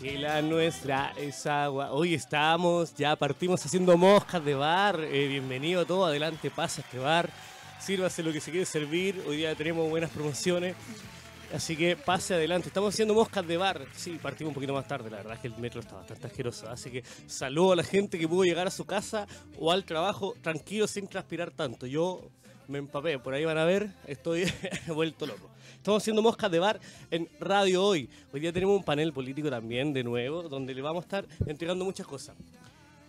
que 0.00 0.16
la 0.18 0.40
nuestra 0.40 1.12
es 1.18 1.44
agua. 1.44 1.92
Hoy 1.92 2.14
estamos, 2.14 2.94
ya 2.94 3.16
partimos 3.16 3.62
haciendo 3.62 3.94
moscas 3.98 4.42
de 4.42 4.54
bar. 4.54 4.98
Eh, 4.98 5.26
bienvenido 5.28 5.82
a 5.82 5.84
todo, 5.84 6.06
adelante, 6.06 6.50
pasa 6.50 6.80
este 6.80 6.98
bar. 6.98 7.28
Sírvase 7.78 8.22
lo 8.22 8.32
que 8.32 8.40
se 8.40 8.50
quiere 8.50 8.64
servir. 8.64 9.22
Hoy 9.28 9.36
día 9.36 9.54
tenemos 9.54 9.90
buenas 9.90 10.08
promociones. 10.10 10.74
Así 11.54 11.76
que 11.76 11.96
pase 11.96 12.32
adelante. 12.32 12.68
Estamos 12.68 12.94
haciendo 12.94 13.12
moscas 13.12 13.46
de 13.46 13.58
bar. 13.58 13.84
Sí, 13.94 14.18
partimos 14.22 14.52
un 14.52 14.54
poquito 14.54 14.72
más 14.72 14.88
tarde. 14.88 15.10
La 15.10 15.18
verdad 15.18 15.34
es 15.34 15.40
que 15.40 15.48
el 15.48 15.56
metro 15.58 15.80
está 15.80 15.96
bastante 15.96 16.26
asqueroso. 16.26 16.70
Así 16.70 16.90
que 16.90 17.04
saludo 17.26 17.72
a 17.72 17.76
la 17.76 17.84
gente 17.84 18.18
que 18.18 18.26
pudo 18.26 18.44
llegar 18.44 18.66
a 18.66 18.70
su 18.70 18.86
casa 18.86 19.26
o 19.58 19.70
al 19.70 19.84
trabajo 19.84 20.34
tranquilo 20.40 20.86
sin 20.86 21.06
transpirar 21.08 21.50
tanto. 21.50 21.86
Yo 21.86 22.30
me 22.70 22.78
empapé. 22.78 23.18
Por 23.18 23.34
ahí 23.34 23.44
van 23.44 23.58
a 23.58 23.64
ver. 23.64 23.90
Estoy 24.06 24.44
vuelto 24.94 25.26
loco. 25.26 25.50
Estamos 25.76 26.02
haciendo 26.02 26.22
moscas 26.22 26.50
de 26.50 26.58
bar 26.58 26.80
en 27.10 27.28
Radio 27.40 27.84
Hoy. 27.84 28.08
Hoy 28.32 28.40
día 28.40 28.52
tenemos 28.52 28.76
un 28.76 28.84
panel 28.84 29.12
político 29.12 29.50
también, 29.50 29.92
de 29.92 30.04
nuevo, 30.04 30.42
donde 30.44 30.74
le 30.74 30.80
vamos 30.80 31.02
a 31.02 31.06
estar 31.06 31.26
entregando 31.46 31.84
muchas 31.84 32.06
cosas. 32.06 32.36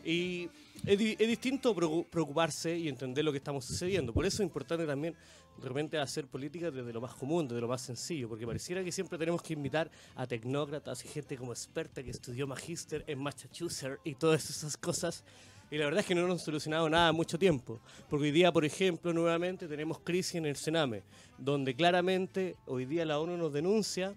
Y 0.03 0.49
es, 0.85 0.97
distinto 0.97 1.75
preocuparse 1.75 2.75
y 2.75 2.87
entender 2.89 3.23
lo 3.23 3.31
que 3.31 3.37
estamos 3.37 3.65
sucediendo. 3.65 4.11
Por 4.13 4.25
eso 4.25 4.41
es 4.41 4.47
importante 4.47 4.85
también 4.85 5.15
de 5.61 5.67
repente 5.67 5.99
hacer 5.99 6.25
política 6.25 6.71
desde 6.71 6.91
lo 6.91 7.01
más 7.01 7.13
común, 7.13 7.47
desde 7.47 7.61
lo 7.61 7.67
más 7.67 7.81
sencillo, 7.81 8.27
porque 8.29 8.47
pareciera 8.47 8.83
que 8.83 8.91
siempre 8.91 9.19
tenemos 9.19 9.43
que 9.43 9.53
invitar 9.53 9.91
a 10.15 10.25
tecnócratas 10.25 11.05
y 11.05 11.07
gente 11.07 11.37
como 11.37 11.51
experta 11.51 12.01
que 12.01 12.09
estudió 12.09 12.47
magíster 12.47 13.03
en 13.05 13.19
Massachusetts 13.19 13.99
y 14.03 14.15
todas 14.15 14.49
esas 14.49 14.75
cosas. 14.75 15.23
Y 15.71 15.77
la 15.77 15.85
verdad 15.85 16.01
es 16.01 16.05
que 16.05 16.13
no 16.13 16.23
nos 16.23 16.31
han 16.31 16.45
solucionado 16.45 16.89
nada 16.89 17.13
mucho 17.13 17.39
tiempo. 17.39 17.79
Porque 18.09 18.25
hoy 18.25 18.31
día, 18.31 18.51
por 18.51 18.65
ejemplo, 18.65 19.13
nuevamente 19.13 19.69
tenemos 19.69 19.99
crisis 19.99 20.35
en 20.35 20.45
el 20.45 20.57
Sename, 20.57 21.03
donde 21.37 21.73
claramente 21.73 22.57
hoy 22.65 22.83
día 22.85 23.05
la 23.05 23.19
ONU 23.19 23.37
nos 23.37 23.53
denuncia 23.53 24.13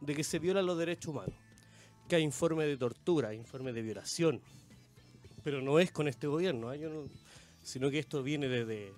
de 0.00 0.14
que 0.16 0.24
se 0.24 0.40
violan 0.40 0.66
los 0.66 0.76
derechos 0.76 1.06
humanos. 1.06 1.36
Que 2.08 2.16
hay 2.16 2.24
informes 2.24 2.66
de 2.66 2.76
tortura, 2.76 3.32
informes 3.32 3.76
de 3.76 3.82
violación. 3.82 4.40
Pero 5.44 5.62
no 5.62 5.78
es 5.78 5.92
con 5.92 6.08
este 6.08 6.26
gobierno, 6.26 6.74
¿eh? 6.74 6.80
sino 7.62 7.90
que 7.90 8.00
esto 8.00 8.24
viene 8.24 8.48
desde, 8.48 8.92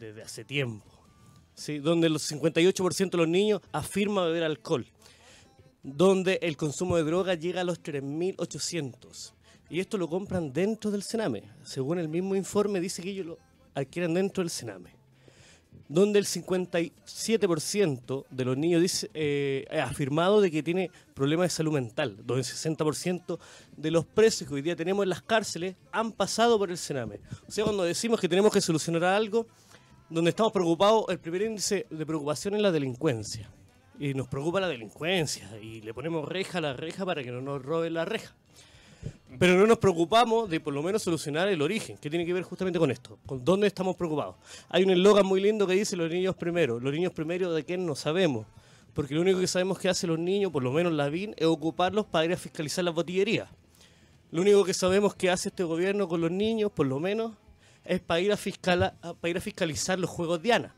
desde 0.00 0.22
hace 0.22 0.46
tiempo. 0.46 0.90
Donde 1.82 2.06
el 2.06 2.14
58% 2.14 3.10
de 3.10 3.18
los 3.18 3.28
niños 3.28 3.60
afirma 3.70 4.24
beber 4.24 4.44
alcohol. 4.44 4.86
Donde 5.82 6.38
el 6.40 6.56
consumo 6.56 6.96
de 6.96 7.02
droga 7.02 7.34
llega 7.34 7.60
a 7.60 7.64
los 7.64 7.82
3.800 7.82 9.35
y 9.68 9.80
esto 9.80 9.98
lo 9.98 10.08
compran 10.08 10.52
dentro 10.52 10.90
del 10.90 11.02
Sename. 11.02 11.42
Según 11.62 11.98
el 11.98 12.08
mismo 12.08 12.36
informe, 12.36 12.80
dice 12.80 13.02
que 13.02 13.10
ellos 13.10 13.26
lo 13.26 13.38
adquieren 13.74 14.14
dentro 14.14 14.42
del 14.42 14.50
Sename. 14.50 14.94
Donde 15.88 16.18
el 16.18 16.24
57% 16.24 18.24
de 18.28 18.44
los 18.44 18.56
niños 18.56 18.82
dice, 18.82 19.08
eh, 19.14 19.64
ha 19.70 19.84
afirmado 19.84 20.40
de 20.40 20.50
que 20.50 20.62
tiene 20.62 20.90
problemas 21.14 21.46
de 21.46 21.50
salud 21.50 21.72
mental. 21.72 22.16
Donde 22.24 22.42
el 22.42 22.44
60% 22.44 23.38
de 23.76 23.90
los 23.90 24.04
presos 24.04 24.48
que 24.48 24.54
hoy 24.54 24.62
día 24.62 24.74
tenemos 24.74 25.04
en 25.04 25.10
las 25.10 25.22
cárceles 25.22 25.76
han 25.92 26.12
pasado 26.12 26.58
por 26.58 26.70
el 26.70 26.78
Sename. 26.78 27.20
O 27.46 27.52
sea, 27.52 27.64
cuando 27.64 27.84
decimos 27.84 28.20
que 28.20 28.28
tenemos 28.28 28.52
que 28.52 28.60
solucionar 28.60 29.04
algo, 29.04 29.46
donde 30.08 30.30
estamos 30.30 30.52
preocupados, 30.52 31.04
el 31.08 31.18
primer 31.18 31.42
índice 31.42 31.86
de 31.90 32.06
preocupación 32.06 32.54
es 32.54 32.62
la 32.62 32.70
delincuencia. 32.70 33.50
Y 33.98 34.14
nos 34.14 34.28
preocupa 34.28 34.60
la 34.60 34.68
delincuencia. 34.68 35.48
Y 35.60 35.80
le 35.80 35.94
ponemos 35.94 36.28
reja 36.28 36.58
a 36.58 36.60
la 36.60 36.72
reja 36.72 37.04
para 37.04 37.22
que 37.22 37.30
no 37.30 37.40
nos 37.40 37.62
roben 37.62 37.94
la 37.94 38.04
reja. 38.04 38.34
Pero 39.38 39.54
no 39.54 39.66
nos 39.66 39.78
preocupamos 39.78 40.48
de 40.48 40.60
por 40.60 40.72
lo 40.72 40.82
menos 40.82 41.02
solucionar 41.02 41.48
el 41.48 41.60
origen, 41.60 41.98
que 41.98 42.08
tiene 42.08 42.24
que 42.24 42.32
ver 42.32 42.42
justamente 42.42 42.78
con 42.78 42.90
esto, 42.90 43.18
con 43.26 43.44
dónde 43.44 43.66
estamos 43.66 43.96
preocupados. 43.96 44.36
Hay 44.68 44.84
un 44.84 44.90
eslogan 44.90 45.26
muy 45.26 45.40
lindo 45.40 45.66
que 45.66 45.74
dice 45.74 45.96
los 45.96 46.10
niños 46.10 46.34
primero. 46.36 46.80
Los 46.80 46.92
niños 46.92 47.12
primero 47.12 47.52
de 47.52 47.64
quién 47.64 47.84
no 47.84 47.94
sabemos. 47.94 48.46
Porque 48.94 49.14
lo 49.14 49.20
único 49.20 49.40
que 49.40 49.46
sabemos 49.46 49.78
que 49.78 49.90
hacen 49.90 50.08
los 50.08 50.18
niños, 50.18 50.50
por 50.50 50.62
lo 50.62 50.72
menos 50.72 50.92
la 50.92 51.08
BIN, 51.10 51.34
es 51.36 51.46
ocuparlos 51.46 52.06
para 52.06 52.24
ir 52.24 52.32
a 52.32 52.36
fiscalizar 52.36 52.82
las 52.82 52.94
botillerías. 52.94 53.48
Lo 54.30 54.40
único 54.40 54.64
que 54.64 54.72
sabemos 54.72 55.14
que 55.14 55.28
hace 55.28 55.50
este 55.50 55.64
gobierno 55.64 56.08
con 56.08 56.20
los 56.20 56.30
niños, 56.30 56.72
por 56.72 56.86
lo 56.86 56.98
menos, 56.98 57.32
es 57.84 58.00
para 58.00 58.20
ir 58.20 58.32
a, 58.32 58.36
para 58.36 59.28
ir 59.30 59.36
a 59.36 59.40
fiscalizar 59.40 59.98
los 59.98 60.08
juegos 60.08 60.40
Diana. 60.40 60.74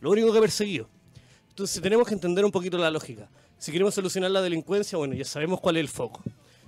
Lo 0.00 0.10
único 0.10 0.30
que 0.30 0.38
he 0.38 0.40
perseguido. 0.40 0.88
Entonces 1.48 1.82
tenemos 1.82 2.06
que 2.06 2.14
entender 2.14 2.44
un 2.44 2.52
poquito 2.52 2.78
la 2.78 2.90
lógica. 2.90 3.28
Si 3.58 3.72
queremos 3.72 3.94
solucionar 3.94 4.30
la 4.30 4.42
delincuencia, 4.42 4.96
bueno, 4.98 5.14
ya 5.14 5.24
sabemos 5.24 5.60
cuál 5.60 5.76
es 5.76 5.80
el 5.80 5.88
foco. 5.88 6.22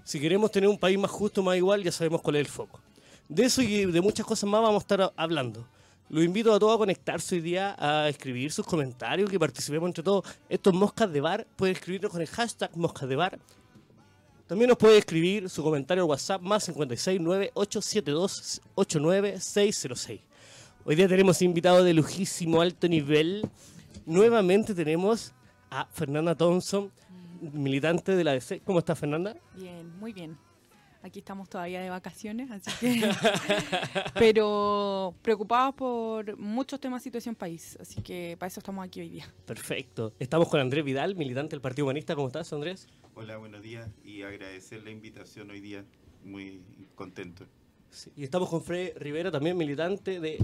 Si 0.08 0.18
queremos 0.18 0.50
tener 0.50 0.70
un 0.70 0.78
país 0.78 0.98
más 0.98 1.10
justo, 1.10 1.42
más 1.42 1.58
igual, 1.58 1.82
ya 1.82 1.92
sabemos 1.92 2.22
cuál 2.22 2.36
es 2.36 2.40
el 2.40 2.46
foco. 2.46 2.80
De 3.28 3.44
eso 3.44 3.60
y 3.60 3.84
de 3.84 4.00
muchas 4.00 4.24
cosas 4.24 4.48
más 4.48 4.62
vamos 4.62 4.80
a 4.80 4.84
estar 4.84 5.12
hablando. 5.14 5.68
Los 6.08 6.24
invito 6.24 6.50
a 6.54 6.58
todos 6.58 6.76
a 6.76 6.78
conectarse 6.78 7.34
hoy 7.34 7.42
día, 7.42 7.76
a 7.78 8.08
escribir 8.08 8.50
sus 8.50 8.64
comentarios, 8.64 9.28
que 9.28 9.38
participemos 9.38 9.86
entre 9.86 10.02
todos. 10.02 10.24
Estos 10.48 10.72
moscas 10.72 11.12
de 11.12 11.20
bar, 11.20 11.46
pueden 11.56 11.76
escribirnos 11.76 12.10
con 12.10 12.22
el 12.22 12.26
hashtag 12.26 12.74
moscas 12.74 13.06
de 13.06 13.16
bar. 13.16 13.38
También 14.46 14.70
nos 14.70 14.78
puede 14.78 14.96
escribir 14.96 15.50
su 15.50 15.62
comentario 15.62 16.04
al 16.04 16.08
WhatsApp 16.08 16.40
más 16.40 16.64
569 16.64 17.50
872 17.52 18.62
89606. 18.76 20.20
Hoy 20.86 20.96
día 20.96 21.06
tenemos 21.06 21.42
invitados 21.42 21.84
de 21.84 21.92
lujísimo 21.92 22.62
alto 22.62 22.88
nivel. 22.88 23.46
Nuevamente 24.06 24.74
tenemos 24.74 25.34
a 25.68 25.84
Fernanda 25.92 26.34
Thompson 26.34 26.90
militante 27.40 28.16
de 28.16 28.24
la 28.24 28.32
DC. 28.32 28.60
¿Cómo 28.60 28.78
está 28.80 28.94
Fernanda? 28.94 29.36
Bien, 29.54 29.98
muy 29.98 30.12
bien. 30.12 30.36
Aquí 31.02 31.20
estamos 31.20 31.48
todavía 31.48 31.80
de 31.80 31.90
vacaciones, 31.90 32.50
así 32.50 32.70
que... 32.80 33.08
Pero 34.18 35.14
preocupados 35.22 35.74
por 35.74 36.36
muchos 36.36 36.80
temas 36.80 37.00
de 37.02 37.04
situación 37.04 37.36
país, 37.36 37.78
así 37.80 38.02
que 38.02 38.36
para 38.38 38.48
eso 38.48 38.58
estamos 38.58 38.84
aquí 38.84 39.00
hoy 39.00 39.08
día. 39.08 39.32
Perfecto. 39.46 40.12
Estamos 40.18 40.48
con 40.48 40.60
Andrés 40.60 40.84
Vidal, 40.84 41.14
militante 41.14 41.50
del 41.50 41.60
Partido 41.60 41.86
Humanista. 41.86 42.16
¿Cómo 42.16 42.26
estás, 42.26 42.52
Andrés? 42.52 42.88
Hola, 43.14 43.36
buenos 43.36 43.62
días 43.62 43.88
y 44.04 44.22
agradecer 44.22 44.82
la 44.82 44.90
invitación 44.90 45.50
hoy 45.50 45.60
día. 45.60 45.84
Muy 46.24 46.62
contento. 46.96 47.46
y 48.16 48.24
estamos 48.24 48.50
con 48.50 48.62
Fred 48.62 48.96
Rivera, 48.98 49.30
también 49.30 49.56
militante 49.56 50.18
de 50.18 50.38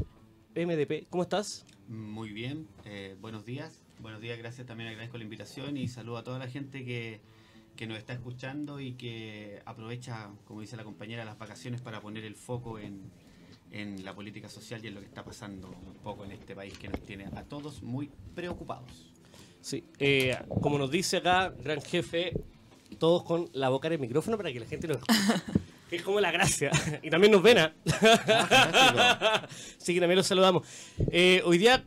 MDP. 0.55 1.09
¿Cómo 1.11 1.25
estás? 1.25 1.67
Muy 1.89 2.33
bien, 2.33 2.69
eh, 2.85 3.17
buenos 3.21 3.45
días. 3.45 3.84
Buenos 4.01 4.21
días, 4.21 4.39
gracias 4.39 4.67
también, 4.67 4.91
agradezco 4.91 5.17
la 5.19 5.25
invitación 5.25 5.77
y 5.77 5.89
saludo 5.89 6.19
a 6.19 6.25
toda 6.25 6.39
la 6.39 6.49
gente 6.49 6.85
que, 6.85 7.21
nos 7.87 7.99
está 7.99 8.13
escuchando 8.13 8.81
y 8.81 8.93
que 8.93 9.63
aprovecha, 9.65 10.31
como 10.45 10.61
dice 10.61 10.77
la 10.77 10.85
compañera, 10.85 11.25
las 11.25 11.39
vacaciones 11.39 11.81
para 11.81 12.01
poner 12.01 12.25
el 12.25 12.35
foco 12.35 12.79
en, 12.79 13.11
en 13.71 14.05
la 14.05 14.15
política 14.15 14.49
social 14.49 14.85
y 14.85 14.89
en 14.89 14.95
lo 14.95 15.01
que 15.01 15.07
está 15.07 15.25
pasando 15.25 15.69
un 15.69 15.95
poco 16.03 16.25
en 16.25 16.33
este 16.33 16.55
país 16.55 16.77
que 16.79 16.89
nos 16.89 17.01
tiene 17.03 17.27
a 17.35 17.45
todos 17.45 17.83
muy 17.83 18.11
preocupados. 18.35 19.13
Sí, 19.61 19.85
eh, 19.99 20.37
como 20.61 20.79
nos 20.79 20.91
dice 20.91 21.19
acá, 21.19 21.55
gran 21.63 21.81
jefe, 21.81 22.33
todos 22.99 23.25
con 23.25 23.49
la 23.55 23.71
boca 23.71 23.89
en 23.89 23.95
el 23.95 24.01
micrófono 24.01 24.37
para 24.37 24.53
que 24.53 24.61
la 24.61 24.67
gente 24.67 24.89
nos 24.89 24.99
escuche. 24.99 25.43
que 25.91 25.97
es 25.97 26.03
como 26.03 26.21
la 26.21 26.31
gracia. 26.31 26.71
Y 27.03 27.11
también 27.11 27.33
nos 27.33 27.43
ven. 27.43 27.59
¿ah? 27.59 27.75
sí, 29.79 29.95
que 29.95 30.01
también 30.01 30.17
los 30.17 30.27
saludamos. 30.27 30.67
Eh, 31.11 31.43
hoy 31.45 31.59
día 31.59 31.85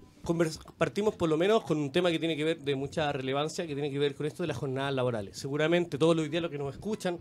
partimos 0.78 1.16
por 1.16 1.30
lo 1.30 1.38
menos 1.38 1.64
con 1.64 1.78
un 1.78 1.92
tema 1.92 2.12
que 2.12 2.20
tiene 2.20 2.36
que 2.36 2.44
ver 2.44 2.60
de 2.60 2.76
mucha 2.76 3.12
relevancia, 3.12 3.66
que 3.68 3.74
tiene 3.74 3.92
que 3.92 4.00
ver 4.00 4.16
con 4.16 4.26
esto 4.26 4.44
de 4.44 4.48
las 4.48 4.58
jornadas 4.58 4.94
laborales. 4.94 5.38
Seguramente 5.38 5.98
todos 5.98 6.16
los 6.16 6.30
días 6.30 6.42
los 6.42 6.52
que 6.52 6.58
nos 6.58 6.74
escuchan 6.74 7.20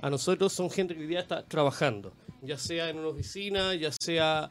a 0.00 0.10
nosotros 0.10 0.52
son 0.52 0.70
gente 0.70 0.94
que 0.94 1.00
hoy 1.00 1.06
día 1.06 1.20
está 1.20 1.44
trabajando, 1.44 2.12
ya 2.42 2.58
sea 2.58 2.90
en 2.90 2.98
una 2.98 3.08
oficina, 3.08 3.74
ya 3.74 3.90
sea 3.92 4.50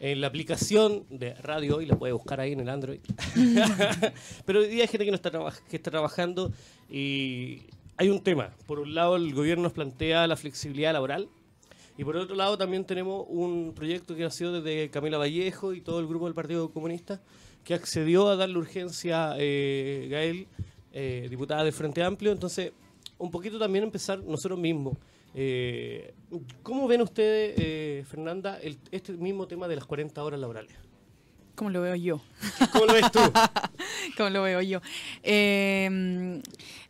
en 0.00 0.20
la 0.20 0.28
aplicación 0.28 1.04
de 1.10 1.34
radio, 1.34 1.80
y 1.80 1.86
la 1.86 1.96
puede 1.96 2.12
buscar 2.12 2.40
ahí 2.40 2.52
en 2.52 2.60
el 2.60 2.68
Android. 2.68 3.00
Pero 4.44 4.60
hoy 4.60 4.68
día 4.68 4.82
hay 4.82 4.88
gente 4.88 5.04
que 5.04 5.10
no 5.10 5.16
está, 5.16 5.30
que 5.68 5.76
está 5.76 5.90
trabajando 5.90 6.52
y 6.90 7.62
hay 7.96 8.08
un 8.08 8.22
tema. 8.22 8.50
Por 8.66 8.78
un 8.78 8.94
lado, 8.94 9.16
el 9.16 9.34
gobierno 9.34 9.64
nos 9.64 9.72
plantea 9.72 10.26
la 10.26 10.36
flexibilidad 10.36 10.92
laboral, 10.92 11.28
y 11.98 12.04
por 12.04 12.16
otro 12.16 12.36
lado 12.36 12.56
también 12.56 12.84
tenemos 12.84 13.26
un 13.28 13.72
proyecto 13.74 14.14
que 14.14 14.24
ha 14.24 14.30
sido 14.30 14.62
desde 14.62 14.88
Camila 14.88 15.18
Vallejo 15.18 15.74
y 15.74 15.80
todo 15.80 15.98
el 15.98 16.06
grupo 16.06 16.26
del 16.26 16.34
Partido 16.34 16.70
Comunista, 16.70 17.20
que 17.64 17.74
accedió 17.74 18.28
a 18.28 18.36
darle 18.36 18.56
urgencia 18.56 19.32
a 19.32 19.36
eh, 19.36 20.06
Gael, 20.08 20.46
eh, 20.92 21.26
diputada 21.28 21.64
del 21.64 21.72
Frente 21.72 22.04
Amplio. 22.04 22.30
Entonces, 22.30 22.72
un 23.18 23.32
poquito 23.32 23.58
también 23.58 23.82
empezar 23.82 24.20
nosotros 24.20 24.60
mismos. 24.60 24.96
Eh, 25.34 26.14
¿Cómo 26.62 26.86
ven 26.86 27.02
ustedes, 27.02 28.06
Fernanda, 28.06 28.60
este 28.92 29.14
mismo 29.14 29.48
tema 29.48 29.66
de 29.66 29.74
las 29.74 29.84
40 29.84 30.22
horas 30.22 30.38
laborales? 30.38 30.87
¿Cómo 31.58 31.70
lo 31.70 31.82
veo 31.82 31.96
yo? 31.96 32.20
¿Cómo 32.70 32.86
lo 32.86 32.92
ves 32.92 33.10
tú? 33.10 33.18
¿Cómo 34.16 34.30
lo 34.30 34.44
veo 34.44 34.62
yo? 34.62 34.80
Em, 35.24 36.40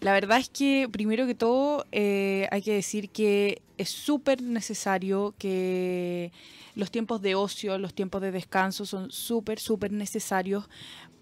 la 0.01 0.13
verdad 0.13 0.37
es 0.37 0.51
que, 0.51 0.87
primero 0.93 1.27
que 1.27 1.35
todo, 1.35 1.87
eh, 1.91 2.47
hay 2.51 2.61
que 2.61 2.75
decir 2.75 3.09
que 3.09 3.63
es 3.79 3.89
súper 3.89 4.43
necesario 4.43 5.35
que 5.39 6.33
los 6.75 6.91
tiempos 6.91 7.23
de 7.23 7.35
ocio, 7.35 7.79
los 7.79 7.95
tiempos 7.95 8.21
de 8.21 8.31
descanso 8.31 8.85
son 8.85 9.11
súper, 9.11 9.59
súper 9.59 9.91
necesarios 9.91 10.69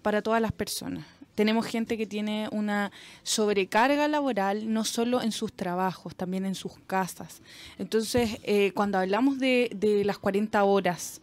para 0.01 0.21
todas 0.21 0.41
las 0.41 0.51
personas. 0.51 1.05
Tenemos 1.33 1.65
gente 1.67 1.97
que 1.97 2.05
tiene 2.05 2.49
una 2.51 2.91
sobrecarga 3.23 4.09
laboral, 4.09 4.73
no 4.73 4.83
solo 4.83 5.21
en 5.21 5.31
sus 5.31 5.53
trabajos, 5.53 6.17
también 6.17 6.45
en 6.45 6.55
sus 6.55 6.73
casas. 6.85 7.41
Entonces, 7.77 8.39
eh, 8.43 8.73
cuando 8.73 8.97
hablamos 8.97 9.39
de, 9.39 9.69
de 9.73 10.03
las 10.03 10.17
40 10.17 10.61
horas, 10.65 11.21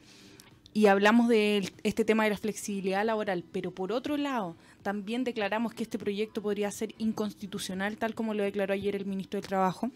y 0.75 0.87
hablamos 0.87 1.29
de 1.29 1.73
este 1.85 2.05
tema 2.05 2.25
de 2.25 2.31
la 2.31 2.37
flexibilidad 2.37 3.05
laboral, 3.05 3.45
pero 3.53 3.71
por 3.71 3.93
otro 3.93 4.17
lado, 4.17 4.57
también 4.83 5.23
declaramos 5.23 5.73
que 5.73 5.85
este 5.85 6.01
proyecto 6.01 6.43
podría 6.43 6.71
ser 6.73 6.95
inconstitucional, 6.99 7.97
tal 7.97 8.17
como 8.17 8.35
lo 8.35 8.43
declaró 8.43 8.75
ayer 8.75 8.97
el 8.97 9.07
ministro 9.07 9.41
del 9.41 9.49
Trabajo. 9.49 9.91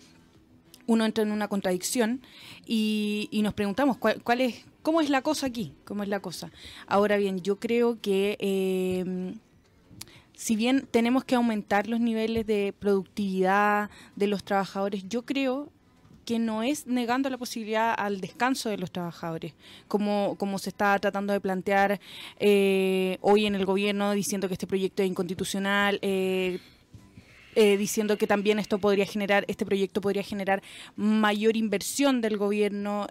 Uno 0.87 1.05
entra 1.05 1.25
en 1.25 1.33
una 1.33 1.49
contradicción 1.49 2.23
y, 2.65 3.29
y 3.33 3.43
nos 3.43 3.55
preguntamos 3.55 3.99
cuál, 3.99 4.23
cuál, 4.23 4.41
es, 4.41 4.65
cómo 4.83 5.01
es 5.01 5.11
la 5.11 5.21
cosa 5.21 5.47
aquí, 5.47 5.75
cómo 5.85 6.05
es 6.05 6.09
la 6.09 6.21
cosa. 6.21 6.53
Ahora 6.87 7.17
bien, 7.17 7.41
yo 7.41 7.59
creo 7.59 8.01
que 8.01 8.37
eh, 8.39 9.35
si 10.35 10.55
bien 10.55 10.87
tenemos 10.89 11.25
que 11.25 11.35
aumentar 11.35 11.89
los 11.89 11.99
niveles 11.99 12.47
de 12.47 12.73
productividad 12.79 13.91
de 14.15 14.29
los 14.29 14.45
trabajadores, 14.45 15.09
yo 15.09 15.23
creo 15.23 15.73
que 16.29 16.39
no 16.39 16.63
es 16.63 16.87
negando 16.87 17.31
la 17.31 17.39
posibilidad 17.39 17.95
al 17.97 18.21
descanso 18.21 18.69
de 18.69 18.77
los 18.77 18.91
trabajadores, 18.91 19.55
como, 19.87 20.37
como 20.37 20.59
se 20.59 20.69
está 20.69 20.99
tratando 20.99 21.33
de 21.33 21.41
plantear 21.41 22.01
eh, 22.39 23.17
hoy 23.23 23.47
en 23.47 23.55
el 23.55 23.65
gobierno, 23.65 24.13
diciendo 24.13 24.47
que 24.47 24.53
este 24.53 24.67
proyecto 24.67 25.03
es 25.03 25.09
inconstitucional. 25.09 25.99
Eh, 26.03 26.61
eh, 27.55 27.79
diciendo 27.79 28.19
que 28.19 28.27
también 28.27 28.59
esto 28.59 28.79
podría 28.79 29.07
generar, 29.07 29.47
este 29.49 29.65
proyecto 29.65 30.03
podría 30.03 30.23
generar 30.23 30.63
mayor 30.97 31.57
inversión 31.57 32.21
del 32.21 32.37
gobierno, 32.37 33.07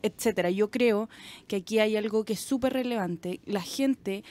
etcétera. 0.00 0.48
Yo 0.50 0.70
creo 0.70 1.08
que 1.48 1.56
aquí 1.56 1.80
hay 1.80 1.96
algo 1.96 2.24
que 2.24 2.34
es 2.34 2.40
súper 2.40 2.72
relevante. 2.72 3.40
La 3.46 3.62
gente 3.62 4.22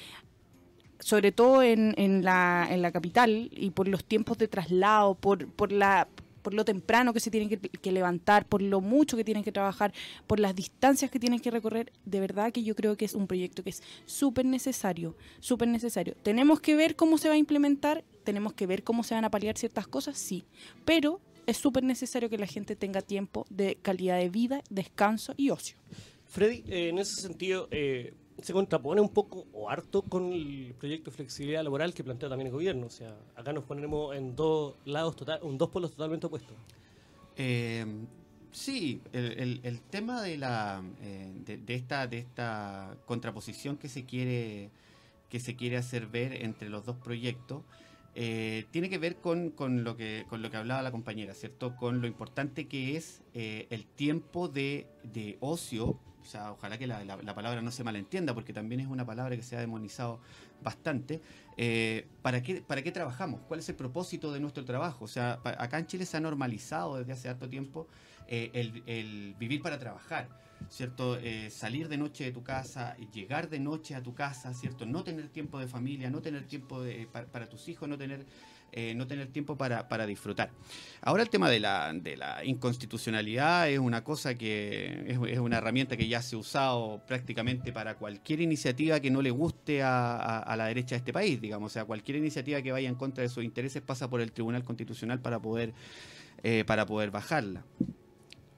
sobre 1.02 1.34
todo 1.34 1.62
en, 1.62 1.94
en, 1.98 2.24
la, 2.24 2.68
en 2.70 2.82
la 2.82 2.92
capital 2.92 3.50
y 3.52 3.72
por 3.72 3.88
los 3.88 4.04
tiempos 4.06 4.38
de 4.38 4.48
traslado, 4.48 5.16
por, 5.16 5.48
por 5.50 5.72
la 5.72 6.08
por 6.42 6.54
lo 6.54 6.66
temprano 6.66 7.14
que 7.14 7.20
se 7.20 7.32
tienen 7.32 7.50
que, 7.50 7.92
levantar, 7.92 8.46
por 8.46 8.62
lo 8.62 8.82
mucho 8.82 9.18
que 9.18 9.24
tienen 9.24 9.44
que 9.44 9.52
trabajar, 9.52 9.94
por 10.28 10.40
las 10.40 10.56
distancias 10.56 11.12
que 11.12 11.20
tienen 11.20 11.40
que 11.40 11.52
recorrer, 11.52 11.92
de 12.06 12.20
verdad 12.20 12.52
que 12.52 12.64
yo 12.64 12.76
creo 12.76 12.98
que 12.98 13.06
es 13.06 13.14
un 13.14 13.28
proyecto 13.28 13.64
que 13.64 13.72
es 13.72 13.84
súper 14.06 14.46
necesario, 14.46 15.16
súper 15.40 15.68
necesario. 15.68 16.16
Tenemos 16.24 16.60
que 16.60 16.76
ver 16.76 16.96
cómo 16.96 17.18
se 17.18 17.30
va 17.30 17.36
a 17.36 17.38
implementar, 17.38 18.04
tenemos 18.24 18.54
que 18.54 18.68
ver 18.68 18.84
cómo 18.84 19.04
se 19.04 19.16
van 19.16 19.26
a 19.26 19.32
paliar 19.32 19.58
ciertas 19.58 19.88
cosas, 19.88 20.18
sí, 20.18 20.44
pero 20.86 21.20
es 21.46 21.58
súper 21.58 21.84
necesario 21.84 22.30
que 22.30 22.38
la 22.38 22.46
gente 22.46 22.76
tenga 22.76 23.02
tiempo 23.02 23.46
de 23.50 23.76
calidad 23.82 24.18
de 24.18 24.30
vida, 24.30 24.62
descanso 24.70 25.34
y 25.36 25.50
ocio. 25.50 25.78
Freddy, 26.28 26.64
eh, 26.68 26.90
en 26.90 27.00
ese 27.00 27.22
sentido, 27.22 27.68
eh, 27.72 28.14
se 28.42 28.54
contrapone 28.54 29.02
un 29.02 29.10
poco 29.10 29.46
o 29.54 29.70
harto 29.70 30.02
con 30.02 30.32
el 30.32 30.74
proyecto 30.78 31.12
de 31.12 31.18
flexibilidad 31.18 31.64
laboral 31.64 31.94
que 31.94 32.04
plantea 32.04 32.30
también 32.30 32.48
el 32.48 32.54
gobierno. 32.54 32.88
O 32.88 32.90
sea, 32.90 33.16
acá 33.36 33.54
nos 33.54 33.64
ponemos 33.64 34.16
en 34.16 34.36
dos 34.36 34.76
lados, 34.86 35.16
total, 35.16 35.40
en 35.44 35.58
dos 35.58 35.70
polos 35.70 35.92
totalmente 35.92 36.28
opuestos. 36.28 36.56
Eh, 37.36 37.86
sí, 38.52 39.02
el, 39.14 39.32
el, 39.40 39.60
el, 39.64 39.82
tema 39.82 40.22
de 40.22 40.38
la 40.38 40.84
eh, 41.02 41.32
de, 41.46 41.58
de, 41.58 41.76
esta 41.76 42.08
de 42.08 42.20
esta 42.20 42.98
contraposición 43.06 43.78
que 43.78 43.88
se 43.88 44.06
quiere 44.06 44.72
que 45.30 45.40
se 45.40 45.56
quiere 45.56 45.78
hacer 45.78 46.08
ver 46.08 46.44
entre 46.44 46.70
los 46.70 46.86
dos 46.86 46.98
proyectos 46.98 47.64
eh, 48.16 48.66
tiene 48.72 48.90
que 48.90 48.98
ver 48.98 49.18
con, 49.18 49.52
con, 49.52 49.84
lo 49.84 49.96
que 49.96 50.26
con 50.28 50.42
lo 50.42 50.50
que 50.50 50.58
hablaba 50.58 50.82
la 50.82 50.92
compañera, 50.92 51.34
cierto, 51.34 51.76
con 51.76 52.02
lo 52.02 52.08
importante 52.08 52.68
que 52.68 52.98
es 52.98 53.22
eh, 53.34 53.68
el 53.70 53.86
tiempo 53.86 54.48
de, 54.48 54.88
de 55.04 55.38
ocio 55.40 56.00
sea, 56.30 56.52
ojalá 56.52 56.78
que 56.78 56.86
la, 56.86 57.04
la, 57.04 57.18
la, 57.18 57.36
palabra 57.36 57.62
no 57.62 57.72
se 57.72 57.84
malentienda, 57.84 58.34
porque 58.34 58.54
también 58.54 58.82
es 58.82 58.88
una 58.88 59.06
palabra 59.06 59.36
que 59.36 59.42
se 59.42 59.58
ha 59.58 59.60
demonizado 59.60 60.20
bastante. 60.62 61.22
Eh, 61.58 62.08
¿para, 62.22 62.42
qué, 62.42 62.62
¿Para 62.62 62.82
qué 62.82 62.92
trabajamos? 62.92 63.42
¿Cuál 63.48 63.60
es 63.60 63.70
el 63.70 63.76
propósito 63.76 64.32
de 64.32 64.40
nuestro 64.40 64.64
trabajo? 64.64 65.06
O 65.06 65.08
sea, 65.08 65.40
acá 65.44 65.80
en 65.80 65.88
Chile 65.88 66.06
se 66.06 66.18
ha 66.18 66.20
normalizado 66.20 66.98
desde 66.98 67.14
hace 67.14 67.30
harto 67.30 67.50
tiempo 67.50 67.88
eh, 68.28 68.52
el, 68.54 69.36
vivir 69.40 69.62
para 69.62 69.80
trabajar, 69.80 70.30
¿cierto? 70.70 71.18
Eh, 71.18 71.50
salir 71.50 71.90
de 71.90 71.98
noche 71.98 72.26
de 72.26 72.32
tu 72.32 72.44
casa, 72.44 72.96
llegar 73.12 73.50
de 73.50 73.60
noche 73.60 73.96
a 73.96 74.04
tu 74.04 74.14
casa, 74.14 74.54
¿cierto? 74.54 74.86
No 74.86 75.04
tener 75.04 75.30
tiempo 75.30 75.60
de 75.60 75.68
familia, 75.68 76.10
no 76.10 76.22
tener 76.22 76.46
tiempo 76.46 76.82
de, 76.82 77.08
para 77.08 77.50
tus 77.50 77.68
hijos, 77.68 77.90
no 77.90 77.98
tener 77.98 78.26
eh, 78.72 78.94
no 78.96 79.08
tener 79.08 79.28
tiempo 79.28 79.58
para, 79.58 79.88
para, 79.90 80.06
disfrutar. 80.06 80.52
Ahora 81.02 81.24
el 81.24 81.30
tema 81.30 81.50
de 81.50 81.60
la, 81.60 81.92
de 81.94 82.16
la 82.16 82.46
inconstitucionalidad 82.46 83.70
es 83.70 83.80
una 83.80 84.04
cosa 84.04 84.36
que 84.36 85.06
es, 85.08 85.40
una 85.40 85.58
herramienta 85.58 85.98
que 85.98 86.08
ya 86.08 86.22
se 86.22 86.36
ha 86.36 86.40
usado 86.40 87.02
prácticamente 87.08 87.74
para 87.74 87.96
cualquier 87.96 88.42
iniciativa 88.42 89.00
que 89.00 89.10
no 89.10 89.22
le 89.22 89.32
guste 89.32 89.82
a, 89.82 90.40
a, 90.40 90.56
la 90.56 90.68
derecha 90.68 90.96
de 90.96 90.98
este 90.98 91.14
país, 91.14 91.42
digamos, 91.42 91.72
o 91.72 91.74
sea, 91.74 91.86
cualquier 91.86 92.18
iniciativa 92.18 92.62
que 92.62 92.72
vaya 92.72 92.88
en 92.88 92.96
contra 92.96 93.24
de 93.24 93.30
sus 93.30 93.44
intereses 93.44 93.82
pasa 93.82 94.10
por 94.10 94.22
el 94.22 94.32
Tribunal 94.32 94.64
Constitucional 94.64 95.20
para 95.20 95.40
poder, 95.40 95.74
eh, 96.44 96.64
para 96.68 96.86
poder 96.86 97.10
bajarla. 97.10 97.66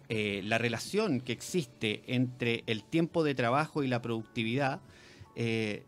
Eh, 0.09 0.41
la 0.43 0.57
relación 0.57 1.21
que 1.21 1.31
existe 1.31 2.03
entre 2.07 2.63
el 2.67 2.83
tiempo 2.83 3.23
de 3.23 3.33
trabajo 3.33 3.81
y 3.81 3.87
la 3.87 4.01
productividad 4.01 4.81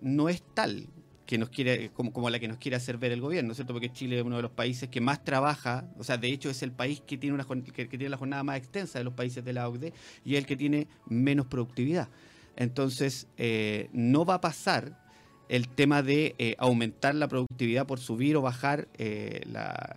no 0.02 0.30
es 0.30 0.42
tal 0.54 0.88
que 1.33 1.39
nos 1.39 1.50
quiere, 1.50 1.89
como, 1.89 2.13
como, 2.13 2.30
la 2.30 2.38
que 2.38 2.47
nos 2.47 2.59
quiere 2.59 2.77
hacer 2.77 3.00
ver 3.00 3.12
el 3.12 3.19
gobierno, 3.19 3.56
¿cierto? 3.56 3.74
Porque 3.74 3.91
Chile 3.91 4.19
es 4.19 4.24
uno 4.24 4.35
de 4.35 4.44
los 4.44 4.51
países 4.51 4.88
que 4.89 5.01
más 5.01 5.24
trabaja, 5.25 5.83
o 5.97 6.03
sea, 6.03 6.15
de 6.15 6.27
hecho 6.27 6.47
es 6.47 6.62
el 6.62 6.71
país 6.71 7.01
que 7.01 7.18
tiene, 7.18 7.33
una, 7.33 7.44
que, 7.74 7.88
tiene 7.88 8.09
la 8.09 8.18
jornada 8.18 8.44
más 8.44 8.57
extensa 8.57 9.00
de 9.00 9.03
los 9.03 9.15
países 9.15 9.44
de 9.44 9.51
la 9.51 9.68
OCDE 9.68 9.94
y 10.24 10.35
es 10.35 10.38
el 10.38 10.45
que 10.45 10.56
tiene 10.56 10.88
menos 11.07 11.47
productividad. 11.47 12.07
Entonces, 12.56 13.25
eh, 13.38 13.89
no 13.94 14.25
va 14.25 14.35
a 14.35 14.41
pasar 14.41 15.01
el 15.50 15.69
tema 15.69 16.03
de 16.03 16.35
eh, 16.38 16.56
aumentar 16.59 17.15
la 17.15 17.27
productividad 17.27 17.88
por 17.88 18.00
subir 18.00 18.35
o 18.38 18.44
bajar 18.44 18.88
eh, 19.00 19.41
la, 19.51 19.95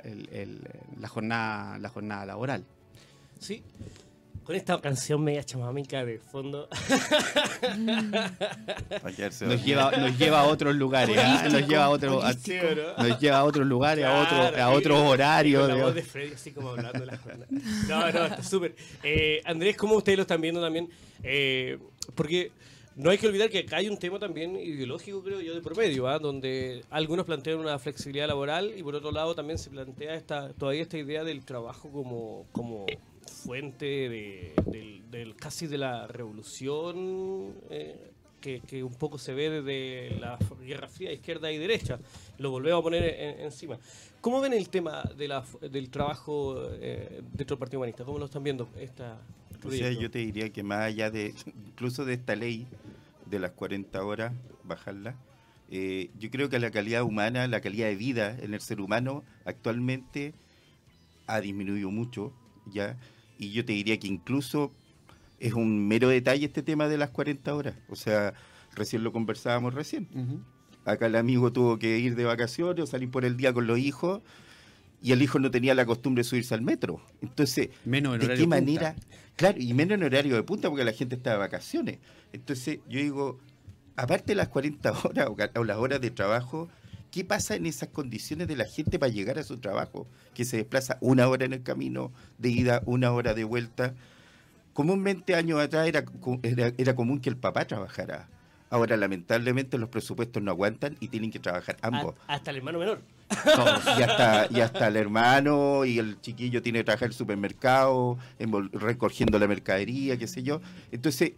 la, 0.98 1.08
jornada, 1.08 1.78
la 1.78 1.90
jornada 1.90 2.24
laboral. 2.24 2.64
Sí, 3.40 3.62
con 4.46 4.54
esta 4.54 4.81
canción 4.81 5.25
media 5.25 5.43
chamámica 5.43 6.04
de 6.04 6.20
fondo. 6.20 6.69
nos, 9.40 9.64
lleva, 9.64 9.90
nos 9.90 10.16
lleva 10.16 10.40
a 10.43 10.44
otros 10.44 10.76
lugares, 10.76 11.16
¿eh? 11.19 11.48
nos 11.50 11.66
lleva 11.66 11.87
a, 11.87 11.90
otro, 11.90 12.22
a, 12.22 12.32
nos 12.32 13.20
lleva 13.20 13.38
a 13.38 13.44
otros 13.44 13.66
lugares, 13.66 14.04
claro, 14.04 14.16
a, 14.16 14.46
otro, 14.46 14.62
a 14.62 14.70
otros 14.70 15.00
horarios. 15.00 15.69
La 15.69 15.75
voz 15.75 15.96
de 15.96 16.02
Freddy 16.02 16.34
así 16.34 16.52
como 16.52 16.69
hablando 16.70 17.00
de 17.00 17.06
la 17.06 17.19
jornada. 17.19 17.46
No, 17.88 18.12
no, 18.12 18.26
está 18.26 18.43
súper. 18.44 18.76
Eh, 19.02 19.43
Andrés, 19.44 19.76
¿cómo 19.76 19.96
ustedes 19.96 20.16
lo 20.16 20.22
están 20.22 20.40
viendo 20.40 20.60
también? 20.60 20.88
Eh, 21.25 21.78
porque 22.14 22.52
no 22.94 23.10
hay 23.10 23.19
que 23.19 23.26
olvidar 23.26 23.50
que 23.50 23.58
acá 23.58 23.78
hay 23.78 23.88
un 23.88 23.98
tema 23.98 24.20
también 24.20 24.54
ideológico, 24.54 25.25
creo 25.25 25.40
yo, 25.40 25.54
de 25.56 25.60
promedio, 25.60 26.08
¿eh? 26.08 26.19
donde 26.20 26.84
algunos 26.90 27.26
plantean 27.26 27.58
una 27.58 27.81
flexibilidad 27.81 28.28
laboral 28.28 28.72
y 28.76 28.82
por 28.84 28.94
otro 28.94 29.10
lado 29.10 29.34
también 29.34 29.58
se 29.58 29.70
plantea 29.70 30.14
esta, 30.14 30.52
todavía 30.52 30.82
esta 30.82 30.98
idea 30.98 31.25
del 31.25 31.44
trabajo 31.44 31.90
como, 31.90 32.46
como 32.52 32.87
fuente 33.46 33.87
de, 33.87 34.52
del, 34.66 35.10
del, 35.10 35.37
casi 35.37 35.66
de 35.66 35.78
la 35.78 36.06
revolución 36.06 37.54
eh, 37.70 38.12
que, 38.40 38.60
que, 38.60 38.82
un 38.82 38.94
poco 38.94 39.19
se 39.19 39.34
ve 39.34 39.48
desde 39.48 40.19
la 40.19 40.38
Guerra 40.60 40.88
Fría, 40.88 41.12
izquierda 41.12 41.50
y 41.50 41.58
derecha. 41.58 41.98
Lo 42.38 42.50
volvemos 42.50 42.81
a 42.81 42.82
poner 42.82 43.04
en, 43.04 43.40
encima. 43.40 43.78
¿Cómo 44.20 44.40
ven 44.40 44.52
el 44.52 44.69
tema 44.69 45.02
de 45.16 45.28
la, 45.28 45.44
del 45.60 45.88
trabajo 45.90 46.56
eh, 46.81 47.22
dentro 47.32 47.55
del 47.55 47.58
Partido 47.58 47.81
Humanista? 47.81 48.05
¿Cómo 48.05 48.19
lo 48.19 48.26
están 48.26 48.43
viendo? 48.43 48.69
Esta 48.76 49.19
o 49.65 49.70
sea, 49.70 49.91
yo 49.91 50.10
te 50.10 50.19
diría 50.20 50.50
que 50.50 50.62
más 50.62 50.81
allá 50.81 51.10
de, 51.10 51.34
incluso 51.67 52.05
de 52.05 52.15
esta 52.15 52.36
ley 52.36 52.67
de 53.26 53.38
las 53.38 53.53
40 53.53 54.05
horas, 54.05 54.32
bajarla, 54.65 55.17
eh, 55.70 56.10
yo 56.19 56.31
creo 56.31 56.48
que 56.48 56.58
la 56.58 56.70
calidad 56.70 57.03
humana, 57.03 57.46
la 57.48 57.60
calidad 57.60 57.88
de 57.88 57.96
vida 57.96 58.36
en 58.41 58.55
el 58.55 58.60
ser 58.60 58.81
humano 58.81 59.24
actualmente 59.44 60.34
ha 61.26 61.41
disminuido 61.41 61.91
mucho, 61.91 62.32
¿ya? 62.67 62.96
Y 63.38 63.52
yo 63.52 63.64
te 63.64 63.72
diría 63.72 63.98
que 63.98 64.06
incluso 64.06 64.72
es 65.38 65.52
un 65.52 65.86
mero 65.86 66.08
detalle 66.08 66.46
este 66.46 66.62
tema 66.62 66.88
de 66.88 66.98
las 66.98 67.10
40 67.10 67.55
horas. 67.55 67.74
O 67.88 67.96
sea, 67.96 68.34
recién 68.74 69.05
lo 69.05 69.12
conversábamos 69.12 69.74
recién. 69.74 70.08
Uh 70.14 70.19
-huh. 70.19 70.40
Acá 70.84 71.06
el 71.06 71.16
amigo 71.16 71.52
tuvo 71.52 71.78
que 71.78 71.98
ir 71.98 72.14
de 72.14 72.24
vacaciones 72.24 72.82
o 72.84 72.86
salir 72.86 73.10
por 73.10 73.24
el 73.24 73.36
día 73.36 73.52
con 73.52 73.66
los 73.66 73.78
hijos 73.78 74.22
y 75.02 75.12
el 75.12 75.20
hijo 75.20 75.38
no 75.38 75.50
tenía 75.50 75.74
la 75.74 75.84
costumbre 75.84 76.22
de 76.22 76.28
subirse 76.28 76.55
al 76.55 76.62
metro. 76.62 77.00
Entonces, 77.22 77.70
menos 77.84 78.19
¿de 78.19 78.34
qué 78.34 78.46
manera? 78.46 78.94
Punta. 78.94 79.06
Claro, 79.36 79.58
y 79.60 79.74
menos 79.74 79.98
en 79.98 80.05
horario 80.05 80.34
de 80.34 80.43
punta 80.43 80.69
porque 80.69 80.84
la 80.84 80.93
gente 80.93 81.16
está 81.16 81.32
de 81.32 81.36
vacaciones. 81.38 81.98
Entonces, 82.32 82.78
yo 82.88 83.00
digo, 83.00 83.38
aparte 83.96 84.32
de 84.32 84.36
las 84.36 84.48
40 84.48 84.93
horas 85.05 85.28
o, 85.56 85.64
las 85.64 85.76
horas 85.76 86.00
de 86.00 86.10
trabajo, 86.10 86.69
¿qué 87.10 87.25
pasa 87.25 87.55
en 87.55 87.67
esas 87.67 87.89
condiciones 87.89 88.48
de 88.48 88.56
la 88.56 88.65
gente 88.65 88.98
para 88.98 89.13
llegar 89.13 89.39
a 89.39 89.43
su 89.43 89.58
trabajo? 89.58 90.06
Que 90.34 90.44
se 90.44 90.58
desplaza 90.58 90.98
una 91.01 91.29
hora 91.29 91.44
en 91.44 91.53
el 91.53 91.63
camino 91.63 92.13
de 92.39 92.51
ida, 92.51 92.82
una 92.86 93.13
hora 93.13 93.34
de 93.34 93.44
vuelta. 93.44 93.94
Comúnmente 94.72 95.34
años 95.34 95.60
atrás 95.60 95.89
era, 95.89 96.05
era, 96.43 96.72
era 96.77 96.94
común 96.94 97.20
que 97.20 97.31
el 97.31 97.36
papá 97.36 97.67
trabajara. 97.67 98.29
Ahora, 98.69 98.96
lamentablemente, 98.96 99.79
los 99.79 99.89
presupuestos 99.89 100.43
no 100.43 100.51
aguantan 100.51 100.96
y 100.98 101.08
tienen 101.08 101.31
que 101.31 101.39
trabajar 101.39 101.77
ambos. 101.82 102.15
Hasta 102.27 102.51
el 102.51 102.58
hermano 102.58 102.79
menor. 102.79 103.01
Y, 103.98 104.03
hasta, 104.03 104.46
y 104.51 104.60
hasta 104.60 104.86
el 104.86 104.96
hermano 104.96 105.84
y 105.84 105.98
el 105.98 106.20
chiquillo 106.20 106.63
tiene 106.63 106.81
que 106.81 106.84
trabajar 106.84 107.06
en 107.06 107.10
el 107.10 107.17
supermercado, 107.17 108.19
recogiendo 108.72 109.39
la 109.39 109.48
mercadería, 109.48 110.17
qué 110.17 110.29
sé 110.29 110.43
yo. 110.43 110.60
Entonces, 110.93 111.32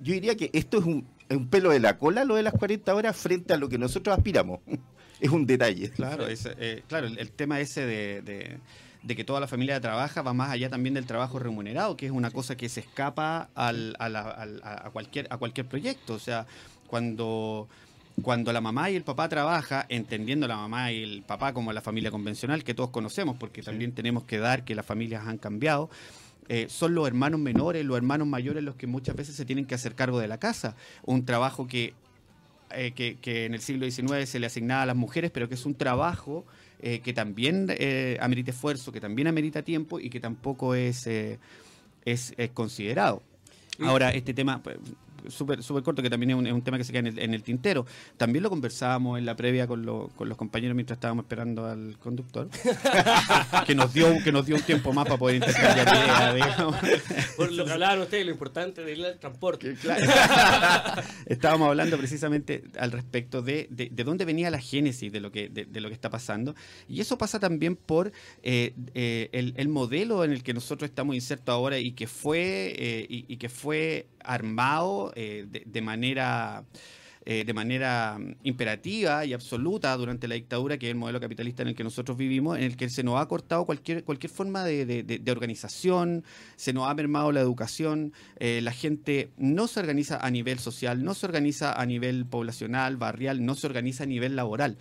yo 0.00 0.14
diría 0.14 0.34
que 0.36 0.50
esto 0.54 0.78
es 0.78 0.84
un, 0.84 1.06
un 1.28 1.48
pelo 1.48 1.70
de 1.70 1.80
la 1.80 1.98
cola, 1.98 2.24
lo 2.24 2.36
de 2.36 2.42
las 2.42 2.54
40 2.54 2.94
horas, 2.94 3.16
frente 3.16 3.52
a 3.52 3.56
lo 3.56 3.68
que 3.68 3.78
nosotros 3.78 4.16
aspiramos. 4.16 4.60
Es 5.20 5.30
un 5.30 5.46
detalle. 5.46 5.90
Claro, 5.90 6.26
es, 6.26 6.48
eh, 6.58 6.82
claro 6.88 7.06
el, 7.06 7.18
el, 7.18 7.30
tema 7.30 7.60
ese 7.60 7.86
de, 7.86 8.22
de, 8.22 8.58
de, 9.02 9.16
que 9.16 9.24
toda 9.24 9.40
la 9.40 9.48
familia 9.48 9.80
trabaja 9.80 10.22
va 10.22 10.32
más 10.32 10.50
allá 10.50 10.70
también 10.70 10.94
del 10.94 11.06
trabajo 11.06 11.38
remunerado, 11.38 11.96
que 11.96 12.06
es 12.06 12.12
una 12.12 12.30
cosa 12.30 12.56
que 12.56 12.68
se 12.68 12.80
escapa 12.80 13.48
al, 13.54 13.96
a, 13.98 14.08
la, 14.08 14.22
al, 14.22 14.60
a, 14.62 14.90
cualquier, 14.90 15.26
a 15.30 15.38
cualquier 15.38 15.66
proyecto. 15.66 16.14
O 16.14 16.18
sea, 16.18 16.46
cuando 16.86 17.68
cuando 18.22 18.50
la 18.52 18.62
mamá 18.62 18.90
y 18.90 18.96
el 18.96 19.02
papá 19.02 19.28
trabaja, 19.28 19.84
entendiendo 19.90 20.48
la 20.48 20.56
mamá 20.56 20.90
y 20.90 21.02
el 21.02 21.22
papá 21.22 21.52
como 21.52 21.72
la 21.72 21.82
familia 21.82 22.10
convencional 22.10 22.64
que 22.64 22.72
todos 22.72 22.88
conocemos, 22.88 23.36
porque 23.38 23.62
también 23.62 23.92
tenemos 23.92 24.24
que 24.24 24.38
dar 24.38 24.64
que 24.64 24.74
las 24.74 24.86
familias 24.86 25.26
han 25.26 25.36
cambiado, 25.36 25.90
eh, 26.48 26.66
son 26.68 26.94
los 26.94 27.06
hermanos 27.06 27.40
menores, 27.40 27.84
los 27.84 27.96
hermanos 27.96 28.26
mayores 28.26 28.62
los 28.62 28.76
que 28.76 28.86
muchas 28.86 29.16
veces 29.16 29.34
se 29.34 29.44
tienen 29.44 29.66
que 29.66 29.74
hacer 29.74 29.94
cargo 29.94 30.18
de 30.18 30.28
la 30.28 30.38
casa. 30.38 30.76
Un 31.04 31.24
trabajo 31.24 31.66
que, 31.66 31.94
eh, 32.76 32.92
que, 32.92 33.16
que 33.16 33.46
en 33.46 33.54
el 33.54 33.60
siglo 33.60 33.90
XIX 33.90 34.28
se 34.28 34.38
le 34.38 34.46
asignaba 34.46 34.82
a 34.82 34.86
las 34.86 34.96
mujeres, 34.96 35.30
pero 35.30 35.48
que 35.48 35.54
es 35.54 35.66
un 35.66 35.74
trabajo 35.74 36.44
eh, 36.80 37.00
que 37.00 37.12
también 37.12 37.66
eh, 37.70 38.18
amerita 38.20 38.50
esfuerzo, 38.50 38.92
que 38.92 39.00
también 39.00 39.28
amerita 39.28 39.62
tiempo 39.62 39.98
y 39.98 40.10
que 40.10 40.20
tampoco 40.20 40.74
es, 40.74 41.06
es, 41.06 41.38
es 42.04 42.50
considerado. 42.52 43.22
Ahora, 43.80 44.10
este 44.10 44.32
tema, 44.32 44.62
pues, 44.62 44.76
súper 45.30 45.62
súper 45.62 45.82
corto, 45.82 46.02
que 46.02 46.10
también 46.10 46.30
es 46.30 46.36
un, 46.36 46.46
es 46.46 46.52
un 46.52 46.62
tema 46.62 46.78
que 46.78 46.84
se 46.84 46.92
queda 46.92 47.00
en 47.00 47.06
el, 47.08 47.18
en 47.18 47.34
el 47.34 47.42
tintero. 47.42 47.86
También 48.16 48.42
lo 48.42 48.50
conversábamos 48.50 49.18
en 49.18 49.26
la 49.26 49.36
previa 49.36 49.66
con, 49.66 49.84
lo- 49.84 50.08
con 50.16 50.28
los 50.28 50.36
compañeros 50.38 50.74
mientras 50.74 50.96
estábamos 50.96 51.24
esperando 51.24 51.66
al 51.66 51.98
conductor, 51.98 52.48
que 53.66 53.74
nos 53.74 53.92
dio 53.92 54.06
que 54.22 54.32
nos 54.32 54.46
dio 54.46 54.56
un 54.56 54.62
tiempo 54.62 54.92
más 54.92 55.04
para 55.06 55.18
poder 55.18 55.36
intercambiar 55.36 55.86
ideas, 55.96 56.34
digamos. 56.34 56.76
Por 57.36 57.52
lo 57.52 57.64
que 57.64 57.72
hablaban 57.72 58.00
ustedes, 58.00 58.24
lo 58.26 58.32
importante 58.32 58.82
del 58.82 59.18
transporte. 59.18 59.76
Estábamos 61.26 61.68
hablando 61.68 61.96
precisamente 61.98 62.64
al 62.78 62.92
respecto 62.92 63.42
de, 63.42 63.66
de, 63.70 63.88
de 63.90 64.04
dónde 64.04 64.24
venía 64.24 64.50
la 64.50 64.60
génesis 64.60 65.12
de 65.12 65.20
lo 65.20 65.30
que, 65.32 65.48
de, 65.48 65.64
de 65.64 65.80
lo 65.80 65.88
que 65.88 65.94
está 65.94 66.10
pasando. 66.10 66.54
Y 66.88 67.00
eso 67.00 67.18
pasa 67.18 67.38
también 67.40 67.76
por 67.76 68.12
eh, 68.42 68.74
eh, 68.94 69.28
el, 69.32 69.54
el 69.56 69.68
modelo 69.68 70.24
en 70.24 70.32
el 70.32 70.42
que 70.42 70.54
nosotros 70.54 70.88
estamos 70.88 71.14
insertos 71.14 71.52
ahora 71.52 71.78
y 71.78 71.92
que 71.92 72.06
fue, 72.06 72.74
eh, 72.76 73.06
y, 73.08 73.24
y 73.32 73.36
que 73.36 73.48
fue 73.48 74.06
armado 74.24 75.12
eh, 75.16 75.46
de, 75.64 75.80
manera 75.80 76.64
eh, 77.24 77.42
de 77.44 77.52
manera 77.52 78.18
mm, 78.20 78.36
imperativa 78.44 79.24
y 79.24 79.32
absoluta 79.32 79.96
durante 79.96 80.28
la 80.28 80.36
dictadura, 80.36 80.78
que 80.78 80.86
es 80.86 80.92
el 80.92 80.96
modelo 80.98 81.18
capitalista 81.18 81.62
en 81.62 81.68
el 81.70 81.74
que 81.74 81.82
nosotros 81.82 82.16
vivimos, 82.16 82.56
en 82.56 82.62
el 82.64 82.76
que 82.76 82.88
se 82.88 83.02
nos 83.02 83.20
ha 83.20 83.26
cortado 83.26 83.64
cualquier, 83.64 84.04
cualquier 84.04 84.30
forma 84.30 84.62
de, 84.62 84.86
de- 84.86 85.30
organización, 85.32 86.22
se 86.54 86.72
nos 86.72 86.88
ha 86.88 86.94
mermado 86.94 87.32
la 87.32 87.40
educación, 87.40 88.12
eh, 88.38 88.60
la 88.62 88.70
gente 88.70 89.30
no 89.38 89.66
se 89.66 89.80
organiza 89.80 90.18
a 90.18 90.30
nivel 90.30 90.60
social, 90.60 91.02
no 91.02 91.14
se 91.14 91.26
organiza 91.26 91.72
a 91.72 91.84
nivel 91.84 92.26
poblacional, 92.26 92.96
barrial, 92.96 93.44
no 93.44 93.56
se 93.56 93.66
organiza 93.66 94.04
a 94.04 94.06
nivel 94.06 94.36
laboral. 94.36 94.78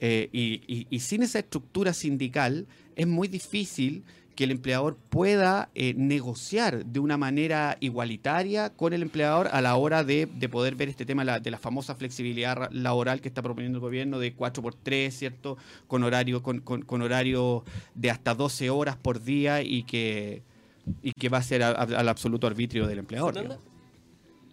Y- 0.00 0.86
y 0.90 0.98
sin 1.00 1.22
esa 1.22 1.38
estructura 1.38 1.94
sindical 1.94 2.66
es 2.94 3.06
muy 3.06 3.26
difícil 3.26 4.04
que 4.34 4.44
el 4.44 4.50
empleador 4.50 4.96
pueda 4.96 5.70
eh, 5.74 5.94
negociar 5.96 6.84
de 6.86 6.98
una 7.00 7.16
manera 7.16 7.76
igualitaria 7.80 8.70
con 8.70 8.92
el 8.92 9.02
empleador 9.02 9.48
a 9.52 9.60
la 9.60 9.76
hora 9.76 10.02
de, 10.04 10.26
de 10.26 10.48
poder 10.48 10.74
ver 10.74 10.88
este 10.88 11.06
tema 11.06 11.22
la- 11.24 11.38
de 11.40 11.50
la 11.50 11.58
famosa 11.58 11.94
flexibilidad 11.94 12.56
ra- 12.56 12.68
laboral 12.72 13.20
que 13.20 13.28
está 13.28 13.42
proponiendo 13.42 13.76
el 13.78 13.80
gobierno 13.82 14.18
de 14.18 14.34
4 14.34 14.62
por 14.62 14.74
3 14.74 15.14
¿cierto? 15.16 15.56
Con 15.86 16.02
horario, 16.02 16.42
con, 16.42 16.60
con- 16.60 16.82
con 16.82 17.02
horario 17.02 17.64
de 17.94 18.10
hasta 18.10 18.34
12 18.34 18.70
horas 18.70 18.96
por 18.96 19.22
día 19.22 19.62
y 19.62 19.84
que, 19.84 20.42
y 21.02 21.12
que 21.12 21.28
va 21.28 21.38
a 21.38 21.42
ser 21.42 21.62
a- 21.62 21.68
a- 21.70 21.82
al 21.82 22.08
absoluto 22.08 22.46
arbitrio 22.46 22.86
del 22.86 22.98
empleador. 22.98 23.34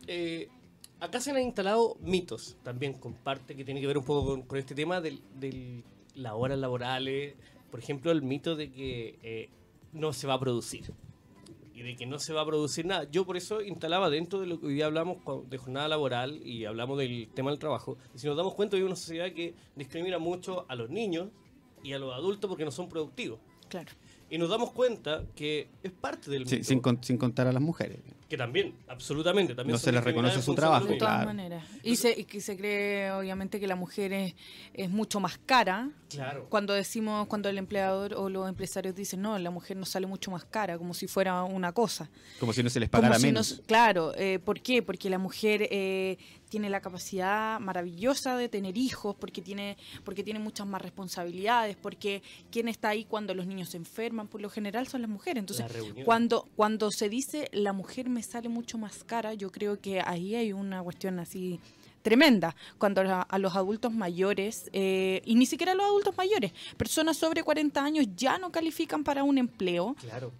Eh, 0.07 0.47
acá 0.99 1.19
se 1.19 1.31
han 1.31 1.39
instalado 1.41 1.97
mitos 2.01 2.57
también 2.63 2.93
con 2.93 3.13
parte 3.13 3.55
que 3.55 3.63
tiene 3.65 3.81
que 3.81 3.87
ver 3.87 3.97
un 3.97 4.03
poco 4.05 4.25
con, 4.29 4.41
con 4.43 4.59
este 4.59 4.75
tema 4.75 5.01
de 5.01 5.17
del, 5.39 5.83
las 6.15 6.33
horas 6.33 6.59
laborales. 6.59 7.33
Por 7.71 7.79
ejemplo, 7.79 8.11
el 8.11 8.21
mito 8.21 8.55
de 8.55 8.69
que 8.71 9.17
eh, 9.23 9.49
no 9.93 10.13
se 10.13 10.27
va 10.27 10.35
a 10.35 10.39
producir 10.39 10.93
y 11.81 11.83
de 11.83 11.95
que 11.95 12.05
no 12.05 12.19
se 12.19 12.33
va 12.33 12.41
a 12.41 12.45
producir 12.45 12.85
nada. 12.85 13.07
Yo 13.11 13.25
por 13.25 13.37
eso 13.37 13.61
instalaba 13.61 14.09
dentro 14.09 14.39
de 14.39 14.47
lo 14.47 14.59
que 14.59 14.67
hoy 14.67 14.73
día 14.75 14.85
hablamos 14.85 15.17
de 15.49 15.57
jornada 15.57 15.87
laboral 15.87 16.45
y 16.45 16.65
hablamos 16.65 16.97
del 16.97 17.29
tema 17.33 17.49
del 17.49 17.59
trabajo. 17.59 17.97
Y 18.13 18.19
si 18.19 18.27
nos 18.27 18.37
damos 18.37 18.53
cuenta, 18.55 18.77
hay 18.77 18.83
una 18.83 18.95
sociedad 18.95 19.31
que 19.33 19.55
discrimina 19.75 20.19
mucho 20.19 20.65
a 20.69 20.75
los 20.75 20.89
niños 20.89 21.29
y 21.83 21.93
a 21.93 21.99
los 21.99 22.13
adultos 22.13 22.47
porque 22.47 22.65
no 22.65 22.71
son 22.71 22.89
productivos. 22.89 23.39
Claro. 23.67 23.91
Y 24.31 24.37
nos 24.37 24.49
damos 24.49 24.71
cuenta 24.71 25.23
que 25.35 25.67
es 25.83 25.91
parte 25.91 26.31
del 26.31 26.47
Sí, 26.47 26.55
mito. 26.55 26.67
sin, 26.67 26.79
con- 26.79 27.03
sin 27.03 27.17
contar 27.17 27.45
a 27.47 27.51
las 27.51 27.61
mujeres. 27.61 27.99
Que 28.29 28.37
también, 28.37 28.73
absolutamente. 28.87 29.53
También 29.53 29.73
No 29.73 29.77
se 29.77 29.91
les 29.91 30.01
reconoce 30.01 30.41
su 30.41 30.55
trabajo, 30.55 30.85
de 30.85 30.95
todas 30.95 31.15
claro. 31.15 31.27
maneras. 31.27 31.65
Y 31.83 31.97
se, 31.97 32.17
y 32.17 32.23
que 32.23 32.39
se 32.39 32.55
cree, 32.55 33.11
obviamente, 33.11 33.59
que 33.59 33.67
la 33.67 33.75
mujer 33.75 34.13
es, 34.13 34.33
es 34.73 34.89
mucho 34.89 35.19
más 35.19 35.37
cara. 35.45 35.89
Claro. 36.09 36.47
Cuando 36.49 36.73
decimos, 36.73 37.27
cuando 37.27 37.49
el 37.49 37.57
empleador 37.57 38.13
o 38.13 38.29
los 38.29 38.47
empresarios 38.47 38.95
dicen, 38.95 39.21
no, 39.21 39.37
la 39.37 39.51
mujer 39.51 39.75
nos 39.75 39.89
sale 39.89 40.07
mucho 40.07 40.31
más 40.31 40.45
cara, 40.45 40.77
como 40.77 40.93
si 40.93 41.07
fuera 41.07 41.43
una 41.43 41.73
cosa. 41.73 42.09
Como 42.39 42.53
si 42.53 42.63
no 42.63 42.69
se 42.69 42.79
les 42.79 42.89
Como 42.89 43.01
pagara 43.01 43.19
si 43.19 43.25
menos. 43.27 43.51
nos- 43.51 43.61
claro, 43.67 44.13
eh, 44.15 44.39
¿por 44.39 44.61
qué? 44.61 44.81
Porque 44.81 45.09
la 45.09 45.17
mujer 45.17 45.67
eh, 45.69 46.17
tiene 46.51 46.69
la 46.69 46.81
capacidad 46.81 47.61
maravillosa 47.61 48.35
de 48.35 48.49
tener 48.49 48.77
hijos, 48.77 49.15
porque 49.15 49.41
tiene, 49.41 49.77
porque 50.03 50.21
tiene 50.21 50.37
muchas 50.37 50.67
más 50.67 50.81
responsabilidades, 50.81 51.77
porque 51.77 52.21
quién 52.51 52.67
está 52.67 52.89
ahí 52.89 53.05
cuando 53.05 53.33
los 53.33 53.47
niños 53.47 53.69
se 53.69 53.77
enferman, 53.77 54.27
por 54.27 54.41
lo 54.41 54.49
general 54.49 54.85
son 54.85 55.01
las 55.01 55.09
mujeres. 55.09 55.39
Entonces, 55.39 55.65
La 55.73 56.03
cuando, 56.03 56.49
cuando 56.57 56.91
se 56.91 57.07
dice 57.07 57.47
la 57.53 57.71
mujer 57.71 58.09
me 58.09 58.21
sale 58.21 58.49
mucho 58.49 58.77
más 58.77 59.05
cara, 59.05 59.33
yo 59.33 59.49
creo 59.49 59.79
que 59.79 60.01
ahí 60.01 60.35
hay 60.35 60.51
una 60.51 60.83
cuestión 60.83 61.19
así 61.19 61.61
tremenda. 62.01 62.53
Cuando 62.77 62.99
a, 62.99 63.21
a 63.21 63.37
los 63.39 63.55
adultos 63.55 63.93
mayores, 63.93 64.69
eh, 64.73 65.21
y 65.23 65.35
ni 65.35 65.45
siquiera 65.45 65.71
a 65.71 65.75
los 65.75 65.85
adultos 65.85 66.17
mayores, 66.17 66.51
personas 66.75 67.15
sobre 67.15 67.43
40 67.43 67.81
años 67.81 68.07
ya 68.17 68.37
no 68.37 68.51
califican 68.51 69.05
para 69.05 69.23
un 69.23 69.37
empleo. 69.37 69.95
Claro. 70.01 70.33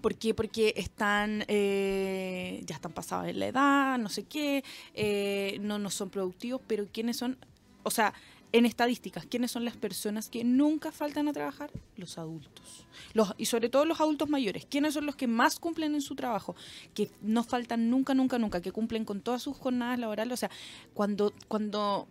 ¿Por 0.00 0.16
qué? 0.16 0.34
Porque 0.34 0.74
están, 0.76 1.44
eh, 1.48 2.62
ya 2.66 2.74
están 2.76 2.92
pasados 2.92 3.28
en 3.28 3.38
la 3.38 3.46
edad, 3.46 3.98
no 3.98 4.08
sé 4.08 4.24
qué, 4.24 4.64
eh, 4.94 5.58
no, 5.60 5.78
no 5.78 5.90
son 5.90 6.10
productivos, 6.10 6.60
pero 6.66 6.86
¿quiénes 6.90 7.18
son? 7.18 7.36
O 7.82 7.90
sea, 7.90 8.14
en 8.52 8.66
estadísticas, 8.66 9.26
¿quiénes 9.26 9.50
son 9.52 9.64
las 9.64 9.76
personas 9.76 10.28
que 10.28 10.42
nunca 10.42 10.90
faltan 10.90 11.28
a 11.28 11.32
trabajar? 11.32 11.70
Los 11.96 12.18
adultos. 12.18 12.86
Los, 13.14 13.32
y 13.38 13.46
sobre 13.46 13.68
todo 13.68 13.84
los 13.84 14.00
adultos 14.00 14.28
mayores. 14.28 14.66
¿Quiénes 14.66 14.94
son 14.94 15.06
los 15.06 15.16
que 15.16 15.26
más 15.26 15.60
cumplen 15.60 15.94
en 15.94 16.00
su 16.00 16.16
trabajo? 16.16 16.56
Que 16.94 17.10
no 17.22 17.44
faltan 17.44 17.90
nunca, 17.90 18.14
nunca, 18.14 18.38
nunca, 18.38 18.60
que 18.60 18.72
cumplen 18.72 19.04
con 19.04 19.20
todas 19.20 19.42
sus 19.42 19.56
jornadas 19.56 19.98
laborales. 19.98 20.32
O 20.32 20.36
sea, 20.36 20.50
cuando, 20.94 21.32
cuando 21.46 22.08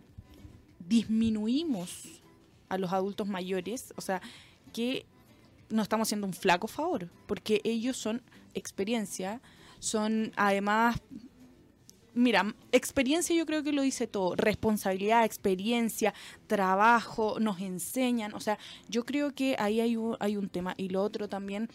disminuimos 0.88 2.22
a 2.68 2.78
los 2.78 2.92
adultos 2.92 3.26
mayores, 3.28 3.92
o 3.96 4.00
sea, 4.00 4.22
que 4.72 5.04
nos 5.70 5.84
estamos 5.84 6.08
haciendo 6.08 6.26
un 6.26 6.32
flaco 6.32 6.68
favor, 6.68 7.08
porque 7.26 7.60
ellos 7.64 7.96
son 7.96 8.22
experiencia, 8.54 9.40
son 9.78 10.32
además, 10.36 11.00
mira, 12.14 12.54
experiencia 12.72 13.34
yo 13.34 13.46
creo 13.46 13.62
que 13.62 13.72
lo 13.72 13.82
dice 13.82 14.06
todo, 14.06 14.34
responsabilidad, 14.36 15.24
experiencia, 15.24 16.12
trabajo, 16.46 17.38
nos 17.40 17.60
enseñan, 17.60 18.34
o 18.34 18.40
sea, 18.40 18.58
yo 18.88 19.04
creo 19.04 19.34
que 19.34 19.56
ahí 19.58 19.80
hay 19.80 19.96
un, 19.96 20.16
hay 20.20 20.36
un 20.36 20.48
tema. 20.48 20.74
Y 20.76 20.88
lo 20.88 21.02
otro 21.02 21.28
también 21.28 21.68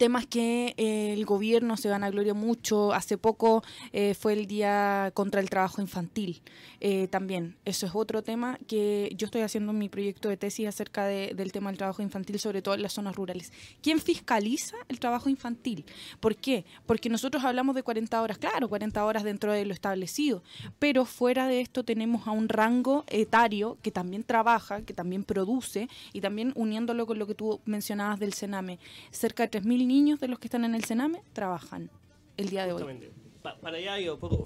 temas 0.00 0.26
que 0.26 0.72
eh, 0.78 1.12
el 1.12 1.26
gobierno 1.26 1.76
se 1.76 1.90
vanagloria 1.90 2.32
mucho. 2.32 2.94
Hace 2.94 3.18
poco 3.18 3.62
eh, 3.92 4.14
fue 4.14 4.32
el 4.32 4.46
Día 4.46 5.10
contra 5.12 5.42
el 5.42 5.50
Trabajo 5.50 5.82
Infantil. 5.82 6.40
Eh, 6.80 7.06
también, 7.08 7.58
eso 7.66 7.84
es 7.84 7.92
otro 7.94 8.22
tema 8.22 8.58
que 8.66 9.12
yo 9.14 9.26
estoy 9.26 9.42
haciendo 9.42 9.74
mi 9.74 9.90
proyecto 9.90 10.30
de 10.30 10.38
tesis 10.38 10.66
acerca 10.68 11.04
de- 11.04 11.34
del 11.36 11.52
tema 11.52 11.68
del 11.68 11.76
trabajo 11.76 12.00
infantil, 12.00 12.38
sobre 12.38 12.62
todo 12.62 12.74
en 12.74 12.80
las 12.80 12.94
zonas 12.94 13.14
rurales. 13.14 13.52
¿Quién 13.82 13.98
fiscaliza 14.00 14.74
el 14.88 14.98
trabajo 15.00 15.28
infantil? 15.28 15.84
¿Por 16.18 16.34
qué? 16.34 16.64
Porque 16.86 17.10
nosotros 17.10 17.44
hablamos 17.44 17.74
de 17.74 17.82
40 17.82 18.22
horas, 18.22 18.38
claro, 18.38 18.70
40 18.70 19.04
horas 19.04 19.22
dentro 19.22 19.52
de 19.52 19.66
lo 19.66 19.74
establecido, 19.74 20.42
pero 20.78 21.04
fuera 21.04 21.46
de 21.46 21.60
esto 21.60 21.84
tenemos 21.84 22.26
a 22.26 22.30
un 22.30 22.48
rango 22.48 23.04
etario 23.08 23.76
que 23.82 23.90
también 23.90 24.22
trabaja, 24.24 24.80
que 24.80 24.94
también 24.94 25.24
produce, 25.24 25.88
y 26.14 26.22
también 26.22 26.52
uniéndolo 26.56 27.04
con 27.06 27.18
lo 27.18 27.26
que 27.26 27.34
tú 27.34 27.60
mencionabas 27.66 28.18
del 28.18 28.32
Sename, 28.32 28.78
cerca 29.10 29.42
de 29.46 29.50
3.000 29.60 29.86
niños 29.90 30.20
de 30.20 30.28
los 30.28 30.38
que 30.38 30.46
están 30.46 30.64
en 30.64 30.74
el 30.74 30.84
Sename 30.84 31.20
trabajan 31.32 31.90
el 32.36 32.48
día 32.48 32.64
de 32.64 32.72
hoy. 32.72 33.10
Para 33.42 33.76
allá 33.76 33.96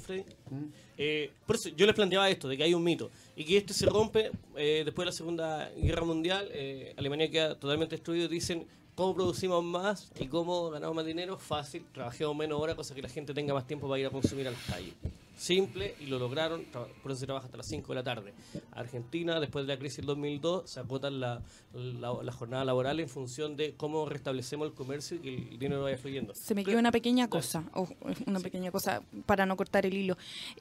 Freddy. 0.00 0.24
Eh, 0.96 1.32
por 1.46 1.56
eso 1.56 1.68
yo 1.70 1.84
les 1.84 1.94
planteaba 1.94 2.30
esto, 2.30 2.48
de 2.48 2.56
que 2.56 2.62
hay 2.62 2.72
un 2.72 2.82
mito. 2.82 3.10
Y 3.36 3.44
que 3.44 3.56
este 3.58 3.74
se 3.74 3.86
rompe 3.86 4.30
eh, 4.56 4.82
después 4.84 5.04
de 5.04 5.06
la 5.06 5.12
Segunda 5.12 5.70
Guerra 5.76 6.04
Mundial. 6.04 6.48
eh, 6.52 6.94
Alemania 6.96 7.30
queda 7.30 7.58
totalmente 7.58 7.96
destruido. 7.96 8.28
Dicen, 8.28 8.66
¿cómo 8.94 9.14
producimos 9.14 9.62
más 9.62 10.10
y 10.18 10.28
cómo 10.28 10.70
ganamos 10.70 10.96
más 10.96 11.04
dinero? 11.04 11.36
Fácil, 11.36 11.84
trabajemos 11.92 12.34
menos 12.36 12.60
horas, 12.60 12.76
cosa 12.76 12.94
que 12.94 13.02
la 13.02 13.08
gente 13.08 13.34
tenga 13.34 13.52
más 13.52 13.66
tiempo 13.66 13.88
para 13.88 14.00
ir 14.00 14.06
a 14.06 14.10
consumir 14.10 14.48
a 14.48 14.52
las 14.52 14.62
calles. 14.62 14.94
Simple, 15.36 15.94
y 16.00 16.06
lo 16.06 16.18
lograron, 16.18 16.64
por 17.02 17.10
eso 17.10 17.20
se 17.20 17.26
trabaja 17.26 17.46
hasta 17.46 17.56
las 17.56 17.66
5 17.66 17.88
de 17.88 17.94
la 17.94 18.02
tarde. 18.02 18.34
Argentina, 18.72 19.40
después 19.40 19.66
de 19.66 19.74
la 19.74 19.78
crisis 19.78 19.98
del 19.98 20.06
2002, 20.06 20.70
se 20.70 20.80
acotan 20.80 21.20
la, 21.20 21.42
la, 21.72 22.12
la 22.22 22.32
jornada 22.32 22.64
laboral 22.64 23.00
en 23.00 23.08
función 23.08 23.56
de 23.56 23.74
cómo 23.76 24.08
restablecemos 24.08 24.68
el 24.68 24.74
comercio 24.74 25.16
y 25.16 25.20
que 25.20 25.34
el 25.34 25.58
dinero 25.58 25.82
vaya 25.82 25.98
fluyendo. 25.98 26.34
Se 26.34 26.54
me 26.54 26.64
quedó 26.64 26.78
una 26.78 26.92
pequeña 26.92 27.28
cosa, 27.28 27.64
o 27.74 27.88
una 28.26 28.40
pequeña 28.40 28.70
cosa 28.70 29.02
para 29.26 29.44
no 29.46 29.56
cortar 29.56 29.86
el 29.86 29.94
hilo. 29.94 30.16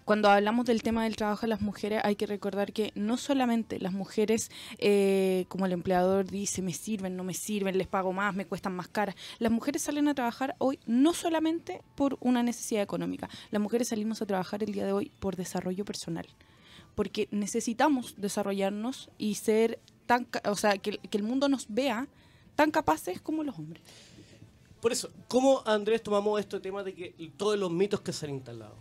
Cuando 0.06 0.30
hablamos 0.30 0.66
del 0.66 0.82
tema 0.82 1.04
del 1.04 1.16
trabajo 1.16 1.42
de 1.42 1.50
las 1.50 1.62
mujeres, 1.62 2.02
hay 2.04 2.16
que 2.16 2.26
recordar 2.26 2.74
que 2.74 2.92
no 2.96 3.18
solamente 3.18 3.80
las 3.80 3.94
mujeres, 3.94 4.50
eh, 4.80 5.46
como 5.50 5.66
el 5.66 5.72
empleador 5.72 6.26
dice, 6.26 6.62
me 6.62 6.74
sirven, 6.74 7.16
no 7.16 7.24
me 7.24 7.34
sirven, 7.34 7.78
les 7.78 7.88
pago 7.88 8.12
más, 8.12 8.36
me 8.36 8.46
cuestan 8.46 8.76
más 8.76 8.88
caras. 8.88 9.16
Las 9.40 9.52
mujeres 9.52 9.84
salen 9.84 10.08
a 10.08 10.16
trabajar 10.16 10.56
hoy 10.58 10.80
no 10.86 11.14
solamente 11.14 11.82
por 11.96 12.18
una 12.22 12.44
necesidad 12.44 12.82
económica. 12.82 13.30
Las 13.52 13.62
mujeres 13.62 13.90
salimos 13.90 14.22
a 14.22 14.26
trabajar 14.26 14.63
el 14.64 14.74
día 14.74 14.86
de 14.86 14.94
hoy 14.94 15.12
por 15.20 15.36
desarrollo 15.36 15.86
personal 15.86 16.28
porque 16.96 17.28
necesitamos 17.32 18.16
desarrollarnos 18.18 19.10
y 19.18 19.36
ser 19.36 19.80
tan, 20.06 20.28
o 20.46 20.56
sea, 20.56 20.78
que, 20.78 20.98
que 20.98 21.18
el 21.18 21.24
mundo 21.24 21.50
nos 21.50 21.66
vea 21.70 22.08
tan 22.56 22.72
capaces 22.72 23.22
como 23.22 23.44
los 23.44 23.58
hombres. 23.58 23.84
Por 24.82 24.92
eso, 24.92 25.10
¿cómo, 25.28 25.64
Andrés, 25.66 26.04
tomamos 26.04 26.40
este 26.40 26.60
tema 26.60 26.84
de 26.84 26.94
que 26.94 27.32
todos 27.38 27.58
los 27.58 27.72
mitos 27.72 28.02
que 28.02 28.12
se 28.12 28.26
han 28.26 28.34
instalado? 28.34 28.76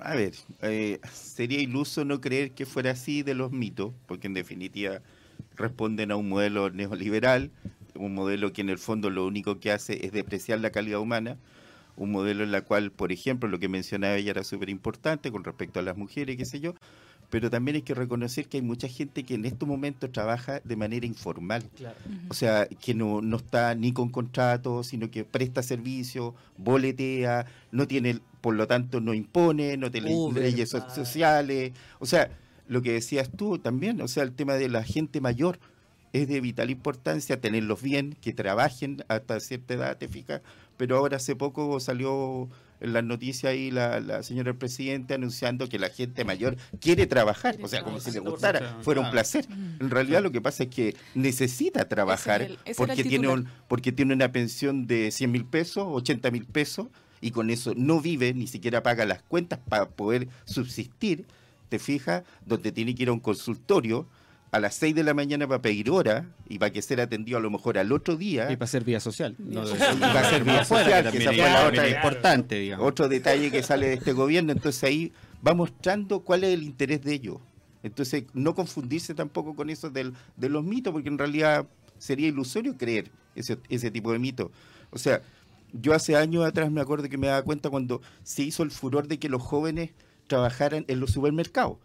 A 0.00 0.14
ver, 0.14 0.34
eh, 0.62 1.00
sería 1.12 1.60
iluso 1.60 2.04
no 2.04 2.20
creer 2.20 2.50
que 2.50 2.66
fuera 2.66 2.90
así 2.90 3.22
de 3.22 3.34
los 3.34 3.52
mitos, 3.52 3.92
porque 4.06 4.26
en 4.26 4.34
definitiva 4.34 5.00
responden 5.54 6.10
a 6.10 6.16
un 6.16 6.28
modelo 6.28 6.70
neoliberal, 6.70 7.50
un 7.94 8.14
modelo 8.14 8.52
que 8.52 8.60
en 8.60 8.68
el 8.68 8.78
fondo 8.78 9.08
lo 9.08 9.24
único 9.24 9.60
que 9.60 9.70
hace 9.70 10.04
es 10.04 10.12
depreciar 10.12 10.58
la 10.60 10.70
calidad 10.70 10.98
humana, 10.98 11.38
un 11.96 12.12
modelo 12.12 12.44
en 12.44 12.52
la 12.52 12.62
cual, 12.62 12.90
por 12.92 13.12
ejemplo, 13.12 13.48
lo 13.48 13.58
que 13.58 13.68
mencionaba 13.68 14.16
ella 14.16 14.30
era 14.30 14.44
súper 14.44 14.68
importante 14.68 15.30
con 15.30 15.44
respecto 15.44 15.80
a 15.80 15.82
las 15.82 15.96
mujeres, 15.96 16.36
qué 16.36 16.44
sé 16.44 16.60
yo, 16.60 16.74
pero 17.30 17.50
también 17.50 17.76
hay 17.76 17.82
que 17.82 17.94
reconocer 17.94 18.46
que 18.46 18.58
hay 18.58 18.62
mucha 18.62 18.88
gente 18.88 19.24
que 19.24 19.34
en 19.34 19.44
estos 19.44 19.68
momentos 19.68 20.12
trabaja 20.12 20.60
de 20.62 20.76
manera 20.76 21.06
informal. 21.06 21.64
Claro. 21.76 21.96
O 22.28 22.34
sea, 22.34 22.66
que 22.66 22.94
no, 22.94 23.20
no 23.20 23.38
está 23.38 23.74
ni 23.74 23.92
con 23.92 24.10
contrato, 24.10 24.84
sino 24.84 25.10
que 25.10 25.24
presta 25.24 25.62
servicio, 25.62 26.34
boletea, 26.56 27.46
no 27.72 27.88
tiene, 27.88 28.20
por 28.40 28.54
lo 28.54 28.66
tanto, 28.66 29.00
no 29.00 29.12
impone, 29.12 29.76
no 29.76 29.90
tiene 29.90 30.14
Uber, 30.14 30.42
leyes 30.42 30.70
so- 30.70 30.88
sociales. 30.90 31.72
O 31.98 32.06
sea, 32.06 32.30
lo 32.68 32.82
que 32.82 32.92
decías 32.92 33.30
tú 33.36 33.58
también, 33.58 34.00
o 34.00 34.08
sea, 34.08 34.22
el 34.22 34.32
tema 34.32 34.54
de 34.54 34.68
la 34.68 34.84
gente 34.84 35.20
mayor 35.20 35.58
es 36.22 36.28
de 36.28 36.40
vital 36.40 36.70
importancia 36.70 37.40
tenerlos 37.40 37.82
bien, 37.82 38.16
que 38.20 38.32
trabajen 38.32 39.04
hasta 39.08 39.40
cierta 39.40 39.74
edad, 39.74 39.96
te 39.96 40.08
fijas. 40.08 40.40
Pero 40.76 40.98
ahora 40.98 41.16
hace 41.16 41.34
poco 41.36 41.80
salió 41.80 42.48
en 42.80 42.92
las 42.92 43.02
noticias 43.02 43.50
ahí 43.52 43.70
la, 43.70 44.00
la 44.00 44.22
señora 44.22 44.52
presidenta 44.52 45.14
anunciando 45.14 45.66
que 45.68 45.78
la 45.78 45.88
gente 45.88 46.24
mayor 46.26 46.56
quiere 46.78 47.06
trabajar, 47.06 47.56
o 47.62 47.68
sea, 47.68 47.82
como 47.82 47.98
si 48.00 48.10
le 48.10 48.18
gustara, 48.20 48.58
fuera 48.82 49.00
un 49.00 49.10
placer. 49.10 49.46
En 49.80 49.88
realidad 49.90 50.22
lo 50.22 50.30
que 50.30 50.42
pasa 50.42 50.64
es 50.64 50.68
que 50.68 50.94
necesita 51.14 51.88
trabajar 51.88 52.42
Ese 52.42 52.52
era 52.52 52.60
el- 52.62 52.70
ese 52.70 52.70
era 52.70 52.76
porque 52.76 53.02
tiene, 53.04 53.28
un, 53.28 53.48
porque 53.68 53.92
tiene 53.92 54.12
una 54.12 54.30
pensión 54.30 54.86
de 54.86 55.10
100 55.10 55.32
mil 55.32 55.46
pesos, 55.46 55.86
80 55.88 56.30
mil 56.30 56.44
pesos, 56.44 56.88
y 57.22 57.30
con 57.30 57.48
eso 57.48 57.72
no 57.74 58.02
vive, 58.02 58.34
ni 58.34 58.46
siquiera 58.46 58.82
paga 58.82 59.06
las 59.06 59.22
cuentas 59.22 59.58
para 59.66 59.88
poder 59.88 60.28
subsistir, 60.44 61.24
te 61.70 61.78
fijas, 61.78 62.24
donde 62.44 62.72
tiene 62.72 62.94
que 62.94 63.04
ir 63.04 63.08
a 63.08 63.12
un 63.12 63.20
consultorio 63.20 64.06
a 64.52 64.60
las 64.60 64.74
6 64.76 64.94
de 64.94 65.02
la 65.02 65.12
mañana 65.12 65.46
para 65.46 65.60
pedir 65.60 65.90
hora 65.90 66.26
y 66.48 66.58
para 66.58 66.70
que 66.72 66.80
ser 66.80 67.00
atendido 67.00 67.38
a 67.38 67.40
lo 67.40 67.50
mejor 67.50 67.78
al 67.78 67.92
otro 67.92 68.16
día. 68.16 68.50
Y 68.50 68.56
para 68.56 68.64
hacer 68.64 68.84
vía 68.84 69.00
social. 69.00 69.34
No, 69.38 69.46
Vía 69.48 69.60
de- 69.62 69.66
social. 69.68 69.96
Y 69.96 70.00
para 70.00 70.20
hacer 70.20 70.44
vía 70.44 70.64
social, 70.64 71.10
que 71.10 71.18
esa 71.18 71.32
fue 71.32 71.38
es- 71.46 71.52
la 71.52 71.66
otra- 71.66 71.88
importante, 71.88 72.54
digamos. 72.58 72.86
Otro 72.88 73.08
detalle 73.08 73.50
que 73.50 73.62
sale 73.62 73.88
de 73.88 73.94
este 73.94 74.12
gobierno, 74.12 74.52
entonces 74.52 74.82
ahí 74.84 75.12
va 75.46 75.54
mostrando 75.54 76.20
cuál 76.20 76.44
es 76.44 76.54
el 76.54 76.62
interés 76.62 77.02
de 77.02 77.14
ellos. 77.14 77.38
Entonces, 77.82 78.24
no 78.34 78.54
confundirse 78.54 79.14
tampoco 79.14 79.54
con 79.54 79.68
eso 79.70 79.90
del, 79.90 80.12
de 80.36 80.48
los 80.48 80.64
mitos, 80.64 80.92
porque 80.92 81.08
en 81.08 81.18
realidad 81.18 81.66
sería 81.98 82.28
ilusorio 82.28 82.76
creer 82.76 83.10
ese, 83.34 83.58
ese 83.68 83.90
tipo 83.90 84.12
de 84.12 84.18
mitos. 84.18 84.50
O 84.90 84.98
sea, 84.98 85.22
yo 85.72 85.92
hace 85.92 86.16
años 86.16 86.44
atrás 86.44 86.70
me 86.70 86.80
acuerdo 86.80 87.08
que 87.08 87.18
me 87.18 87.26
daba 87.26 87.42
cuenta 87.42 87.68
cuando 87.70 88.00
se 88.22 88.42
hizo 88.42 88.62
el 88.62 88.70
furor 88.70 89.06
de 89.08 89.18
que 89.18 89.28
los 89.28 89.42
jóvenes 89.42 89.90
trabajaran 90.26 90.84
en 90.88 90.98
los 91.00 91.10
supermercados. 91.12 91.76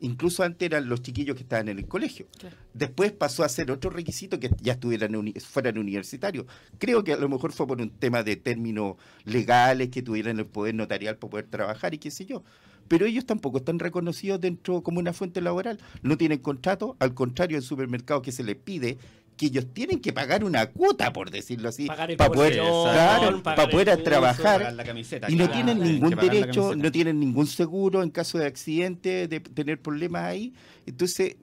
Incluso 0.00 0.42
antes 0.42 0.66
eran 0.66 0.88
los 0.88 1.02
chiquillos 1.02 1.36
que 1.36 1.42
estaban 1.42 1.68
en 1.68 1.78
el 1.78 1.86
colegio. 1.86 2.26
Claro. 2.38 2.56
Después 2.72 3.12
pasó 3.12 3.44
a 3.44 3.48
ser 3.48 3.70
otro 3.70 3.90
requisito 3.90 4.40
que 4.40 4.50
ya 4.60 4.72
estuvieran 4.72 5.14
uni- 5.14 5.34
fueran 5.40 5.76
universitarios. 5.78 6.46
Creo 6.78 7.04
que 7.04 7.12
a 7.12 7.16
lo 7.16 7.28
mejor 7.28 7.52
fue 7.52 7.66
por 7.66 7.80
un 7.80 7.90
tema 7.90 8.22
de 8.22 8.36
términos 8.36 8.96
legales, 9.24 9.90
que 9.90 10.02
tuvieran 10.02 10.38
el 10.38 10.46
poder 10.46 10.74
notarial 10.74 11.16
para 11.18 11.30
poder 11.30 11.46
trabajar 11.46 11.94
y 11.94 11.98
qué 11.98 12.10
sé 12.10 12.24
yo. 12.24 12.42
Pero 12.88 13.06
ellos 13.06 13.24
tampoco 13.24 13.58
están 13.58 13.78
reconocidos 13.78 14.40
dentro 14.40 14.82
como 14.82 14.98
una 14.98 15.12
fuente 15.12 15.40
laboral. 15.40 15.78
No 16.02 16.16
tienen 16.16 16.38
contrato, 16.38 16.96
al 16.98 17.14
contrario, 17.14 17.56
el 17.56 17.62
supermercado 17.62 18.20
que 18.20 18.32
se 18.32 18.42
les 18.42 18.56
pide 18.56 18.98
que 19.36 19.46
ellos 19.46 19.66
tienen 19.72 20.00
que 20.00 20.12
pagar 20.12 20.44
una 20.44 20.66
cuota, 20.66 21.12
por 21.12 21.30
decirlo 21.30 21.70
así, 21.70 21.86
para 21.86 22.06
poder, 22.06 22.58
porción, 22.58 22.92
claro, 22.92 23.20
pagar 23.20 23.42
para 23.42 23.62
el 23.62 23.70
poder 23.70 23.86
curso, 23.88 24.04
trabajar 24.04 24.72
la 24.74 24.84
camiseta, 24.84 25.30
y 25.30 25.34
no 25.36 25.46
claro, 25.46 25.52
tienen 25.52 25.82
ningún 25.82 26.10
derecho, 26.16 26.74
no 26.76 26.92
tienen 26.92 27.18
ningún 27.20 27.46
seguro 27.46 28.02
en 28.02 28.10
caso 28.10 28.36
de 28.38 28.46
accidente, 28.46 29.28
de 29.28 29.40
tener 29.40 29.80
problemas 29.80 30.24
ahí. 30.24 30.52
Entonces, 30.84 31.36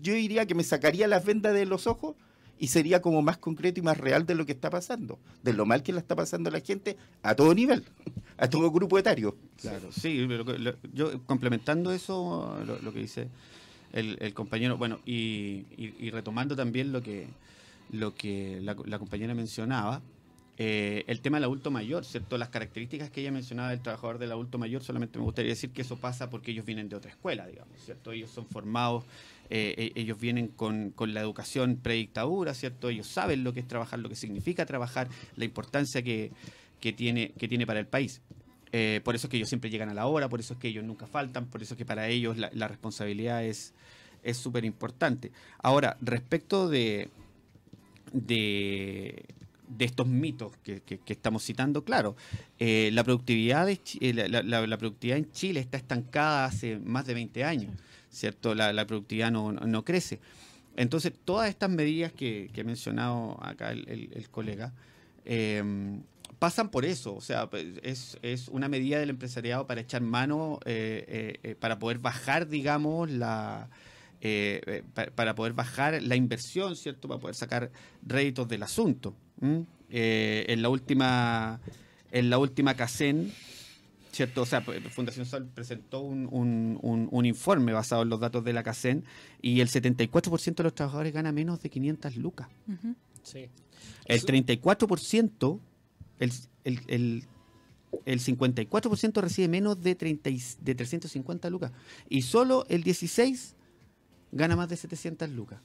yo 0.00 0.14
diría 0.14 0.46
que 0.46 0.54
me 0.54 0.62
sacaría 0.62 1.08
las 1.08 1.24
vendas 1.24 1.52
de 1.52 1.66
los 1.66 1.88
ojos 1.88 2.14
y 2.56 2.68
sería 2.68 3.00
como 3.02 3.22
más 3.22 3.38
concreto 3.38 3.80
y 3.80 3.82
más 3.82 3.98
real 3.98 4.26
de 4.26 4.34
lo 4.36 4.46
que 4.46 4.52
está 4.52 4.70
pasando, 4.70 5.18
de 5.42 5.52
lo 5.52 5.66
mal 5.66 5.82
que 5.82 5.92
la 5.92 5.98
está 6.00 6.14
pasando 6.14 6.50
la 6.50 6.60
gente 6.60 6.96
a 7.22 7.34
todo 7.34 7.52
nivel, 7.54 7.84
a 8.36 8.48
todo 8.48 8.70
grupo 8.70 8.98
etario. 8.98 9.36
Claro, 9.60 9.90
sí, 9.90 10.18
lo- 10.26 10.76
yo 10.92 11.24
complementando 11.24 11.90
eso, 11.90 12.62
lo, 12.64 12.78
lo 12.78 12.92
que 12.92 13.00
dice 13.00 13.28
el, 13.92 14.34
compañero, 14.34 14.76
bueno, 14.76 14.98
y, 15.06 15.64
y- 15.76 15.94
y 15.98 16.10
retomando 16.10 16.54
también 16.56 16.92
lo 16.92 17.02
que, 17.02 17.26
lo 17.90 18.14
que 18.14 18.60
la, 18.62 18.76
la 18.86 18.98
compañera 18.98 19.34
mencionaba, 19.34 20.00
eh, 20.62 21.04
el 21.06 21.20
tema 21.22 21.38
del 21.38 21.44
adulto 21.44 21.70
mayor, 21.70 22.04
¿cierto? 22.04 22.36
Las 22.36 22.50
características 22.50 23.08
que 23.10 23.22
ella 23.22 23.32
mencionaba 23.32 23.70
del 23.70 23.80
trabajador 23.80 24.18
del 24.18 24.30
adulto 24.32 24.58
mayor, 24.58 24.82
solamente 24.84 25.18
me 25.18 25.24
gustaría 25.24 25.48
decir 25.50 25.70
que 25.70 25.80
eso 25.80 25.96
pasa 25.96 26.28
porque 26.28 26.50
ellos 26.50 26.66
vienen 26.66 26.88
de 26.90 26.96
otra 26.96 27.10
escuela, 27.10 27.46
digamos, 27.46 27.74
¿cierto? 27.82 28.12
Ellos 28.12 28.30
son 28.30 28.44
formados, 28.46 29.04
eh, 29.48 29.74
eh, 29.78 29.92
ellos 29.94 30.20
vienen 30.20 30.48
con, 30.48 30.90
con 30.90 31.14
la 31.14 31.20
educación 31.22 31.76
predictadura, 31.82 32.52
¿cierto? 32.52 32.90
Ellos 32.90 33.06
saben 33.06 33.42
lo 33.42 33.54
que 33.54 33.60
es 33.60 33.68
trabajar, 33.68 34.00
lo 34.00 34.10
que 34.10 34.16
significa 34.16 34.66
trabajar, 34.66 35.08
la 35.36 35.46
importancia 35.46 36.02
que, 36.02 36.30
que 36.78 36.92
tiene, 36.92 37.32
que 37.38 37.48
tiene 37.48 37.66
para 37.66 37.80
el 37.80 37.86
país. 37.86 38.20
Eh, 38.72 39.00
por 39.02 39.14
eso 39.16 39.26
es 39.26 39.30
que 39.30 39.36
ellos 39.36 39.48
siempre 39.48 39.68
llegan 39.70 39.88
a 39.88 39.94
la 39.94 40.06
hora, 40.06 40.28
por 40.28 40.40
eso 40.40 40.54
es 40.54 40.60
que 40.60 40.68
ellos 40.68 40.84
nunca 40.84 41.06
faltan, 41.06 41.46
por 41.46 41.62
eso 41.62 41.74
es 41.74 41.78
que 41.78 41.84
para 41.84 42.06
ellos 42.08 42.36
la, 42.38 42.68
responsabilidad 42.68 43.44
es 44.22 44.36
súper 44.36 44.64
importante. 44.64 45.32
Ahora, 45.62 45.96
respecto 46.00 46.68
de, 46.68 47.08
de, 48.12 49.24
de 49.68 49.84
estos 49.84 50.06
mitos 50.06 50.52
que, 50.64 50.80
que- 50.82 51.00
estamos 51.12 51.44
citando, 51.44 51.84
claro, 51.84 52.16
eh, 52.58 52.90
la, 52.92 53.04
productividad 53.04 53.68
eh, 53.68 53.78
la, 54.14 54.42
la- 54.42 54.78
productividad 54.78 55.18
en 55.18 55.30
Chile 55.32 55.60
está 55.60 55.76
estancada 55.76 56.44
hace 56.46 56.78
más 56.78 57.06
de 57.06 57.14
20 57.14 57.44
años, 57.44 57.74
¿cierto? 58.10 58.54
La, 58.54 58.86
productividad 58.86 59.30
no, 59.30 59.52
no- 59.52 59.84
crece. 59.84 60.20
Entonces, 60.76 61.12
todas 61.24 61.48
estas 61.48 61.70
medidas 61.70 62.12
que, 62.12 62.50
que 62.52 62.60
ha 62.60 62.64
mencionado 62.64 63.38
acá 63.42 63.72
el, 63.72 64.28
colega, 64.30 64.72
pasan 66.40 66.70
por 66.70 66.84
eso, 66.84 67.14
o 67.14 67.20
sea, 67.20 67.48
pues, 67.48 67.66
es, 67.84 68.18
es 68.22 68.48
una 68.48 68.68
medida 68.68 68.98
del 68.98 69.10
empresariado 69.10 69.68
para 69.68 69.80
echar 69.82 70.02
mano, 70.02 70.58
eh, 70.64 71.04
eh, 71.06 71.50
eh, 71.50 71.54
para 71.54 71.78
poder 71.78 71.98
bajar, 71.98 72.48
digamos, 72.48 73.08
la... 73.10 73.68
pa- 74.94 75.06
para 75.14 75.34
poder 75.34 75.52
bajar 75.52 76.02
la 76.02 76.16
inversión, 76.16 76.74
¿cierto? 76.76 77.06
Para 77.08 77.20
poder 77.20 77.34
sacar 77.36 77.70
réditos 78.04 78.48
del 78.48 78.62
asunto. 78.62 79.14
Eh, 79.90 80.44
en 80.48 80.62
la 80.62 80.68
última 80.68 81.60
en 82.12 82.28
la 82.28 82.38
última 82.38 82.74
CACEN, 82.74 83.32
¿cierto? 84.12 84.42
O 84.42 84.46
sea, 84.46 84.64
pues, 84.64 84.82
Fundación 84.92 85.24
Sol 85.26 85.46
presentó 85.54 86.00
un, 86.00 86.26
un- 86.30 86.78
un- 86.82 87.08
un 87.10 87.24
informe 87.26 87.72
basado 87.72 88.02
en 88.02 88.08
los 88.08 88.18
datos 88.20 88.42
de 88.44 88.52
la 88.52 88.62
CACEN 88.62 89.04
y 89.40 89.60
el 89.60 89.68
74% 89.68 90.54
de 90.56 90.62
los 90.64 90.74
trabajadores 90.74 91.12
gana 91.12 91.30
menos 91.32 91.62
de 91.62 91.70
500 91.70 92.16
lucas. 92.16 92.48
Ujú. 92.66 92.94
Sí. 93.22 93.48
El 94.06 94.16
Eso- 94.16 94.26
34%, 94.26 95.60
el, 96.20 96.32
el, 96.64 96.80
el, 96.86 97.24
el 98.04 98.20
54% 98.20 99.20
recibe 99.20 99.48
menos 99.48 99.82
de, 99.82 99.94
30 99.96 100.30
y- 100.30 100.40
de 100.62 100.74
350 100.76 101.50
lucas. 101.50 101.72
Y 102.08 102.22
solo 102.22 102.64
el 102.68 102.84
16% 102.84 103.54
gana 104.32 104.54
más 104.54 104.68
de 104.68 104.76
700 104.76 105.28
lucas. 105.30 105.60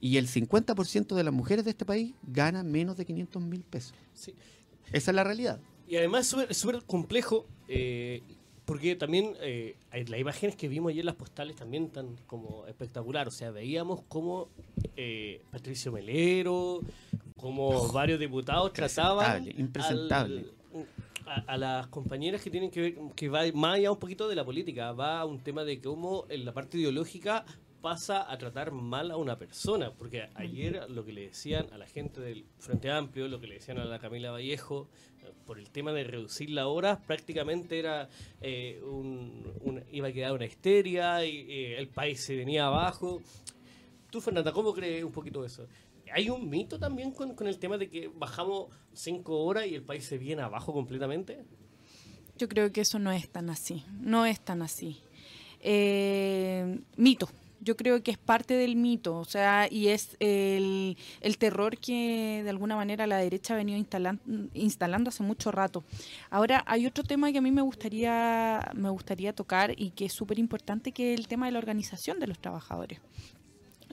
Y 0.00 0.16
el 0.18 0.28
50% 0.28 1.16
de 1.16 1.24
las 1.24 1.34
mujeres 1.34 1.64
de 1.64 1.72
este 1.72 1.84
país 1.84 2.14
gana 2.22 2.62
menos 2.62 2.96
de 2.96 3.04
500 3.04 3.42
mil 3.42 3.62
pesos. 3.64 3.94
Sí. 4.14 4.32
Esa 4.92 5.10
es 5.10 5.14
la 5.14 5.24
realidad. 5.24 5.58
Y 5.88 5.96
además 5.96 6.32
es 6.48 6.56
súper 6.56 6.84
complejo, 6.84 7.46
eh, 7.66 8.22
porque 8.68 8.94
también 8.96 9.34
eh, 9.40 9.76
las 10.08 10.20
imágenes 10.20 10.54
que 10.54 10.68
vimos 10.68 10.90
ayer 10.90 11.00
en 11.00 11.06
las 11.06 11.14
postales 11.14 11.56
también 11.56 11.88
tan 11.88 12.16
como 12.26 12.66
espectacular. 12.66 13.26
O 13.26 13.30
sea, 13.30 13.50
veíamos 13.50 14.02
como 14.08 14.48
eh, 14.94 15.40
Patricio 15.50 15.90
Melero, 15.90 16.80
como 17.38 17.88
varios 17.92 18.20
diputados 18.20 18.74
trataban 18.74 19.48
Impresentable, 19.58 20.40
impresentable. 20.42 20.44
al- 21.26 21.46
a, 21.46 21.52
a 21.54 21.56
las 21.56 21.86
compañeras 21.86 22.42
que 22.42 22.50
tienen 22.50 22.70
que 22.70 22.80
ver, 22.82 22.94
que 23.16 23.28
va 23.30 23.40
más 23.54 23.76
allá 23.76 23.90
un 23.90 23.98
poquito 23.98 24.28
de 24.28 24.36
la 24.36 24.44
política, 24.44 24.92
va 24.92 25.20
a 25.20 25.24
un 25.24 25.38
tema 25.40 25.64
de 25.64 25.80
cómo 25.80 26.26
en 26.28 26.44
la 26.44 26.52
parte 26.52 26.76
ideológica 26.78 27.44
pasa 27.80 28.30
a 28.30 28.36
tratar 28.38 28.72
mal 28.72 29.10
a 29.10 29.16
una 29.16 29.36
persona, 29.38 29.92
porque 29.92 30.28
ayer 30.34 30.88
lo 30.90 31.04
que 31.04 31.12
le 31.12 31.22
decían 31.28 31.66
a 31.72 31.78
la 31.78 31.86
gente 31.86 32.20
del 32.20 32.44
Frente 32.58 32.90
Amplio, 32.90 33.28
lo 33.28 33.40
que 33.40 33.46
le 33.46 33.54
decían 33.54 33.78
a 33.78 33.84
la 33.84 33.98
Camila 33.98 34.30
Vallejo, 34.32 34.88
eh, 35.22 35.32
por 35.46 35.58
el 35.58 35.70
tema 35.70 35.92
de 35.92 36.04
reducir 36.04 36.50
la 36.50 36.66
hora, 36.66 36.98
prácticamente 37.06 37.78
era 37.78 38.08
eh, 38.40 38.80
un, 38.82 39.52
un- 39.60 39.84
iba 39.92 40.08
a 40.08 40.12
quedar 40.12 40.32
una 40.32 40.44
histeria 40.46 41.24
y 41.24 41.46
eh, 41.50 41.78
el 41.78 41.88
país 41.88 42.20
se 42.20 42.34
venía 42.36 42.66
abajo. 42.66 43.20
Tú, 44.10 44.20
Fernanda, 44.20 44.52
¿cómo 44.52 44.72
crees 44.74 45.04
un 45.04 45.12
poquito 45.12 45.44
eso? 45.44 45.66
¿Hay 46.12 46.30
un 46.30 46.48
mito 46.48 46.78
también 46.78 47.10
con, 47.12 47.34
con 47.34 47.46
el 47.46 47.58
tema 47.58 47.76
de 47.76 47.88
que 47.90 48.08
bajamos 48.08 48.68
cinco 48.94 49.44
horas 49.44 49.66
y 49.66 49.74
el 49.74 49.82
país 49.82 50.04
se 50.06 50.16
viene 50.18 50.40
abajo 50.42 50.72
completamente? 50.72 51.44
Yo 52.38 52.48
creo 52.48 52.72
que 52.72 52.80
eso 52.80 52.98
no 52.98 53.12
es 53.12 53.28
tan 53.28 53.50
así, 53.50 53.84
no 54.00 54.24
es 54.24 54.40
tan 54.40 54.62
así. 54.62 55.00
eh, 55.60 56.78
mito. 56.96 57.28
Yo 57.60 57.76
creo 57.76 58.02
que 58.02 58.12
es 58.12 58.18
parte 58.18 58.54
del 58.54 58.76
mito, 58.76 59.16
o 59.16 59.24
sea, 59.24 59.66
y 59.70 59.88
es 59.88 60.16
el, 60.20 60.96
terror 61.38 61.76
que 61.78 62.40
de 62.44 62.50
alguna 62.50 62.76
manera 62.76 63.06
la 63.06 63.18
derecha 63.18 63.54
ha 63.54 63.56
venido 63.56 63.78
instalan- 63.78 64.20
instalando 64.54 65.08
hace 65.08 65.22
mucho 65.22 65.50
rato. 65.50 65.84
Ahora, 66.30 66.62
hay 66.66 66.86
otro 66.86 67.02
tema 67.02 67.32
que 67.32 67.38
a 67.38 67.42
mí 67.42 67.50
me 67.50 67.62
gustaría, 67.62 68.70
me 68.74 68.90
gustaría 68.90 69.32
tocar 69.32 69.74
y 69.76 69.90
que 69.90 70.06
es 70.06 70.12
súper 70.12 70.38
importante, 70.38 70.92
que 70.92 71.14
es 71.14 71.18
el 71.18 71.26
tema 71.26 71.46
de 71.46 71.52
la 71.52 71.58
organización 71.58 72.20
de 72.20 72.28
los 72.28 72.38
trabajadores. 72.38 73.00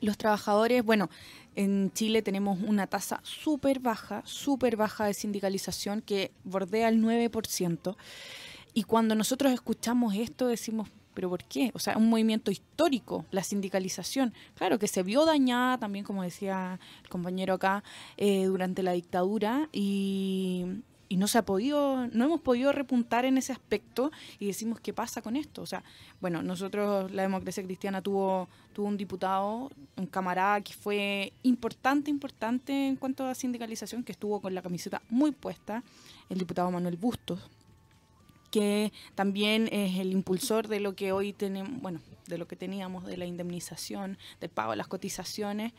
Los 0.02 0.18
trabajadores, 0.18 0.84
bueno, 0.84 1.10
en 1.56 1.92
Chile 1.94 2.22
tenemos 2.22 2.60
una 2.62 2.86
tasa 2.86 3.22
súper 3.24 3.80
baja, 3.80 4.22
súper 4.26 4.76
baja 4.76 5.06
de 5.06 5.14
sindicalización 5.14 6.02
que 6.02 6.32
bordea 6.44 6.90
el 6.90 7.02
9%. 7.02 7.96
Y 8.74 8.84
cuando 8.84 9.16
nosotros 9.16 9.54
escuchamos 9.54 10.14
esto 10.16 10.48
decimos, 10.48 10.90
¿pero 11.16 11.30
por 11.30 11.44
qué? 11.44 11.72
O 11.74 11.80
sea, 11.80 11.98
un 11.98 12.10
movimiento 12.10 12.52
histórico, 12.52 13.26
la 13.32 13.42
sindicalización. 13.42 14.34
Claro 14.54 14.78
que 14.78 14.88
se 14.88 15.02
vio 15.02 15.26
dañada 15.26 15.80
también, 15.80 16.06
como 16.06 16.22
decía 16.22 16.80
el 17.02 17.10
compañero 17.10 17.56
acá, 17.56 17.84
eh, 18.18 18.46
durante 18.46 18.84
la 18.84 18.92
dictadura 18.92 19.70
y, 19.72 20.66
y 21.10 21.18
no 21.18 21.28
se 21.28 21.38
ha 21.38 21.46
podido, 21.46 22.08
no 22.08 22.26
hemos 22.26 22.42
podido 22.42 22.72
repuntar 22.72 23.26
en 23.26 23.38
ese 23.38 23.54
aspecto 23.54 24.12
y 24.40 24.48
decimos, 24.48 24.80
¿qué 24.80 24.94
pasa 24.94 25.22
con 25.22 25.36
esto? 25.36 25.62
O 25.62 25.66
sea, 25.66 25.84
bueno, 26.20 26.44
nosotros, 26.44 27.12
la 27.12 27.22
democracia 27.22 27.64
cristiana 27.64 28.02
tuvo, 28.02 28.48
tuvo 28.74 28.88
un 28.88 28.98
diputado, 28.98 29.72
un 29.96 30.06
camarada 30.08 30.62
que 30.62 30.74
fue 30.74 31.34
importante, 31.44 32.12
importante 32.12 32.88
en 32.88 32.98
cuanto 32.98 33.26
a 33.26 33.34
sindicalización, 33.34 34.04
que 34.04 34.12
estuvo 34.12 34.42
con 34.42 34.54
la 34.54 34.62
camiseta 34.62 35.02
muy 35.10 35.32
puesta, 35.32 35.82
el 36.30 36.38
diputado 36.38 36.70
Manuel 36.70 36.98
Bustos 36.98 37.50
que 38.56 38.94
también 39.16 39.68
es 39.70 40.00
el 40.00 40.14
impulsor 40.14 40.70
de 40.70 40.80
lo 40.80 40.96
que 40.96 41.12
hoy 41.12 41.34
tenemos, 41.34 41.82
bueno, 41.82 42.00
de 42.26 42.38
lo 42.38 42.48
que 42.48 42.56
teníamos 42.56 43.06
de 43.06 43.18
la 43.18 43.26
indemnización, 43.26 44.18
del 44.40 44.50
pago 44.50 44.72
de 44.72 44.78
las 44.78 44.88
cotizaciones. 44.88 45.74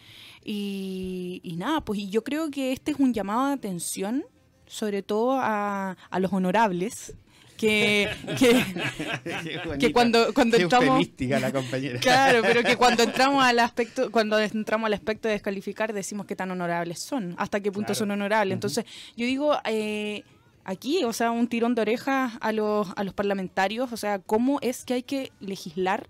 Y, 0.44 1.40
y 1.42 1.56
nada, 1.56 1.80
pues 1.80 2.00
y 2.00 2.10
yo 2.10 2.22
creo 2.22 2.50
que 2.50 2.72
este 2.72 2.90
es 2.90 2.98
un 2.98 3.14
llamado 3.14 3.46
de 3.46 3.54
atención, 3.54 4.26
sobre 4.66 5.02
todo 5.02 5.38
a, 5.40 5.96
a 6.10 6.20
los 6.20 6.30
honorables, 6.34 7.14
que, 7.56 8.10
que, 8.38 9.78
que 9.78 9.92
cuando, 9.94 10.34
cuando 10.34 10.58
Qué 10.58 10.64
entramos... 10.64 11.08
la 11.18 11.52
compañera. 11.52 11.98
Claro, 11.98 12.42
pero 12.42 12.62
que 12.62 12.76
cuando 12.76 13.02
entramos 13.04 13.42
al 13.42 13.58
aspecto, 13.58 14.12
cuando 14.12 14.38
entramos 14.38 14.86
al 14.88 14.92
aspecto 14.92 15.28
de 15.28 15.32
descalificar, 15.32 15.94
decimos 15.94 16.26
qué 16.26 16.36
tan 16.36 16.50
honorables 16.50 16.98
son, 17.00 17.34
hasta 17.38 17.60
qué 17.60 17.72
punto 17.72 17.86
Claro. 17.86 17.98
son 18.00 18.10
honorables. 18.10 18.52
Entonces, 18.52 18.84
yo 19.16 19.24
digo, 19.24 19.56
eh, 19.64 20.24
aquí, 20.66 21.04
o 21.04 21.12
sea, 21.12 21.30
un 21.30 21.48
tirón 21.48 21.74
de 21.74 21.82
orejas 21.82 22.34
a 22.40 22.52
los, 22.52 22.88
a 22.96 23.04
los 23.04 23.14
parlamentarios, 23.14 23.92
o 23.92 23.96
sea, 23.96 24.18
cómo 24.18 24.58
es 24.60 24.84
que 24.84 24.94
hay 24.94 25.02
que 25.02 25.32
legislar 25.40 26.08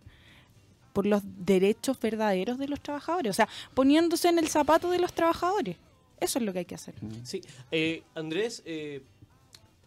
por 0.95 1.07
los 1.07 1.23
derechos 1.25 2.01
verdaderos 2.01 2.59
de 2.59 2.66
los 2.66 2.81
trabajadores, 2.81 3.31
o 3.31 3.35
sea, 3.35 3.49
poniéndose 3.75 4.29
en 4.29 4.38
el 4.38 4.49
zapato 4.49 4.90
de 4.90 4.99
los 4.99 5.12
trabajadores. 5.12 5.77
Eso 6.19 6.38
es 6.38 6.45
lo 6.47 6.53
que 6.55 6.61
hay 6.61 6.64
que 6.64 6.75
hacer. 6.75 6.95
Sí, 7.23 7.42
eh, 7.71 8.03
Andrés, 8.14 8.62
eh, 8.64 9.03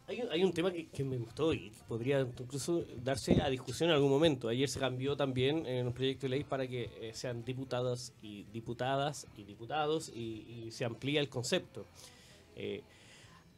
hay, 0.08 0.43
un- 0.43 0.53
tema 0.53 0.71
que, 0.71 1.03
me 1.03 1.17
gustó 1.17 1.51
y 1.53 1.71
podría 1.88 2.19
incluso 2.19 2.84
darse 3.03 3.41
a 3.41 3.49
discusión 3.49 3.89
en 3.89 3.95
algún 3.95 4.12
momento. 4.12 4.49
Ayer 4.49 4.69
se 4.69 4.79
cambió 4.79 5.17
también 5.17 5.65
en 5.65 5.88
un 5.88 5.93
proyecto 5.93 6.27
de 6.27 6.29
ley 6.29 6.43
para 6.43 6.67
que 6.67 6.91
eh, 7.01 7.12
sean 7.15 7.43
diputadas 7.43 8.13
y 8.21 8.43
diputadas 8.53 9.25
y 9.36 9.43
diputados 9.43 10.10
y, 10.10 10.65
y 10.67 10.71
se 10.71 10.86
amplía 10.86 11.21
el 11.21 11.29
concepto. 11.29 11.88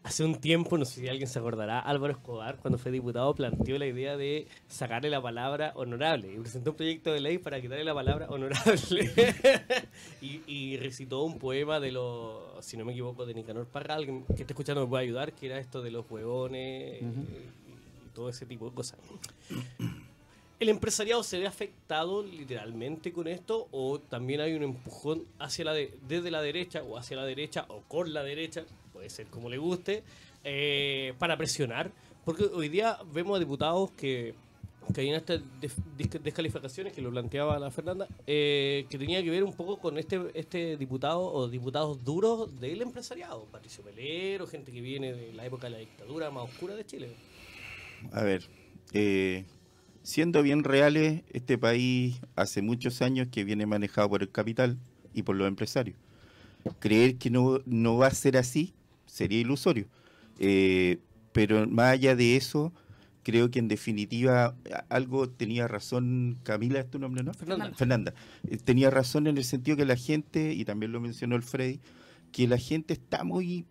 Hace 0.04 0.24
un 0.26 0.36
tiempo, 0.42 0.80
no 0.80 0.86
sé 0.86 1.02
si 1.02 1.08
alguien 1.08 1.28
se 1.28 1.38
acordará, 1.38 1.80
Álvaro 1.80 2.14
Escobar, 2.14 2.58
cuando 2.58 2.80
fue 2.80 2.92
diputado, 2.92 3.36
planteó 3.36 3.78
la 3.78 3.86
idea 3.86 4.18
de 4.18 4.48
sacarle 4.68 5.12
la 5.12 5.22
palabra 5.22 5.74
honorable 5.76 6.34
y 6.34 6.38
presentó 6.40 6.72
un 6.72 6.76
proyecto 6.78 7.14
de 7.14 7.20
ley 7.20 7.38
para 7.38 7.62
quitarle 7.62 7.84
la 7.84 7.94
palabra 7.94 8.28
honorable. 8.30 9.12
y, 10.22 10.42
y 10.48 10.78
recitó 10.78 11.22
un 11.22 11.38
poema 11.38 11.80
de 11.80 11.92
los, 11.92 12.66
si 12.66 12.78
no 12.78 12.86
me 12.86 12.94
equivoco, 12.94 13.28
de 13.28 13.36
Nicanor 13.36 13.68
Parra, 13.68 13.94
alguien 13.94 14.24
que 14.26 14.42
esté 14.42 14.54
escuchando 14.54 14.82
me 14.82 14.88
puede 14.88 15.04
ayudar, 15.04 15.34
que 15.34 15.46
era 15.46 15.60
esto 15.60 15.84
de 15.84 15.92
los 15.92 16.10
huevones 16.10 16.62
eh, 16.62 17.00
y, 17.04 18.08
y 18.08 18.10
todo 18.16 18.28
ese 18.30 18.48
tipo 18.48 18.68
de 18.70 18.76
cosas. 18.76 18.98
¿El 20.60 20.70
empresariado 20.70 21.22
se 21.24 21.40
ve 21.40 21.46
afectado 21.48 22.24
literalmente 22.24 23.12
con 23.12 23.28
esto 23.28 23.68
o 23.72 24.00
también 24.00 24.42
hay 24.42 24.54
un 24.54 24.64
empujón 24.64 25.26
hacia 25.40 25.66
la 25.66 25.74
de- 25.74 25.96
desde 26.08 26.30
la 26.32 26.42
derecha 26.42 26.84
o 26.84 26.98
hacia 26.98 27.18
la 27.18 27.26
derecha 27.26 27.66
o 27.68 27.82
con 27.88 28.14
la 28.14 28.22
derecha, 28.24 28.64
puede 29.02 29.10
ser 29.10 29.26
como 29.28 29.50
le 29.50 29.58
guste, 29.58 30.04
eh, 30.44 31.16
para 31.18 31.36
presionar? 31.36 31.92
Porque 32.24 32.44
hoy 32.44 32.70
día 32.70 33.00
vemos 33.12 33.36
a 33.36 33.40
diputados 33.40 33.90
que, 33.98 34.36
que 34.94 35.02
hay 35.02 35.10
en 35.10 35.16
estas 35.16 35.42
descalificaciones 36.24 36.94
que 36.94 37.02
lo 37.02 37.10
planteaba 37.10 37.58
la 37.58 37.72
Fernanda, 37.72 38.08
eh, 38.28 38.86
que 38.92 39.00
tenía 39.00 39.24
que 39.24 39.32
ver 39.32 39.44
un 39.44 39.54
poco 39.54 39.78
con 39.78 39.98
este, 39.98 40.22
este 40.36 40.78
diputado 40.78 41.20
o 41.20 41.48
diputados 41.48 42.06
duros 42.06 42.60
del 42.62 42.84
empresariado, 42.84 43.46
Patricio 43.52 43.84
Pelero, 43.84 44.46
gente 44.46 44.72
que 44.72 44.82
viene 44.82 45.14
de 45.14 45.34
la 45.34 45.48
época 45.48 45.66
de 45.66 45.72
la 45.72 45.78
dictadura 45.80 46.30
más 46.30 46.44
oscura 46.44 46.76
de 46.76 46.86
Chile. 46.86 47.10
A 48.12 48.22
ver, 48.22 48.44
eh, 48.94 49.46
siendo 50.04 50.44
bien 50.44 50.64
reales, 50.64 51.24
este 51.34 51.58
país 51.58 52.20
hace 52.36 52.62
muchos 52.62 53.02
años 53.02 53.30
que 53.32 53.44
viene 53.44 53.66
manejado 53.66 54.10
por 54.10 54.22
el 54.22 54.30
capital 54.30 54.78
y 55.12 55.24
por 55.24 55.36
los 55.36 55.48
empresarios. 55.48 55.98
Creer 56.78 57.16
que 57.16 57.32
no, 57.32 57.60
no 57.66 57.98
va 57.98 58.06
a 58.06 58.12
ser 58.12 58.38
así 58.38 58.76
sería 59.12 59.40
ilusorio. 59.40 59.88
Eh, 60.40 61.00
pero 61.34 61.68
más 61.68 61.94
allá 61.94 62.16
de 62.16 62.38
eso, 62.38 62.74
creo 63.24 63.52
que 63.52 63.60
en 63.60 63.68
definitiva 63.68 64.56
algo 64.90 65.30
tenía 65.30 65.68
razón 65.68 66.40
Camila, 66.44 66.80
¿es 66.80 66.90
tu 66.90 66.98
nombre, 66.98 67.24
no? 67.24 67.34
Fernanda. 67.34 67.72
Fernanda. 67.76 68.14
Eh, 68.50 68.58
tenía 68.58 68.90
razón 68.90 69.28
en 69.28 69.38
el 69.38 69.44
sentido 69.44 69.78
que 69.78 69.86
la 69.86 69.98
gente, 69.98 70.54
y 70.54 70.64
también 70.66 70.94
lo 70.94 71.02
mencionó 71.02 71.36
el 71.36 71.44
Freddy, 71.44 71.80
que 72.32 72.48
la 72.48 72.58
gente 72.58 72.94
está 72.94 73.24
muy 73.26 73.66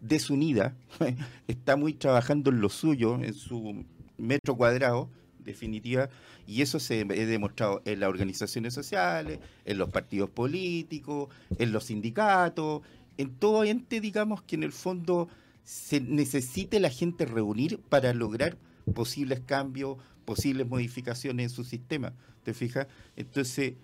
desunida, 0.00 0.74
está 1.46 1.76
muy 1.76 1.92
trabajando 1.92 2.50
en 2.50 2.60
lo 2.62 2.70
suyo, 2.70 3.16
en 3.22 3.34
su 3.34 3.84
metro 4.16 4.56
cuadrado, 4.56 5.10
definitiva, 5.38 6.08
y 6.46 6.62
eso 6.62 6.80
se 6.80 7.02
ha 7.02 7.04
demostrado 7.04 7.82
en 7.84 8.00
las 8.00 8.08
organizaciones 8.08 8.72
sociales, 8.72 9.38
en 9.64 9.78
los 9.78 9.90
partidos 9.90 10.30
políticos, 10.30 11.28
en 11.58 11.72
los 11.72 11.84
sindicatos, 11.84 12.82
en 13.16 13.34
todo 13.34 13.64
ente, 13.64 14.00
digamos, 14.00 14.42
que 14.42 14.56
en 14.56 14.62
el 14.62 14.72
fondo 14.72 15.28
se 15.64 16.00
necesite 16.00 16.80
la 16.80 16.90
gente 16.90 17.26
reunir 17.26 17.78
para 17.78 18.12
lograr 18.14 18.56
posibles 18.94 19.40
cambios, 19.40 19.98
posibles 20.24 20.66
modificaciones 20.66 21.44
en 21.44 21.50
su 21.50 21.64
sistema. 21.64 22.14
¿Te 22.42 22.54
fijas? 22.54 22.86
Entonces, 23.16 23.74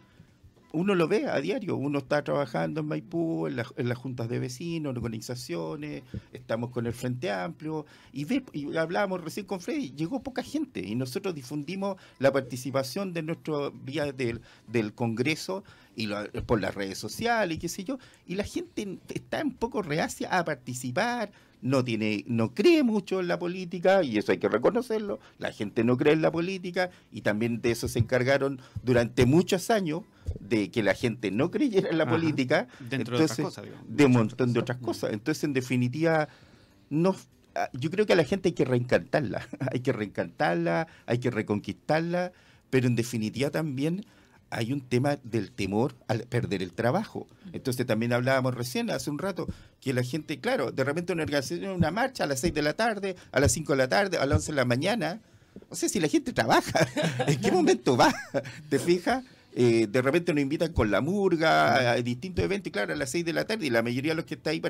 uno 0.73 0.95
lo 0.95 1.09
ve 1.09 1.27
a 1.27 1.41
diario, 1.41 1.77
uno 1.77 1.99
está 2.01 2.23
trabajando 2.23 2.81
en 2.81 2.87
Maipú, 2.87 3.47
en, 3.47 3.57
la- 3.57 3.67
las 3.77 3.97
juntas 3.99 4.29
de 4.29 4.39
vecinos, 4.39 4.91
en 4.91 4.97
organizaciones, 4.97 6.03
estamos 6.33 6.71
con 6.71 6.87
el 6.87 6.93
Frente 6.93 7.31
Amplio, 7.31 7.87
y, 8.13 8.25
ve, 8.25 8.45
y 8.53 8.77
hablábamos 8.77 9.23
recién 9.25 9.47
con 9.47 9.61
Freddy, 9.61 9.93
llegó 9.93 10.23
poca 10.23 10.43
gente, 10.43 10.81
y 10.81 10.95
nosotros 10.95 11.35
difundimos 11.35 11.97
la 12.19 12.33
participación 12.33 13.13
de 13.13 13.23
nuestro 13.23 13.71
vía 13.73 14.13
del, 14.13 14.41
del 14.67 14.93
Congreso 14.93 15.65
y 15.95 16.07
lo- 16.07 16.31
por 16.45 16.61
las 16.61 16.75
redes 16.75 16.99
sociales 16.99 17.57
y 17.57 17.61
qué 17.61 17.69
sé 17.69 17.85
yo, 17.85 17.99
y 18.27 18.35
la 18.35 18.45
gente 18.45 18.99
está 19.15 19.43
un 19.43 19.55
poco 19.55 19.83
reacia 19.83 20.29
a 20.39 20.45
participar, 20.45 21.31
no 21.63 21.85
tiene, 21.85 22.25
no 22.27 22.55
cree 22.55 22.83
mucho 22.83 23.21
en 23.21 23.29
la 23.29 23.39
política, 23.39 24.03
y 24.03 24.19
eso 24.19 24.33
hay 24.33 24.39
que 24.39 24.49
reconocerlo, 24.49 25.19
la 25.39 25.53
gente 25.53 25.85
no 25.85 25.97
cree 25.97 26.13
en 26.13 26.23
la 26.23 26.31
política, 26.31 26.91
y 27.13 27.23
también 27.23 27.61
de 27.61 27.71
eso 27.73 27.89
se 27.89 27.99
encargaron 27.99 28.61
durante 28.83 29.27
muchos 29.27 29.71
años 29.71 30.03
de 30.41 30.71
que 30.71 30.83
la 30.83 30.95
gente 30.95 31.31
no 31.31 31.51
creyera 31.51 31.91
en 31.91 31.99
la 31.99 32.05
Ajá. 32.05 32.13
política, 32.13 32.69
Dentro 32.91 33.19
de 33.19 33.25
otras 33.25 33.39
cosas, 33.39 33.65
digamos. 33.65 33.87
de 33.89 34.05
un 34.05 34.13
montón 34.13 34.53
de 34.53 34.61
otras 34.61 34.79
cosas. 34.79 35.13
Entonces, 35.13 35.45
en 35.45 35.53
definitiva, 35.53 36.29
no, 36.91 37.17
ah, 37.55 37.69
yo 37.73 37.91
creo 37.91 38.07
que 38.07 38.13
a 38.13 38.17
la 38.17 38.25
gente 38.25 38.49
hay 38.51 38.55
que 38.55 38.65
reencantarla, 38.65 39.47
hay 39.73 39.81
que 39.81 39.93
reencantarla, 39.93 40.89
hay 41.07 41.19
que 41.19 41.31
reconquistarla, 41.31 42.33
pero 42.71 42.87
en 42.87 42.97
definitiva 42.97 43.51
también 43.51 44.05
hay 44.51 44.73
un 44.73 44.81
tema 44.81 45.19
del 45.23 45.51
temor 45.51 45.95
al 46.09 46.21
perder 46.21 46.63
el 46.63 46.73
trabajo. 46.73 47.27
Entonces 47.53 47.87
también 47.87 48.13
hablábamos 48.13 48.55
recién, 48.55 48.91
hace 48.91 49.11
un 49.11 49.19
rato, 49.19 49.47
que 49.81 49.93
la 49.93 50.03
gente, 50.03 50.41
claro, 50.41 50.73
de 50.73 50.85
repente 50.85 51.13
una 51.13 51.25
organización, 51.25 51.71
una 51.71 51.91
marcha 51.91 52.25
a 52.25 52.27
las 52.27 52.41
6 52.41 52.55
de 52.55 52.63
la 52.63 52.75
tarde, 52.75 53.17
a 53.33 53.41
las 53.41 53.53
5 53.53 53.73
de 53.73 53.77
la 53.77 53.89
tarde, 53.89 54.19
a 54.19 54.27
las 54.27 54.37
11 54.39 54.53
de 54.53 54.57
la 54.57 54.65
mañana. 54.65 55.21
No 55.71 55.77
sé 55.77 55.89
si 55.89 56.01
la 56.01 56.09
gente 56.09 56.33
trabaja, 56.33 56.87
¿en 57.27 57.41
qué 57.41 57.51
momento 57.53 57.97
va? 57.97 58.15
¿Te 58.69 58.79
fijas? 58.79 59.25
Eh, 59.59 59.87
de 59.91 60.03
repente 60.03 60.35
nos 60.35 60.43
invitan 60.43 60.73
con 60.75 60.91
la 60.91 61.01
murga 61.01 61.93
a, 61.93 61.97
distintos 61.97 62.45
eventos, 62.45 62.69
y 62.69 62.71
claro, 62.73 62.93
a 62.93 62.97
las 62.97 63.11
6 63.11 63.25
de 63.25 63.33
la 63.33 63.47
tarde, 63.47 63.67
y 63.67 63.71
la 63.71 63.83
mayoría 63.83 64.13
de 64.13 64.17
los 64.17 64.27
que 64.27 64.35
está 64.35 64.51
ahí 64.51 64.63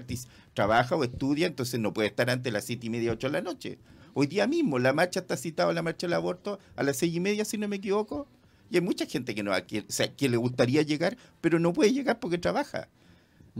trabaja 0.54 0.94
o 0.94 1.02
estudia, 1.02 1.48
entonces 1.48 1.80
no 1.80 1.92
puede 1.92 2.08
estar 2.08 2.30
antes 2.30 2.44
de 2.44 2.52
las 2.52 2.64
7 2.64 2.86
y 2.86 2.90
media, 2.90 3.10
8 3.10 3.26
de 3.26 3.32
la 3.32 3.40
noche. 3.40 3.78
Hoy 4.14 4.28
día 4.28 4.46
mismo, 4.46 4.78
la 4.78 4.92
marcha 4.92 5.20
está 5.20 5.36
citada, 5.36 5.72
la 5.72 5.82
marcha 5.82 6.06
del 6.06 6.14
aborto, 6.14 6.60
a 6.76 6.84
las 6.84 6.98
6 6.98 7.16
y 7.16 7.20
media, 7.20 7.44
si 7.44 7.58
no 7.58 7.66
me 7.66 7.76
equivoco, 7.76 8.28
y 8.70 8.76
hay 8.76 8.80
mucha 8.82 9.06
gente 9.06 9.34
que 9.34 9.42
no 9.42 9.50
va, 9.50 9.60
que, 9.66 9.80
o 9.80 9.84
sea, 9.88 10.12
que 10.14 10.28
le 10.28 10.36
gustaría 10.36 10.82
llegar, 10.82 11.16
pero 11.40 11.58
no 11.58 11.72
puede 11.72 11.92
llegar 11.92 12.18
porque 12.20 12.38
trabaja. 12.38 12.88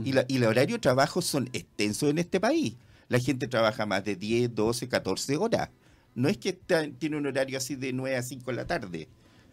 Y, 0.03 0.13
la, 0.13 0.25
y 0.27 0.37
el 0.37 0.43
horario 0.43 0.75
de 0.75 0.79
trabajo 0.81 1.21
son 1.21 1.49
extensos 1.53 2.09
en 2.09 2.19
este 2.19 2.39
país. 2.39 2.75
La 3.09 3.19
gente 3.19 3.47
trabaja 3.47 3.85
más 3.85 4.03
de 4.03 4.15
10, 4.15 4.53
12, 4.53 4.87
14 4.89 5.37
horas. 5.37 5.69
No 6.13 6.29
es 6.29 6.37
que 6.37 6.49
está- 6.49 6.87
tiene 6.99 7.17
un 7.17 7.25
horario 7.25 7.57
así 7.57 7.75
de 7.75 7.93
9 7.93 8.15
a 8.17 8.21
5 8.23 8.51
de 8.51 8.57
la 8.57 8.67
tarde. 8.67 9.07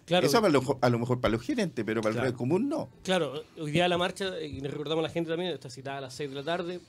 Claro. 0.07 0.27
Eso 0.27 0.45
a 0.45 0.49
lo, 0.51 0.79
a 0.83 0.89
lo 0.91 0.99
mejor 0.99 1.21
para 1.21 1.33
los 1.33 1.43
gerentes, 1.43 1.83
pero 1.85 2.03
para 2.03 2.13
Claro. 2.15 2.29
el 2.29 2.35
común 2.35 2.69
no. 2.69 2.91
Claro, 3.05 3.43
hoy 3.59 3.71
día 3.71 3.89
la 3.89 3.97
marcha, 3.97 4.39
y 4.41 4.61
le 4.61 4.69
recordamos 4.69 5.03
a 5.03 5.09
la 5.09 5.13
gente 5.13 5.31
también, 5.31 5.53
está 5.53 5.71
citada 5.71 5.97
a 5.99 6.01
las 6.03 6.15
6 6.15 6.29
de 6.29 6.37
la 6.37 6.43
tarde. 6.43 6.81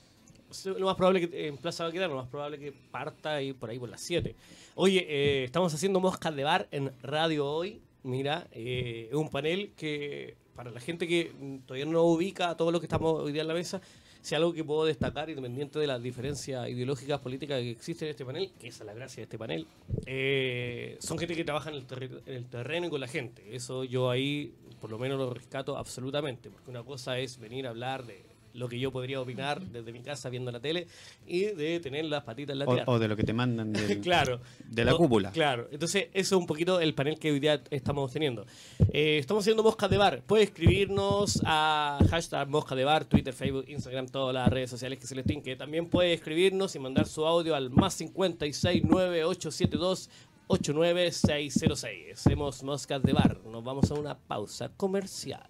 Lo 0.78 0.86
más 0.86 0.96
probable 0.96 1.28
que 1.28 1.48
en 1.48 1.56
Plaza 1.56 1.84
va 1.84 1.90
a 1.90 1.92
quedar, 1.92 2.08
lo 2.10 2.16
más 2.16 2.28
probable 2.28 2.58
que 2.58 2.72
parta 2.72 3.40
y 3.42 3.52
por 3.54 3.70
ahí 3.70 3.78
por 3.78 3.88
las 3.88 4.00
7. 4.02 4.36
Oye, 4.74 5.06
eh, 5.08 5.44
estamos 5.44 5.72
haciendo 5.72 5.98
moscas 5.98 6.36
de 6.36 6.44
bar 6.44 6.68
en 6.70 6.92
Radio 7.02 7.46
Hoy. 7.46 7.80
Mira, 8.06 8.46
eh, 8.52 9.08
es 9.10 9.16
un 9.16 9.28
panel 9.28 9.72
que 9.76 10.36
para 10.54 10.70
la 10.70 10.78
gente 10.78 11.08
que 11.08 11.32
todavía 11.66 11.86
no 11.86 12.02
ubica 12.04 12.50
a 12.50 12.56
todo 12.56 12.70
lo 12.70 12.78
que 12.78 12.86
estamos 12.86 13.20
hoy 13.20 13.32
día 13.32 13.42
en 13.42 13.48
la 13.48 13.54
mesa, 13.54 13.80
si 14.22 14.36
algo 14.36 14.52
que 14.52 14.62
puedo 14.62 14.84
destacar, 14.84 15.28
independiente 15.28 15.80
de 15.80 15.88
las 15.88 16.00
diferencias 16.00 16.68
ideológicas, 16.68 17.18
políticas 17.20 17.60
que 17.60 17.70
existen 17.72 18.06
en 18.06 18.10
este 18.12 18.24
panel, 18.24 18.52
que 18.60 18.68
esa 18.68 18.84
es 18.84 18.86
la 18.86 18.94
gracia 18.94 19.16
de 19.16 19.22
este 19.24 19.38
panel, 19.38 19.66
eh, 20.06 20.96
son 21.00 21.18
gente 21.18 21.34
que 21.34 21.42
trabaja 21.44 21.70
en 21.70 21.76
el, 21.76 21.86
terri- 21.88 22.22
en 22.26 22.34
el 22.34 22.46
terreno 22.46 22.86
y 22.86 22.90
con 22.90 23.00
la 23.00 23.08
gente. 23.08 23.42
Eso 23.56 23.82
yo 23.82 24.08
ahí, 24.08 24.52
por 24.80 24.88
lo 24.90 24.98
menos, 25.00 25.18
lo 25.18 25.34
rescato 25.34 25.76
absolutamente, 25.76 26.48
porque 26.48 26.70
una 26.70 26.84
cosa 26.84 27.18
es 27.18 27.40
venir 27.40 27.66
a 27.66 27.70
hablar 27.70 28.06
de 28.06 28.22
lo 28.56 28.68
que 28.68 28.78
yo 28.78 28.90
podría 28.90 29.20
opinar 29.20 29.60
desde 29.60 29.92
mi 29.92 30.00
casa 30.00 30.28
viendo 30.30 30.50
la 30.50 30.60
tele 30.60 30.86
y 31.26 31.42
de 31.44 31.78
tener 31.80 32.04
las 32.06 32.24
patitas 32.24 32.54
en 32.54 32.58
la 32.60 32.64
O, 32.66 32.74
tierra. 32.74 32.92
o 32.92 32.98
de 32.98 33.08
lo 33.08 33.16
que 33.16 33.22
te 33.24 33.32
mandan 33.32 33.72
del- 33.72 34.00
Claro. 34.00 34.40
de 34.68 34.84
la 34.84 34.94
cúpula. 34.94 35.30
Claro. 35.30 35.68
Entonces, 35.70 36.08
eso 36.12 36.36
es 36.36 36.40
un 36.40 36.46
poquito 36.46 36.80
el 36.80 36.94
panel 36.94 37.18
que 37.18 37.30
hoy 37.30 37.40
día 37.40 37.62
estamos 37.70 38.12
teniendo. 38.12 38.46
Eh, 38.92 39.18
estamos 39.18 39.44
haciendo 39.44 39.62
Mosca 39.62 39.88
de 39.88 39.98
Bar. 39.98 40.22
Puede 40.26 40.44
escribirnos 40.44 41.40
a 41.44 41.98
hashtag 42.10 42.48
Mosca 42.48 42.74
de 42.74 42.84
Bar, 42.84 43.04
Twitter, 43.04 43.32
Facebook, 43.34 43.64
Instagram, 43.68 44.06
todas 44.08 44.34
las 44.34 44.48
redes 44.48 44.70
sociales 44.70 44.98
que 44.98 45.06
se 45.06 45.14
les 45.14 45.24
tinque. 45.24 45.54
También 45.56 45.86
puede 45.88 46.12
escribirnos 46.12 46.74
y 46.74 46.78
mandar 46.78 47.06
su 47.06 47.26
audio 47.26 47.54
al 47.54 47.70
más 47.70 47.94
56 47.94 48.84
9872 48.84 50.10
89606. 50.48 52.12
Hacemos 52.14 52.62
Moscas 52.62 53.02
de 53.02 53.12
Bar. 53.12 53.38
Nos 53.50 53.64
vamos 53.64 53.90
a 53.90 53.94
una 53.94 54.16
pausa 54.16 54.70
comercial. 54.76 55.46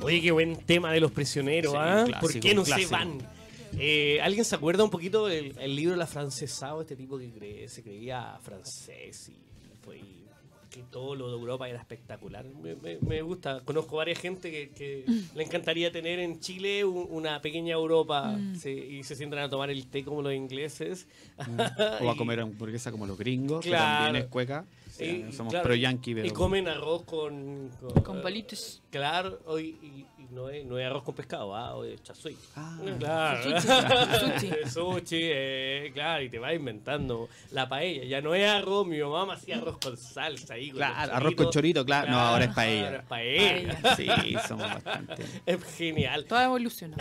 Oye, 0.00 0.22
qué 0.22 0.30
buen 0.30 0.56
tema 0.56 0.92
de 0.92 1.00
los 1.00 1.10
prisioneros, 1.12 1.72
Sí, 1.72 1.78
¿ah? 1.80 2.04
clásico, 2.06 2.20
¿Por 2.32 2.40
qué 2.40 2.54
no 2.54 2.64
se 2.64 2.86
van? 2.86 3.18
Eh, 3.78 4.20
¿Alguien 4.22 4.44
se 4.44 4.54
acuerda 4.54 4.82
un 4.84 4.90
poquito 4.90 5.26
del 5.26 5.54
el 5.58 5.76
libro 5.76 5.94
La 5.96 6.06
Francesado? 6.06 6.80
Este 6.80 6.96
tipo 6.96 7.18
que 7.18 7.30
cree- 7.30 7.68
se 7.68 7.82
creía 7.82 8.38
francés 8.42 9.28
y 9.28 9.36
fue 9.84 9.98
y 9.98 10.24
que 10.70 10.82
todo 10.90 11.14
lo 11.14 11.28
de 11.28 11.34
Europa 11.34 11.68
era 11.68 11.78
espectacular. 11.78 12.44
Me, 12.62 12.74
me- 12.76 12.98
me 13.00 13.22
gusta. 13.22 13.60
Conozco 13.64 13.96
varias 13.96 14.18
gente 14.20 14.50
que, 14.50 14.70
que 14.70 15.04
le 15.34 15.42
encantaría 15.44 15.92
tener 15.92 16.18
en 16.18 16.40
Chile 16.40 16.84
un- 16.84 17.06
una 17.10 17.40
pequeña 17.42 17.74
Europa 17.74 18.38
sí, 18.58 18.70
y 18.70 19.02
se 19.04 19.14
sientan 19.16 19.40
a 19.40 19.48
tomar 19.50 19.70
el 19.70 19.86
té 19.86 20.02
como 20.04 20.22
los 20.22 20.32
ingleses. 20.32 21.06
O 22.00 22.10
a 22.10 22.16
comer 22.16 22.40
hamburguesa 22.40 22.90
como 22.90 23.06
los 23.06 23.18
gringos, 23.18 23.64
Claro. 23.64 23.98
que 23.98 24.04
también 24.04 24.24
es 24.24 24.30
cueca. 24.30 24.64
Y- 25.04 25.32
somos 25.32 25.52
claro, 25.52 25.64
pro 25.66 25.74
yankee, 25.74 26.14
pero 26.14 26.26
Y 26.26 26.30
comen 26.30 26.68
arroz 26.68 27.02
con... 27.04 27.70
Con, 27.80 28.02
Con 28.02 28.22
palitos. 28.22 28.82
Claro, 28.90 29.40
hoy, 29.46 29.76
y, 29.82 30.22
y 30.22 30.26
no, 30.30 30.48
es, 30.48 30.64
no 30.64 30.78
es 30.78 30.86
arroz 30.86 31.02
con 31.04 31.14
pescado, 31.14 31.54
ah, 31.54 31.74
hoy 31.76 31.92
es 31.92 32.02
chasui. 32.02 32.36
Ah. 32.56 32.78
claro. 32.98 33.60
Sushi. 33.60 34.48
Sushi, 34.70 35.20
eh, 35.22 35.90
claro, 35.94 36.22
y 36.24 36.28
te 36.28 36.38
vas 36.38 36.54
inventando 36.54 37.28
la 37.52 37.68
paella. 37.68 38.04
Ya 38.04 38.20
no 38.20 38.34
es 38.34 38.48
arroz, 38.48 38.86
mi 38.86 38.98
mamá 39.00 39.34
hacía 39.34 39.56
arroz 39.58 39.78
con 39.78 39.96
salsa 39.96 40.54
ahí. 40.54 40.68
Con 40.70 40.78
Claro, 40.78 41.12
arroz 41.14 41.34
con 41.34 41.50
chorito, 41.50 41.84
claro. 41.84 42.10
No, 42.10 42.18
ahora 42.18 42.44
es 42.46 42.54
paella. 42.54 42.86
ahora 42.86 42.98
es 42.98 43.04
paella. 43.06 43.78
Sí, 43.96 44.36
somos 44.46 44.66
bastante. 44.66 45.24
Es 45.46 45.62
genial. 45.76 46.24
Todo 46.26 46.40
evoluciona. 46.40 46.96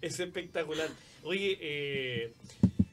Es 0.00 0.18
espectacular. 0.20 0.88
Oye, 1.22 1.56
eh, 1.60 2.32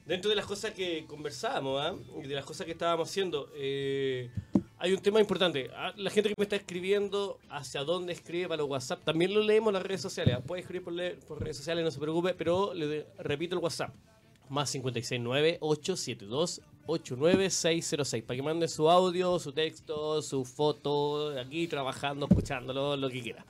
dentro 0.06 0.30
de 0.30 0.36
las 0.36 0.46
cosas 0.46 0.72
que 0.72 1.04
conversábamos 1.06 1.80
¿ah? 1.80 1.94
y 2.22 2.26
de 2.26 2.34
las 2.34 2.44
cosas 2.44 2.66
que 2.66 2.72
estábamos 2.72 3.08
haciendo, 3.08 3.48
eh, 3.54 4.30
hay 4.78 4.92
un 4.92 5.00
tema 5.00 5.20
importante. 5.20 5.70
Ah, 5.74 5.92
La 5.96 6.10
gente 6.10 6.28
que 6.30 6.34
me 6.36 6.42
está 6.44 6.56
escribiendo, 6.56 7.38
hacia 7.50 7.84
dónde 7.84 8.12
escribe 8.12 8.48
para 8.48 8.62
los 8.62 8.68
WhatsApp, 8.70 9.04
también 9.04 9.32
lo 9.32 9.40
leemos 9.42 9.68
en 9.68 9.74
las 9.74 9.82
redes 9.84 10.00
sociales. 10.00 10.34
¿ah? 10.36 10.40
Puede 10.40 10.62
escribir 10.62 10.82
por, 10.84 10.92
le- 10.92 11.14
por 11.14 11.40
redes 11.40 11.56
sociales, 11.56 11.84
no 11.84 11.90
se 11.90 12.00
preocupe, 12.00 12.34
pero 12.34 12.74
le 12.74 13.06
repito 13.18 13.54
el 13.56 13.62
WhatsApp. 13.62 13.94
Más 14.48 14.74
569-872-89606. 16.86 18.22
Para 18.24 18.36
que 18.36 18.42
mande 18.42 18.68
su 18.68 18.90
audio, 18.90 19.38
su 19.38 19.52
texto, 19.52 20.20
su 20.22 20.44
foto, 20.44 21.38
aquí 21.38 21.66
trabajando, 21.68 22.26
escuchándolo, 22.28 22.96
lo 22.96 23.08
que 23.08 23.22
quiera. 23.22 23.44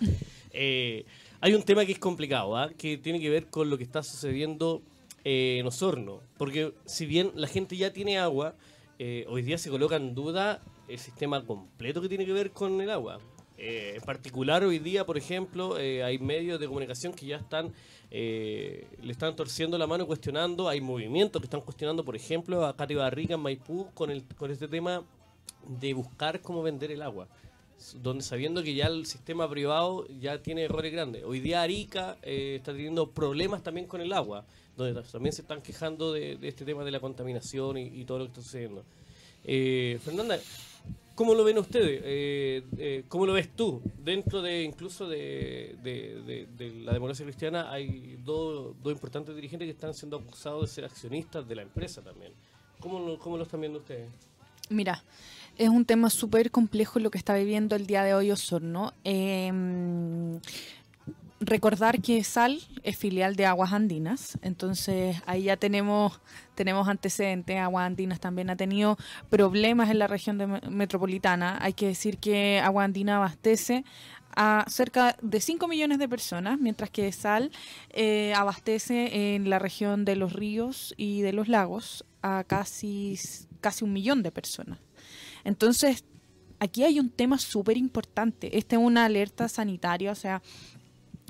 Eh, 0.53 1.05
hay 1.41 1.55
un 1.55 1.62
tema 1.62 1.85
que 1.85 1.93
es 1.93 1.99
complicado, 1.99 2.55
que 2.77 2.99
tiene 2.99 3.19
que 3.21 3.31
ver 3.31 3.47
con 3.47 3.69
lo 3.71 3.77
que 3.79 3.85
está 3.85 4.03
sucediendo 4.03 4.83
eh, 5.24 5.58
en 5.61 5.66
Osorno. 5.66 6.20
Porque 6.38 6.74
si 6.85 7.06
bien 7.06 7.32
la 7.35 7.48
gente 7.48 7.76
ya 7.76 7.92
tiene 7.92 8.18
agua, 8.18 8.54
eh, 8.98 9.24
hoy 9.28 9.42
día 9.42 9.58
se 9.58 9.70
coloca 9.70 9.96
en 9.96 10.14
duda 10.14 10.62
el 10.88 10.98
sistema 10.98 11.44
completo 11.44 12.00
que 12.00 12.08
tiene 12.08 12.26
que 12.26 12.32
ver 12.32 12.50
con 12.52 12.80
el 12.80 12.90
agua. 12.90 13.18
Eh, 13.64 13.94
en 13.96 14.02
particular 14.02 14.64
hoy 14.64 14.80
día, 14.80 15.06
por 15.06 15.16
ejemplo, 15.16 15.78
eh, 15.78 16.02
hay 16.02 16.18
medios 16.18 16.58
de 16.58 16.66
comunicación 16.66 17.12
que 17.12 17.26
ya 17.26 17.37
están 17.37 17.72
eh, 18.11 18.88
le 19.00 19.12
están 19.12 19.37
torciendo 19.37 19.78
la 19.78 19.87
mano 19.87 20.04
cuestionando, 20.06 20.68
hay 20.68 20.80
movimientos 20.80 21.40
que 21.40 21.46
están 21.46 21.61
cuestionando, 21.61 22.04
por 22.04 22.16
ejemplo, 22.16 22.66
a 22.66 22.76
Cati 22.76 22.94
Barriga 22.96 23.37
en 23.37 23.40
Maipú 23.40 23.88
con, 23.94 24.11
el, 24.11 24.24
con 24.37 24.50
este 24.50 24.66
tema 24.66 25.04
de 25.66 25.94
buscar 25.94 26.40
cómo 26.40 26.62
vender 26.62 26.90
el 26.90 27.02
agua 27.02 27.28
donde 27.96 28.22
sabiendo 28.22 28.62
que 28.62 28.74
ya 28.74 28.87
el 28.87 29.06
sistema 29.06 29.48
privado 29.48 30.06
ya 30.20 30.40
tiene 30.40 30.64
errores 30.64 30.92
grandes. 30.92 31.24
Hoy 31.24 31.40
día 31.40 31.62
Arica 31.62 32.16
está 32.22 32.72
teniendo 32.72 33.11
problemas 33.11 33.62
también 33.62 33.88
con 33.88 34.00
el 34.00 34.12
agua, 34.12 34.44
donde 34.76 35.02
también 35.02 35.32
se 35.32 35.42
están 35.42 35.62
quejando 35.62 36.12
de, 36.12 36.38
este 36.42 36.64
tema 36.64 36.85
de 36.85 36.90
la 36.90 37.00
contaminación 37.00 37.76
y, 37.78 38.04
todo 38.04 38.18
lo 38.18 38.24
que 38.24 38.28
está 38.30 38.42
sucediendo. 38.42 38.85
Eh, 39.44 39.98
Fernanda, 40.04 40.38
¿cómo 41.14 41.35
lo 41.35 41.44
ven 41.44 41.58
ustedes? 41.58 42.00
Eh, 42.04 42.62
eh, 42.78 43.04
¿Cómo 43.08 43.26
lo 43.26 43.32
ves 43.35 43.50
tú? 43.54 43.82
Dentro 44.02 44.40
de 44.42 44.62
incluso 44.62 45.08
de 45.08 45.76
la 46.85 46.92
democracia 46.92 47.24
cristiana 47.24 47.70
hay 47.70 48.18
dos, 48.24 48.74
dos 48.82 48.92
importantes 48.92 49.35
dirigentes 49.35 49.66
que 49.66 49.72
están 49.72 49.94
siendo 49.94 50.16
acusados 50.16 50.62
de 50.62 50.68
ser 50.68 50.85
accionistas 50.85 51.46
de 51.46 51.54
la 51.56 51.62
empresa 51.62 52.02
también. 52.02 52.32
¿Cómo, 52.80 52.98
lo- 52.98 53.18
cómo 53.18 53.37
lo 53.37 53.44
están 53.44 53.61
viendo 53.61 53.78
ustedes? 53.78 54.08
Mira, 54.68 55.04
es 55.58 55.68
un 55.68 55.85
tema 55.85 56.08
súper 56.08 56.50
complejo 56.50 56.98
lo 56.98 57.11
que 57.11 57.18
está 57.18 57.35
viviendo 57.35 57.76
el 57.76 57.87
día 57.87 58.02
de 58.04 58.14
hoy 58.14 58.30
Osorno. 58.30 58.92
Eh, 59.04 59.52
recordar 61.44 62.00
que 62.00 62.22
Sal 62.24 62.61
es 62.83 62.96
filial 62.96 63.37
de 63.37 63.46
Aguas 63.46 63.72
Andinas, 63.72 64.38
entonces 64.42 65.16
ahí 65.26 65.44
ya 65.44 65.57
tenemos, 65.57 66.20
tenemos 66.55 66.88
antecedentes. 66.88 67.59
Aguas 67.59 67.87
Andinas 67.87 68.20
también 68.20 68.50
ha 68.50 68.57
tenido 68.57 68.96
problemas 69.28 69.90
en 69.90 69.98
la 69.98 70.07
región 70.07 70.38
de- 70.38 70.46
metropolitana. 70.46 71.59
Hay 71.61 71.72
que 71.74 71.87
decir 71.88 72.18
que 72.18 72.61
Aguas 72.61 72.85
Andinas 72.85 73.16
abastece 73.16 73.85
a 74.35 74.64
cerca 74.68 75.16
de 75.20 75.40
5 75.40 75.68
millones 75.68 75.98
de 75.98 76.09
personas, 76.09 76.59
mientras 76.59 76.88
que 76.90 77.11
Sal 77.12 77.50
eh, 77.90 78.33
abastece 78.35 79.35
en 79.35 79.50
la 79.50 79.59
región 79.59 80.05
de 80.07 80.16
los 80.16 80.33
ríos 80.33 80.94
y 80.96 81.20
de 81.20 81.33
los 81.35 81.48
lagos 81.48 82.05
a 82.22 82.44
casi, 82.44 83.18
casi 83.61 83.85
un 83.85 83.92
millón 83.92 84.22
de 84.22 84.31
personas. 84.31 84.78
Entonces, 85.44 86.05
aquí 86.61 86.85
hay 86.85 86.98
un 87.00 87.11
tema 87.11 87.37
súper 87.38 87.76
importante. 87.76 88.57
Esta 88.57 88.76
es 88.76 88.83
una 88.83 89.05
alerta 89.05 89.48
sanitaria, 89.48 90.12
o 90.12 90.14
sea, 90.14 90.40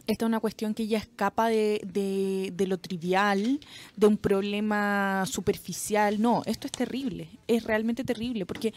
esta 0.07 0.25
es 0.25 0.29
una 0.29 0.41
cuestión 0.41 0.75
que 0.75 0.87
ya 0.87 0.99
escapa 0.99 1.49
de, 1.49 1.81
de- 1.85 2.67
lo 2.67 2.79
trivial, 2.79 3.61
de 3.97 4.07
un 4.07 4.17
problema 4.17 5.25
superficial. 5.27 6.21
No, 6.21 6.43
esto 6.47 6.67
es 6.67 6.73
terrible, 6.73 7.29
es 7.47 7.65
realmente 7.65 8.05
terrible, 8.05 8.47
porque 8.47 8.73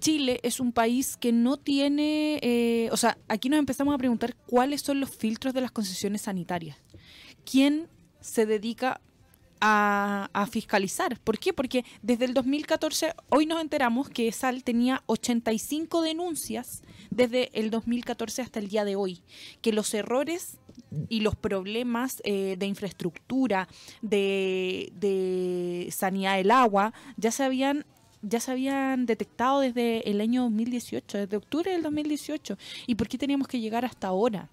Chile 0.00 0.40
es 0.42 0.60
un 0.60 0.72
país 0.72 1.16
que 1.16 1.30
no 1.32 1.56
tiene, 1.56 2.38
eh, 2.42 2.88
o 2.90 2.96
sea, 2.96 3.18
aquí 3.28 3.48
nos 3.48 3.58
empezamos 3.58 3.94
a 3.94 3.98
preguntar 3.98 4.34
cuáles 4.46 4.80
son 4.82 4.98
los 5.00 5.10
filtros 5.10 5.52
de 5.54 5.60
las 5.60 5.70
concesiones 5.72 6.22
sanitarias. 6.22 6.76
¿Quién 7.50 7.88
se 8.20 8.46
dedica 8.46 9.00
a, 9.60 10.46
fiscalizar? 10.50 11.18
¿Por 11.20 11.38
qué? 11.38 11.52
Porque 11.52 11.84
desde 12.02 12.24
el 12.24 12.34
2014, 12.34 13.14
hoy 13.28 13.46
nos 13.46 13.60
enteramos 13.60 14.08
que 14.08 14.30
SAL 14.32 14.64
tenía 14.64 15.02
85 15.06 16.02
denuncias 16.02 16.82
desde 17.10 17.50
el 17.58 17.70
2014 17.70 18.42
hasta 18.42 18.58
el 18.58 18.68
día 18.68 18.84
de 18.84 18.96
hoy, 18.96 19.22
que 19.60 19.72
los 19.72 19.92
errores 19.94 20.58
y 21.08 21.20
los 21.20 21.36
problemas 21.36 22.20
eh, 22.24 22.56
de 22.58 22.66
infraestructura, 22.66 23.68
de, 24.02 24.92
de 24.96 25.88
sanidad 25.92 26.36
del 26.36 26.50
agua, 26.50 26.92
ya 27.16 27.30
se 27.30 27.44
habían 27.44 27.84
ya 28.22 28.38
se 28.38 28.50
habían 28.50 29.06
detectado 29.06 29.60
desde 29.60 30.08
el 30.10 30.20
año 30.20 30.42
2018, 30.42 31.18
desde 31.18 31.36
octubre 31.38 31.72
del 31.72 31.82
2018. 31.82 32.58
¿Y 32.86 32.94
por 32.94 33.08
qué 33.08 33.16
teníamos 33.16 33.48
que 33.48 33.60
llegar 33.60 33.86
hasta 33.86 34.08
ahora? 34.08 34.50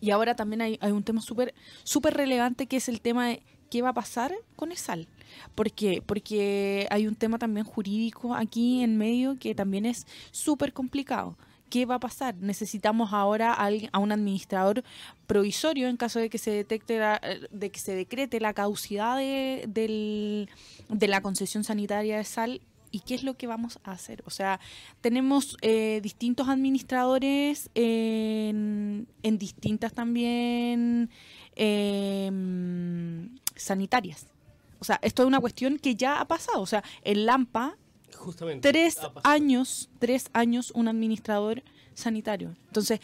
Y 0.00 0.10
ahora 0.10 0.34
también 0.36 0.62
hay, 0.62 0.78
un 0.82 1.02
tema 1.02 1.20
súper 1.20 1.54
súper 1.82 2.14
relevante 2.14 2.66
que 2.66 2.76
es 2.76 2.88
el 2.88 3.00
tema 3.00 3.28
de 3.28 3.42
qué 3.70 3.82
va 3.82 3.90
a 3.90 3.94
pasar 3.94 4.32
con 4.56 4.72
ESAL. 4.72 5.06
¿Por 5.54 5.70
qué? 5.72 6.02
Porque 6.04 6.86
hay 6.90 7.06
un 7.06 7.14
tema 7.14 7.38
también 7.38 7.64
jurídico 7.66 8.34
aquí 8.34 8.82
en 8.82 8.96
medio 8.96 9.38
que 9.38 9.54
también 9.54 9.86
es 9.86 10.06
súper 10.30 10.72
complicado. 10.72 11.36
¿Qué 11.70 11.84
va 11.84 11.96
a 11.96 12.00
pasar? 12.00 12.34
Necesitamos 12.36 13.12
ahora 13.12 13.52
a, 13.52 13.98
un 13.98 14.10
administrador 14.10 14.82
provisorio 15.26 15.88
en 15.88 15.98
caso 15.98 16.18
de 16.18 16.30
que 16.30 16.38
se 16.38 16.50
detecte 16.50 16.98
la- 16.98 17.20
de 17.50 17.70
que 17.70 17.78
se 17.78 17.94
decrete 17.94 18.40
la 18.40 18.54
caducidad 18.54 19.18
de, 19.18 19.64
del- 19.68 20.48
de 20.88 21.08
la 21.08 21.20
concesión 21.20 21.64
sanitaria 21.64 22.16
de 22.16 22.24
sal 22.24 22.60
¿Y 22.90 23.00
qué 23.00 23.14
es 23.14 23.22
lo 23.22 23.34
que 23.36 23.46
vamos 23.46 23.78
a 23.84 23.90
hacer? 23.92 24.22
O 24.24 24.30
sea, 24.30 24.60
tenemos 25.02 25.58
eh, 25.60 26.00
distintos 26.02 26.48
administradores 26.48 27.68
en, 27.74 29.06
en 29.22 29.36
distintas 29.38 29.92
también 29.92 31.10
em, 31.58 33.28
sanitarias. 33.56 34.26
O 34.80 34.84
sea, 34.84 34.98
esto 35.02 35.22
es 35.22 35.26
una 35.26 35.40
cuestión 35.40 35.78
que 35.78 35.94
ya 35.94 36.20
ha 36.20 36.24
pasado. 36.28 36.60
O 36.60 36.66
sea, 36.66 36.82
en 37.02 37.26
Lampa, 37.26 37.76
Justamente. 38.16 38.70
tres 38.70 38.98
años, 39.24 39.90
tres 39.98 40.30
años 40.32 40.70
un 40.74 40.88
administrador 40.88 41.62
sanitario. 41.94 42.54
Entonces, 42.66 43.00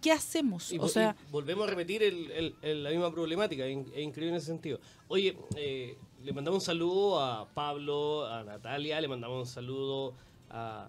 ¿qué 0.00 0.12
hacemos? 0.12 0.72
Y, 0.72 0.78
o 0.78 0.86
sea, 0.88 1.16
volvemos 1.30 1.66
a 1.66 1.70
repetir 1.70 2.02
el- 2.02 2.30
el- 2.30 2.54
el- 2.62 2.84
la 2.84 2.90
misma 2.90 3.10
problemática, 3.12 3.66
es 3.66 3.76
increíble 3.76 4.28
en 4.28 4.34
ese 4.36 4.46
sentido. 4.46 4.78
Oye, 5.08 5.36
eh, 5.56 5.96
le 6.22 6.32
mandamos 6.32 6.60
un 6.62 6.64
saludo 6.66 7.20
a 7.20 7.48
Pablo, 7.48 8.26
a 8.26 8.44
Natalia, 8.44 9.00
le 9.00 9.08
mandamos 9.08 9.48
un 9.48 9.52
saludo 9.52 10.14
a 10.50 10.88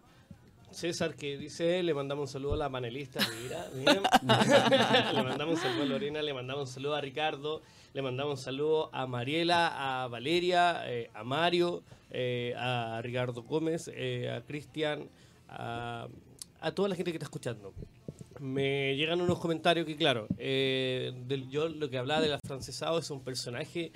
César, 0.76 1.16
que 1.16 1.38
dice, 1.38 1.82
le 1.84 1.94
mandamos 1.94 2.30
un 2.30 2.34
saludo 2.34 2.54
a 2.54 2.58
la 2.58 2.70
panelista, 2.70 3.20
mira, 3.44 3.68
mira. 3.74 4.02
le 5.14 5.24
mandamos 5.24 5.56
un 5.56 5.62
saludo 5.62 5.84
a 5.84 5.86
Lorena, 5.86 6.22
le 6.22 6.34
mandamos 6.34 6.70
un 6.70 6.74
saludo 6.74 6.96
a 6.96 7.02
Ricardo, 7.02 7.62
le 7.94 8.02
mandamos 8.02 8.40
un 8.40 8.44
saludo 8.46 8.90
a 8.94 9.08
Mariela, 9.08 10.04
a 10.04 10.08
Valeria, 10.08 10.84
eh, 10.88 11.10
a 11.14 11.24
Mario, 11.24 11.82
eh, 12.12 12.54
a 12.58 13.00
Ricardo 13.02 13.44
Gómez, 13.44 13.90
eh, 13.94 14.30
a 14.30 14.42
Cristian, 14.42 15.08
a, 15.50 16.08
a 16.60 16.72
toda 16.72 16.90
la 16.90 16.96
gente 16.96 17.12
que 17.12 17.18
está 17.18 17.26
escuchando 17.26 17.74
me 18.42 18.94
llegan 18.98 19.22
unos 19.22 19.40
comentarios 19.40 19.86
que, 19.86 19.96
claro, 19.96 20.28
eh, 20.38 21.14
del- 21.26 21.50
yo 21.50 21.70
lo 21.70 21.90
que 21.90 21.98
hablaba 21.98 22.20
del 22.20 22.34
afrancesado 22.34 23.00
es 23.00 23.10
un 23.10 23.22
personaje 23.22 23.94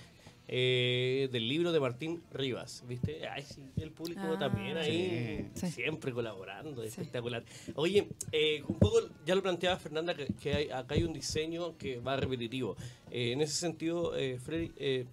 eh, 0.52 1.30
del 1.32 1.48
libro 1.48 1.72
de 1.72 1.80
Martín 1.80 2.24
Rivas, 2.34 2.84
¿viste? 2.88 3.28
Ay, 3.28 3.44
sí, 3.44 3.62
el 3.78 3.92
público 3.92 4.22
Ah. 4.24 4.40
también 4.40 4.78
ahí, 4.78 5.48
Sí. 5.54 5.68
Siempre 5.70 6.12
colaborando, 6.12 6.82
espectacular. 6.82 7.44
Oye, 7.76 8.08
eh, 8.32 8.64
un 8.68 8.80
poco, 8.80 9.00
ya 9.28 9.36
lo 9.36 9.44
planteaba 9.44 9.78
Fernanda, 9.78 10.16
que, 10.16 10.26
que 10.42 10.54
hay- 10.56 10.70
acá 10.72 10.96
hay 10.96 11.04
un 11.04 11.14
diseño 11.14 11.78
que 11.78 12.00
va 12.00 12.16
repetitivo. 12.18 12.76
Eh, 13.12 13.32
en 13.34 13.42
ese 13.42 13.54
sentido, 13.54 14.18
eh, 14.18 14.40
Freddy, 14.40 14.72
eh, 14.78 15.06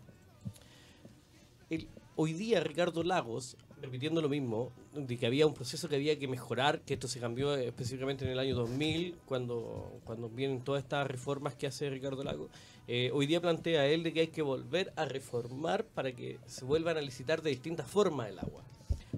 el- 1.70 1.88
hoy 2.16 2.33
día 2.33 2.61
Ricardo 2.61 3.03
Lagos, 3.03 3.57
repitiendo 3.83 4.22
lo 4.22 4.31
mismo, 4.31 4.72
de 4.94 5.18
que 5.18 5.27
había 5.27 5.46
un 5.46 5.53
proceso 5.53 5.87
que 5.88 5.96
había 5.96 6.18
que 6.18 6.27
mejorar, 6.29 6.81
que 6.81 6.94
esto 6.94 7.09
se 7.09 7.20
cambió 7.20 7.55
específicamente 7.57 8.25
en 8.25 8.31
el 8.31 8.38
año 8.38 8.55
2000, 8.55 9.16
cuando, 9.27 10.01
cuando 10.05 10.31
vienen 10.31 10.62
todas 10.62 10.83
estas 10.83 11.07
reformas 11.07 11.55
que 11.55 11.66
hace 11.66 11.90
Ricardo 11.90 12.25
Lagos, 12.25 12.49
eh, 12.88 13.11
hoy 13.12 13.27
día 13.27 13.40
plantea 13.40 13.87
él 13.87 14.03
de 14.03 14.12
que 14.12 14.20
hay 14.20 14.27
que 14.29 14.42
volver 14.42 14.92
a 14.96 15.05
reformar 15.05 15.85
para 15.85 16.12
que 16.12 16.38
se 16.46 16.64
vuelvan 16.64 16.96
a 16.96 17.01
licitar 17.01 17.42
de 17.42 17.51
distintas 17.51 17.88
formas 17.88 18.29
el 18.31 18.38
agua. 18.38 18.62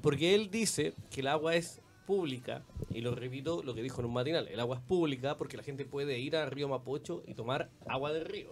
Porque 0.02 0.35
él 0.35 0.50
dice 0.50 0.94
que 1.11 1.20
el 1.20 1.26
agua 1.28 1.54
es 1.57 1.81
pública, 2.07 2.62
y 2.94 3.00
lo 3.02 3.14
repito 3.14 3.62
lo 3.62 3.74
que 3.74 3.83
dijo 3.83 4.00
en 4.00 4.07
un 4.07 4.14
matinal, 4.14 4.48
el 4.48 4.59
agua 4.61 4.76
es 4.78 4.83
pública 4.83 5.37
porque 5.37 5.57
la 5.59 5.62
gente 5.62 5.85
puede 5.85 6.18
ir 6.18 6.37
al 6.37 6.50
río 6.50 6.66
Mapocho 6.68 7.22
y 7.26 7.35
tomar 7.35 7.68
agua 7.87 8.12
del 8.12 8.24
río. 8.24 8.50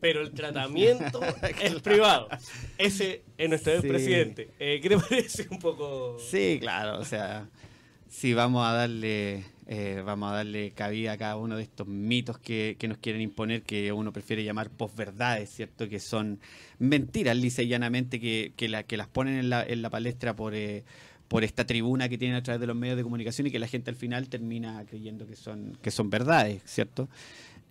Pero 0.00 0.20
el 0.22 0.32
tratamiento 0.32 1.20
es 1.62 1.74
privado. 1.80 2.28
Ese 2.78 3.22
es 3.38 3.48
nuestro 3.48 3.72
Sí. 3.72 3.78
expresidente. 3.78 4.50
Eh, 4.58 4.80
¿Qué 4.82 4.88
te 4.90 4.98
parece 5.08 5.46
un 5.50 5.58
poco? 5.58 6.18
Sí, 6.18 6.58
claro, 6.60 6.98
o 6.98 7.04
sea, 7.04 7.48
sí, 8.08 8.34
vamos 8.34 8.66
a 8.66 8.72
darle, 8.72 9.44
eh, 9.72 10.02
vamos 10.04 10.32
a 10.32 10.34
darle 10.34 10.72
cabida 10.72 11.12
a 11.12 11.16
cada 11.16 11.36
uno 11.36 11.56
de 11.56 11.62
estos 11.62 11.86
mitos 11.86 12.38
que, 12.38 12.74
que 12.76 12.88
nos 12.88 12.98
quieren 12.98 13.22
imponer, 13.22 13.62
que 13.62 13.92
uno 13.92 14.12
prefiere 14.12 14.42
llamar 14.42 14.68
posverdades, 14.68 15.48
¿cierto? 15.48 15.88
Que 15.88 16.00
son 16.00 16.40
mentiras, 16.80 17.36
lisa 17.36 17.62
y 17.62 17.68
llanamente, 17.68 18.18
que, 18.18 18.52
que, 18.56 18.68
la- 18.68 18.82
que 18.82 18.96
las 18.96 19.06
ponen 19.06 19.36
en 19.36 19.48
la, 19.48 19.62
en 19.62 19.80
la 19.80 19.88
palestra 19.88 20.34
por, 20.34 20.54
eh, 20.56 20.82
por 21.28 21.44
esta 21.44 21.64
tribuna 21.66 22.08
que 22.08 22.18
tienen 22.18 22.36
a 22.36 22.42
través 22.42 22.60
de 22.60 22.66
los 22.66 22.74
medios 22.74 22.96
de 22.96 23.04
comunicación 23.04 23.46
y 23.46 23.52
que 23.52 23.60
la 23.60 23.68
gente 23.68 23.90
al 23.90 23.96
final 23.96 24.28
termina 24.28 24.84
creyendo 24.88 25.24
que 25.24 25.36
son, 25.36 25.78
que 25.80 25.92
son 25.92 26.10
verdades, 26.10 26.62
¿cierto? 26.64 27.08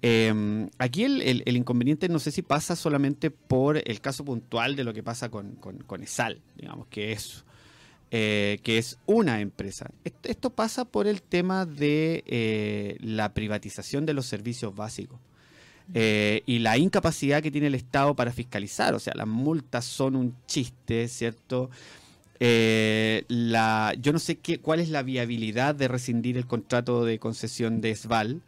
Eh, 0.02 0.70
aquí 0.78 1.04
el, 1.04 1.22
el- 1.22 1.44
el 1.46 1.58
inconveniente 1.58 2.08
no 2.08 2.20
sé 2.20 2.32
si 2.32 2.42
pasa 2.42 2.78
solamente 2.78 3.30
por 3.32 3.76
el 3.78 4.00
caso 4.00 4.24
puntual 4.24 4.78
de 4.78 4.86
lo 4.86 4.94
que 4.94 5.04
pasa 5.04 5.30
con, 5.30 5.56
con, 5.56 5.80
con 5.80 6.02
ESAL, 6.02 6.40
digamos 6.56 6.88
que 6.88 7.12
es, 7.12 7.44
eh, 8.12 8.60
que 8.64 8.78
es 8.78 8.98
una 9.06 9.40
empresa. 9.42 9.90
Est- 10.04 10.26
Esto 10.26 10.50
pasa 10.50 10.86
por 10.86 11.08
el 11.08 11.22
tema 11.22 11.66
de 11.66 12.24
eh, 12.28 12.98
la 13.02 13.34
privatización 13.34 14.06
de 14.06 14.14
los 14.14 14.26
servicios 14.26 14.76
básicos. 14.76 15.20
eh, 15.94 16.44
y 16.46 16.60
la 16.60 16.78
incapacidad 16.78 17.42
que 17.42 17.50
tiene 17.52 17.68
el 17.68 17.76
Estado 17.76 18.16
para 18.16 18.32
fiscalizar, 18.32 18.94
o 18.94 19.00
sea, 19.00 19.14
las 19.16 19.28
multas 19.28 19.86
son 19.86 20.16
un 20.16 20.36
chiste, 20.46 21.08
¿cierto? 21.08 21.70
Eh, 22.40 23.26
la, 23.28 23.94
yo 24.00 24.14
no 24.14 24.20
sé 24.20 24.38
qué, 24.38 24.60
cuál 24.60 24.80
es 24.80 24.90
la 24.90 25.04
viabilidad 25.04 25.76
de 25.76 25.88
rescindir 25.88 26.38
el 26.38 26.46
contrato 26.46 27.04
de 27.06 27.20
concesión 27.20 27.82
de 27.82 27.96
SVAL 27.96 28.42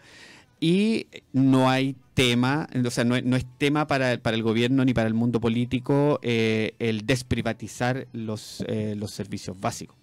y 0.61 1.07
no 1.33 1.69
hay 1.69 1.95
tema, 2.13 2.69
o 2.85 2.89
sea, 2.91 3.03
no, 3.03 3.15
es- 3.15 3.45
tema 3.57 3.87
para, 3.87 4.17
para 4.19 4.37
el 4.37 4.43
gobierno 4.43 4.85
ni 4.85 4.93
para 4.93 5.07
el 5.07 5.13
mundo 5.13 5.41
político 5.41 6.19
eh, 6.21 6.73
el 6.79 7.05
desprivatizar 7.05 8.07
los, 8.13 8.63
eh, 8.67 8.95
los 8.95 9.11
servicios 9.11 9.59
básicos. 9.59 9.97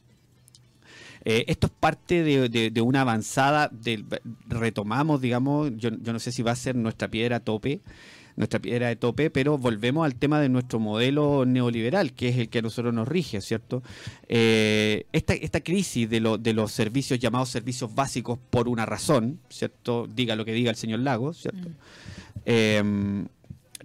Eh, 1.24 1.44
esto 1.48 1.66
es 1.66 1.72
parte 1.78 2.22
de, 2.22 2.48
de- 2.48 2.70
de 2.70 2.80
una 2.80 3.02
avanzada, 3.02 3.68
del- 3.72 4.04
retomamos, 4.48 5.20
digamos, 5.20 5.70
yo, 5.76 5.90
yo 5.90 6.12
no 6.12 6.18
sé 6.18 6.32
si 6.32 6.42
va 6.42 6.52
a 6.52 6.56
ser 6.56 6.74
nuestra 6.76 7.08
piedra 7.08 7.40
tope, 7.40 7.80
nuestra 8.38 8.58
piedra 8.60 8.88
de 8.88 8.96
tope, 8.96 9.28
pero 9.30 9.58
volvemos 9.58 10.04
al 10.06 10.14
tema 10.14 10.40
de 10.40 10.48
nuestro 10.48 10.78
modelo 10.78 11.44
neoliberal, 11.44 12.12
que 12.14 12.28
es 12.28 12.38
el 12.38 12.48
que 12.48 12.60
a 12.60 12.62
nosotros 12.62 12.94
nos 12.94 13.06
rige, 13.06 13.40
¿cierto? 13.42 13.82
Eh, 14.28 15.06
esta, 15.12 15.34
esta 15.34 15.60
crisis 15.60 16.08
de, 16.08 16.20
lo- 16.20 16.38
de 16.38 16.52
los 16.54 16.72
servicios 16.72 17.18
llamados 17.18 17.50
servicios 17.50 17.94
básicos 17.94 18.38
por 18.50 18.68
una 18.68 18.86
razón, 18.86 19.40
¿cierto? 19.50 20.06
Diga 20.14 20.36
lo 20.36 20.44
que 20.44 20.52
diga 20.52 20.70
el 20.70 20.76
señor 20.76 21.00
Lagos, 21.00 21.38
¿cierto? 21.42 21.68
Eh, 22.46 22.82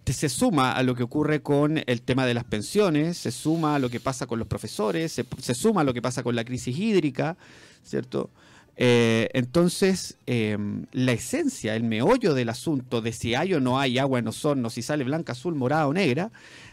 te- 0.04 0.14
se 0.14 0.30
suma 0.30 0.74
a 0.74 0.84
lo 0.84 0.96
que 0.96 1.04
ocurre 1.04 1.42
con 1.42 1.82
el 1.86 2.02
tema 2.02 2.26
de 2.26 2.34
las 2.34 2.44
pensiones, 2.44 3.18
se 3.18 3.32
suma 3.32 3.76
a 3.76 3.80
lo 3.80 3.90
que 3.90 4.00
pasa 4.00 4.28
con 4.28 4.38
los 4.40 4.48
profesores, 4.48 5.12
se, 5.12 5.26
se 5.40 5.54
suma 5.56 5.82
a 5.82 5.84
lo 5.84 5.94
que 5.94 6.02
pasa 6.02 6.24
con 6.24 6.36
la 6.36 6.44
crisis 6.46 6.78
hídrica, 6.78 7.38
¿cierto? 7.84 8.30
Eh, 8.76 9.30
entonces, 9.34 10.18
eh, 10.26 10.58
la 10.92 11.12
esencia, 11.12 11.76
el 11.76 11.84
meollo 11.84 12.34
del 12.34 12.50
asunto 12.50 13.02
de 13.02 13.14
si 13.14 13.36
hay 13.36 13.54
o 13.54 13.60
no 13.60 13.80
hay 13.80 14.00
agua 14.00 14.20
en 14.20 14.28
Osorno, 14.28 14.70
si 14.70 14.82
sale 14.82 15.04
blanca, 15.04 15.34
azul, 15.34 15.56
morada 15.56 15.88
o 15.88 15.94
negra, 15.94 16.32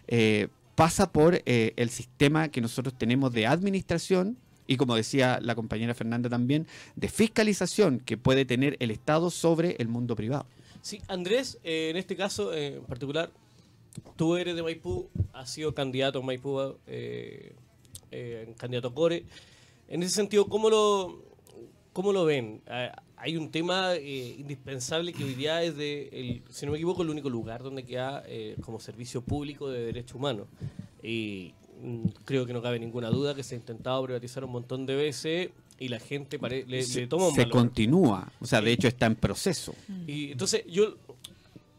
eh, 0.09 0.49
pasa 0.75 1.13
por 1.13 1.43
eh, 1.45 1.75
el 1.77 1.91
sistema 1.91 2.49
que 2.49 2.61
nosotros 2.61 2.95
tenemos 2.97 3.33
de 3.33 3.47
administración 3.47 4.39
y, 4.67 4.77
como 4.77 4.95
decía 4.95 5.41
la 5.43 5.55
compañera 5.55 5.95
Fernanda 5.95 6.31
también, 6.31 6.67
de 6.97 7.09
fiscalización 7.09 8.01
que 8.01 8.17
puede 8.17 8.45
tener 8.45 8.77
el 8.79 8.91
Estado 8.91 9.31
sobre 9.31 9.77
el 9.79 9.89
mundo 9.89 10.17
privado. 10.17 10.47
Sí, 10.81 11.03
Andrés, 11.09 11.59
en 11.65 11.97
este 11.97 12.17
caso 12.17 12.55
en 12.55 12.83
particular, 12.85 13.31
tú 14.17 14.37
eres 14.37 14.55
de 14.55 14.63
Maipú, 14.63 15.11
has 15.33 15.53
sido 15.53 15.75
candidato 15.75 16.21
a 16.21 16.23
Maipú, 16.23 16.77
candidato 18.57 18.89
a 18.89 18.95
Core. 18.95 19.25
En 19.89 20.05
ese 20.05 20.15
sentido, 20.15 20.47
¿cómo 20.47 20.71
lo, 20.71 21.30
cómo 21.93 22.13
lo 22.13 22.25
ven? 22.25 22.61
Ah, 22.67 23.03
hay 23.17 23.37
un 23.37 23.51
tema 23.51 23.95
eh, 23.97 24.37
indispensable 24.39 25.13
que 25.13 25.25
hoy 25.25 25.35
día 25.35 25.63
es, 25.63 25.77
de, 25.77 26.09
el, 26.13 26.43
si 26.51 26.65
no 26.67 26.73
me 26.73 26.79
equivoco, 26.79 27.03
el 27.03 27.11
único 27.11 27.29
lugar 27.29 27.63
donde 27.63 27.85
queda 27.85 28.23
eh, 28.27 28.57
como 28.63 28.81
servicio 28.81 29.21
público 29.23 29.69
de 29.71 29.85
derechos 29.85 30.15
humanos. 30.15 30.47
Y 31.03 31.53
mm, 31.83 32.07
creo 32.25 32.47
que 32.47 32.53
no 32.53 32.63
cabe 32.63 32.79
ninguna 32.79 33.11
duda 33.11 33.35
que 33.35 33.43
se 33.43 33.55
ha 33.55 33.59
intentado 33.59 34.03
privatizar 34.05 34.45
un 34.45 34.53
montón 34.53 34.87
de 34.87 34.95
veces 34.97 35.51
y 35.79 35.89
la 35.89 35.99
gente 35.99 36.39
pare- 36.39 36.65
le, 36.67 36.87
le 36.87 37.07
toma 37.07 37.29
un 37.29 37.35
se 37.35 37.41
valor. 37.43 37.53
continúa, 37.57 38.33
o 38.41 38.47
sea, 38.47 38.61
de 38.61 38.73
hecho 38.73 38.89
está 38.89 39.07
en 39.07 39.17
proceso. 39.17 39.75
Y 40.07 40.33
entonces 40.33 40.65
yo 40.67 40.97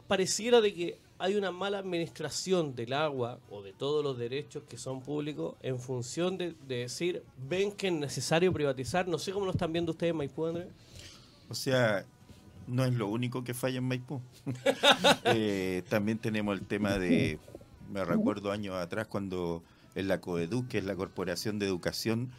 pareciera 0.08 0.60
de 0.62 0.74
que 0.74 0.98
hay 1.22 1.36
una 1.36 1.52
mala 1.52 1.78
administración 1.78 2.76
del 2.76 2.94
agua 2.94 3.40
o 3.50 3.62
de 3.62 3.74
todos 3.74 4.04
los 4.04 4.18
derechos 4.18 4.64
que 4.68 4.78
son 4.78 5.02
públicos 5.02 5.56
en 5.62 5.80
función 5.80 6.38
de, 6.38 6.56
de 6.68 6.78
decir, 6.78 7.24
ven 7.48 7.72
que 7.72 7.88
es 7.88 7.94
necesario 7.94 8.52
privatizar. 8.52 9.08
No 9.08 9.20
sé 9.20 9.32
cómo 9.32 9.46
lo 9.46 9.52
están 9.52 9.72
viendo 9.72 9.92
ustedes 9.92 10.12
en 10.12 10.18
Maipú, 10.18 10.48
Andrés. 10.48 10.68
O 11.48 11.54
sea, 11.54 12.06
no 12.68 12.86
es 12.86 12.94
lo 12.94 13.08
único 13.08 13.44
que 13.44 13.54
falla 13.54 13.78
en 13.78 13.86
Maipú. 13.86 14.22
Eh, 15.26 15.84
también 15.90 16.18
tenemos 16.18 16.60
el 16.60 16.66
tema 16.66 16.98
de, 16.98 17.40
me 17.92 18.04
recuerdo 18.04 18.52
años 18.52 18.76
atrás 18.76 19.08
cuando 19.08 19.64
en 19.96 20.08
la 20.08 20.20
COEDUC, 20.20 20.68
que 20.68 20.78
es 20.80 20.86
la 20.86 20.96
Corporación 20.96 21.60
de 21.60 21.68
Educación, 21.68 22.32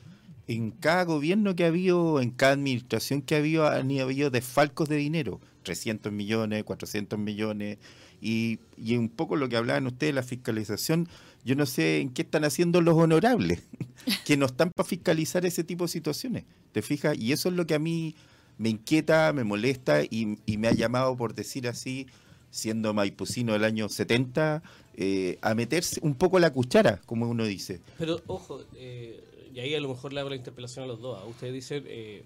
en 0.48 0.70
cada 0.72 1.04
gobierno 1.04 1.54
que 1.54 1.64
ha 1.64 1.68
habido, 1.68 2.20
en 2.20 2.30
cada 2.30 2.52
administración 2.52 3.22
que 3.22 3.36
ha 3.36 3.38
habido, 3.38 3.66
han 3.66 3.90
habido 3.98 4.30
desfalcos 4.30 4.88
de 4.88 4.96
dinero. 4.96 5.40
300 5.62 6.12
millones, 6.12 6.64
400 6.64 7.18
millones. 7.18 7.78
Y, 8.22 8.60
y 8.76 8.96
un 8.96 9.08
poco 9.08 9.36
lo 9.36 9.48
que 9.48 9.56
hablaban 9.56 9.86
ustedes, 9.86 10.14
la 10.14 10.22
fiscalización, 10.22 11.08
yo 11.44 11.56
no 11.56 11.66
sé 11.66 12.00
en 12.00 12.10
qué 12.10 12.22
están 12.22 12.44
haciendo 12.44 12.80
los 12.80 12.94
honorables, 12.96 13.62
que 14.24 14.36
no 14.36 14.46
están 14.46 14.70
para 14.70 14.88
fiscalizar 14.88 15.44
ese 15.44 15.64
tipo 15.64 15.84
de 15.84 15.88
situaciones. 15.88 16.44
¿Te 16.72 16.82
fijas? 16.82 17.18
Y 17.18 17.32
eso 17.32 17.48
es 17.48 17.56
lo 17.56 17.66
que 17.66 17.74
a 17.74 17.78
mí 17.78 18.14
me 18.58 18.68
inquieta, 18.68 19.32
me 19.32 19.44
molesta 19.44 20.02
y, 20.02 20.38
me 20.46 20.68
ha 20.68 20.72
llamado, 20.72 21.16
por 21.16 21.34
decir 21.34 21.66
así, 21.68 22.06
siendo 22.50 22.94
maipucino 22.94 23.52
del 23.54 23.64
año 23.64 23.88
70, 23.88 24.62
eh, 24.94 25.38
a 25.42 25.54
meterse 25.54 26.00
un 26.02 26.14
poco 26.14 26.38
la 26.38 26.52
cuchara, 26.52 27.00
como 27.06 27.28
uno 27.28 27.44
dice. 27.44 27.80
Pero 27.98 28.20
ojo, 28.26 28.62
eh, 28.76 29.20
y 29.52 29.60
ahí 29.60 29.74
a 29.74 29.80
lo 29.80 29.88
mejor 29.88 30.12
le 30.12 30.20
hago 30.20 30.30
la 30.30 30.36
interpelación 30.36 30.84
a 30.84 30.88
los 30.88 31.00
dos. 31.00 31.18
¿ah? 31.20 31.26
Ustedes 31.26 31.52
dicen, 31.52 31.84
eh, 31.86 32.24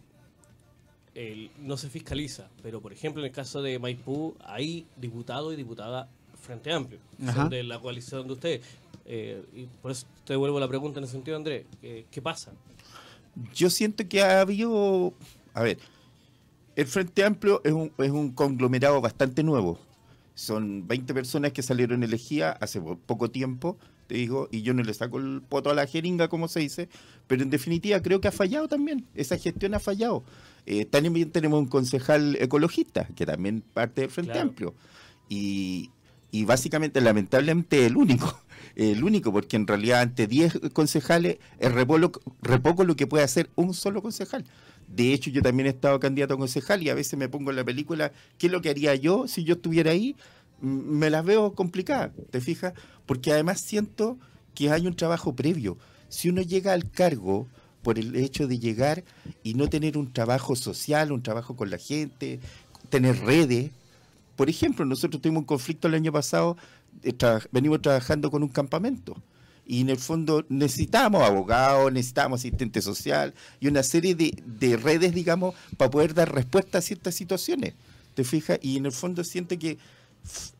el- 1.16 1.50
no 1.58 1.76
se 1.76 1.88
fiscaliza, 1.90 2.48
pero 2.62 2.80
por 2.80 2.92
ejemplo 2.92 3.20
en 3.22 3.26
el 3.26 3.32
caso 3.32 3.60
de 3.62 3.78
Maipú 3.78 4.34
hay 4.44 4.86
diputado 4.96 5.52
y 5.52 5.56
diputada 5.56 6.08
Frente 6.40 6.72
Amplio, 6.72 7.00
son 7.34 7.48
de 7.50 7.62
la 7.64 7.80
coalición 7.80 8.26
de 8.28 8.32
ustedes. 8.34 8.60
Eh, 9.06 9.42
y 9.54 9.64
por 9.82 9.90
eso 9.90 10.06
te 10.24 10.32
devuelvo 10.34 10.60
la 10.60 10.68
pregunta 10.68 10.98
en 11.00 11.04
el 11.04 11.10
sentido, 11.10 11.36
Andrés, 11.36 11.64
eh, 11.82 12.04
¿qué 12.10 12.20
pasa? 12.22 12.52
Yo 13.54 13.68
siento 13.70 14.06
que 14.08 14.22
ha 14.22 14.40
habido, 14.40 15.12
a 15.54 15.62
ver, 15.62 15.78
el 16.76 16.86
Frente 16.86 17.24
Amplio 17.24 17.60
es 17.64 17.72
un, 17.72 17.92
es 17.98 18.10
un 18.10 18.30
conglomerado 18.32 19.00
bastante 19.00 19.42
nuevo. 19.42 19.78
Son 20.34 20.86
20 20.86 21.14
personas 21.14 21.52
que 21.52 21.62
salieron 21.62 22.02
elegidas 22.02 22.56
hace 22.60 22.80
po- 22.80 22.98
poco 22.98 23.30
tiempo, 23.30 23.78
te 24.06 24.14
digo, 24.16 24.48
y 24.52 24.62
yo 24.62 24.74
no 24.74 24.82
le 24.82 24.94
saco 24.94 25.18
el 25.18 25.42
poto 25.42 25.70
a 25.70 25.74
la 25.74 25.86
jeringa, 25.86 26.28
como 26.28 26.48
se 26.48 26.60
dice, 26.60 26.88
pero 27.26 27.42
en 27.42 27.50
definitiva 27.50 28.00
creo 28.02 28.20
que 28.20 28.28
ha 28.28 28.32
fallado 28.32 28.68
también. 28.68 29.04
Esa 29.14 29.36
gestión 29.38 29.74
ha 29.74 29.80
fallado. 29.80 30.24
Eh, 30.66 30.84
también 30.84 31.30
tenemos 31.30 31.58
un 31.60 31.66
concejal 31.66 32.36
ecologista, 32.40 33.06
que 33.16 33.26
también 33.26 33.62
parte 33.74 34.00
del 34.02 34.10
Frente 34.10 34.32
Claro. 34.32 34.48
Amplio. 34.48 34.74
Y, 35.28 35.90
y 36.30 36.44
básicamente, 36.44 37.00
lamentablemente, 37.00 37.86
el 37.86 37.96
único. 37.96 38.40
El 38.74 39.04
único, 39.04 39.32
porque 39.32 39.56
en 39.56 39.66
realidad 39.66 40.00
ante 40.02 40.26
10 40.26 40.60
concejales 40.74 41.38
es 41.58 41.72
repolo- 41.72 42.20
re 42.42 42.58
poco 42.58 42.84
lo 42.84 42.94
que 42.94 43.06
puede 43.06 43.24
hacer 43.24 43.48
un 43.54 43.72
solo 43.72 44.02
concejal. 44.02 44.44
De 44.86 45.14
hecho, 45.14 45.30
yo 45.30 45.40
también 45.40 45.66
he 45.66 45.70
estado 45.70 45.98
candidato 45.98 46.34
a 46.34 46.36
concejal 46.36 46.82
y 46.82 46.90
a 46.90 46.94
veces 46.94 47.18
me 47.18 47.30
pongo 47.30 47.48
en 47.50 47.56
la 47.56 47.64
película 47.64 48.12
qué 48.36 48.48
es 48.48 48.52
lo 48.52 48.60
que 48.60 48.68
haría 48.68 48.94
yo 48.94 49.28
si 49.28 49.44
yo 49.44 49.54
estuviera 49.54 49.92
ahí. 49.92 50.14
Me 50.60 51.10
las 51.10 51.24
veo 51.24 51.54
complicadas, 51.54 52.12
¿te 52.30 52.40
fijas? 52.40 52.72
Porque 53.04 53.32
además 53.32 53.60
siento 53.60 54.18
que 54.54 54.70
hay 54.70 54.86
un 54.86 54.96
trabajo 54.96 55.34
previo. 55.34 55.76
Si 56.08 56.28
uno 56.28 56.42
llega 56.42 56.72
al 56.72 56.90
cargo 56.90 57.46
por 57.82 57.98
el 57.98 58.16
hecho 58.16 58.48
de 58.48 58.58
llegar 58.58 59.04
y 59.42 59.54
no 59.54 59.68
tener 59.68 59.96
un 59.96 60.12
trabajo 60.12 60.56
social, 60.56 61.12
un 61.12 61.22
trabajo 61.22 61.54
con 61.54 61.70
la 61.70 61.78
gente, 61.78 62.40
tener 62.88 63.18
redes, 63.20 63.70
por 64.36 64.50
ejemplo, 64.50 64.84
nosotros 64.84 65.22
tuvimos 65.22 65.40
un 65.40 65.46
conflicto 65.46 65.88
el 65.88 65.94
año 65.94 66.12
pasado, 66.12 66.56
eh, 67.02 67.14
venimos 67.52 67.80
trabajando 67.82 68.30
con 68.30 68.42
un 68.42 68.48
campamento. 68.48 69.16
Y 69.66 69.80
en 69.80 69.90
el 69.90 69.98
fondo 69.98 70.44
necesitábamos 70.48 71.22
abogados, 71.22 71.92
necesitábamos 71.92 72.40
asistente 72.40 72.80
social 72.80 73.34
y 73.58 73.66
una 73.66 73.82
serie 73.82 74.14
de, 74.14 74.32
de 74.44 74.76
redes, 74.76 75.12
digamos, 75.12 75.54
para 75.76 75.90
poder 75.90 76.14
dar 76.14 76.32
respuesta 76.32 76.78
a 76.78 76.82
ciertas 76.82 77.14
situaciones. 77.14 77.74
¿Te 78.14 78.22
fijas? 78.22 78.58
Y 78.62 78.76
en 78.76 78.86
el 78.86 78.92
fondo 78.92 79.24
siento 79.24 79.58
que 79.58 79.78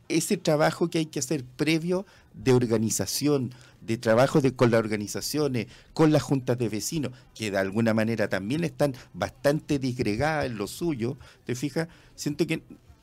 ese 0.08 0.36
trabajo 0.36 0.88
que 0.88 0.98
hay 0.98 1.06
que 1.06 1.18
hacer 1.18 1.44
previo 1.44 2.06
de 2.34 2.52
organización, 2.52 3.52
de 3.80 3.98
trabajo 3.98 4.40
de, 4.40 4.52
con 4.54 4.70
las 4.70 4.78
organizaciones, 4.78 5.66
con 5.92 6.12
las 6.12 6.22
juntas 6.22 6.58
de 6.58 6.68
vecinos, 6.68 7.12
que 7.34 7.50
de 7.50 7.58
alguna 7.58 7.94
manera 7.94 8.28
también 8.28 8.64
están 8.64 8.94
bastante 9.14 9.78
disgregadas 9.78 10.46
en 10.46 10.58
lo 10.58 10.66
suyo, 10.66 11.16
¿te 11.44 11.54
fijas? 11.54 11.88
Siento 12.14 12.46
que 12.46 12.62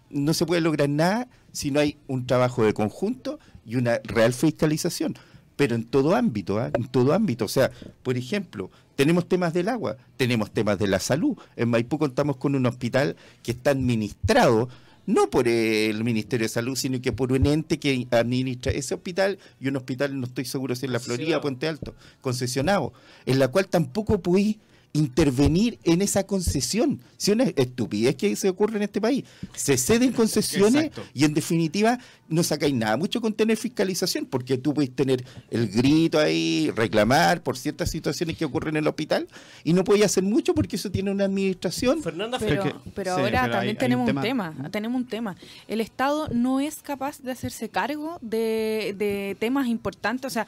no 0.09 0.33
se 0.33 0.45
puede 0.45 0.61
lograr 0.61 0.89
nada 0.89 1.27
si 1.51 1.71
no 1.71 1.79
hay 1.79 1.97
un 2.07 2.25
trabajo 2.27 2.63
de 2.63 2.73
conjunto 2.73 3.39
y 3.65 3.75
una 3.75 3.99
real 4.03 4.33
fiscalización. 4.33 5.15
Pero 5.55 5.75
en 5.75 5.85
todo 5.85 6.15
ámbito, 6.15 6.59
¿ah? 6.59 6.71
en 6.73 6.87
todo 6.87 7.13
ámbito. 7.13 7.45
O 7.45 7.49
sea, 7.49 7.71
por 8.01 8.17
ejemplo, 8.17 8.71
tenemos 8.95 9.27
temas 9.27 9.53
del 9.53 9.69
agua, 9.69 9.97
tenemos 10.17 10.51
temas 10.51 10.79
de 10.79 10.87
la 10.87 10.99
salud. 10.99 11.37
En 11.55 11.69
Maipú 11.69 11.99
contamos 11.99 12.37
con 12.37 12.55
un 12.55 12.65
hospital 12.65 13.15
que 13.43 13.51
está 13.51 13.71
administrado 13.71 14.67
no 15.05 15.29
por 15.29 15.47
el 15.47 16.03
Ministerio 16.03 16.45
de 16.45 16.49
Salud, 16.49 16.75
sino 16.75 17.01
que 17.01 17.11
por 17.11 17.31
un 17.31 17.45
ente 17.45 17.79
que 17.79 18.07
administra 18.11 18.71
ese 18.71 18.93
hospital 18.93 19.39
y 19.59 19.67
un 19.67 19.75
hospital, 19.75 20.19
no 20.19 20.27
estoy 20.27 20.45
seguro 20.45 20.75
si 20.75 20.85
en 20.85 20.93
la 20.93 20.99
Florida 20.99 21.37
o 21.37 21.41
Puente 21.41 21.67
Alto, 21.67 21.95
concesionado, 22.21 22.93
en 23.25 23.39
la 23.39 23.47
cual 23.49 23.67
tampoco 23.67 24.21
pudí 24.21 24.59
intervenir 24.93 25.79
en 25.83 26.01
esa 26.03 26.23
concesión. 26.25 27.01
Si 27.17 27.31
una 27.31 27.45
estupidez 27.45 28.15
que 28.15 28.35
se 28.35 28.47
ocurre 28.47 28.77
en 28.77 28.83
este 28.83 29.01
país. 29.01 29.23
Se 29.55 29.77
ceden 29.77 30.11
concesiones 30.11 30.85
Exacto. 30.85 31.03
y 31.13 31.25
en 31.25 31.33
definitiva 31.33 31.97
no 32.29 32.43
sacáis 32.43 32.73
nada 32.73 32.95
mucho 32.97 33.19
con 33.21 33.33
tener 33.33 33.57
fiscalización, 33.57 34.25
porque 34.25 34.57
tú 34.57 34.73
puedes 34.73 34.95
tener 34.95 35.25
el 35.51 35.67
grito 35.67 36.19
ahí, 36.19 36.71
reclamar 36.75 37.41
por 37.41 37.57
ciertas 37.57 37.89
situaciones 37.89 38.37
que 38.37 38.45
ocurren 38.45 38.75
en 38.75 38.83
el 38.83 38.87
hospital 38.87 39.27
y 39.63 39.73
no 39.73 39.83
podéis 39.83 40.05
hacer 40.05 40.23
mucho 40.23 40.53
porque 40.53 40.75
eso 40.75 40.91
tiene 40.91 41.11
una 41.11 41.25
administración. 41.25 42.01
Fernanda 42.01 42.37
Pero, 42.39 42.81
pero 42.93 43.15
sí, 43.15 43.21
ahora 43.21 43.41
pero 43.41 43.53
también 43.53 43.75
hay 43.75 43.79
tenemos 43.79 44.09
un 44.09 44.17
un 44.17 44.23
tema, 44.23 44.51
tema. 44.53 44.69
tenemos 44.69 45.01
un 45.01 45.07
tema. 45.07 45.35
El 45.67 45.81
Estado 45.81 46.27
no 46.29 46.59
es 46.59 46.81
capaz 46.81 47.19
de 47.21 47.31
hacerse 47.31 47.69
cargo 47.69 48.19
de, 48.21 48.95
de 48.97 49.35
temas 49.39 49.67
importantes, 49.67 50.25
o 50.27 50.33
sea, 50.33 50.47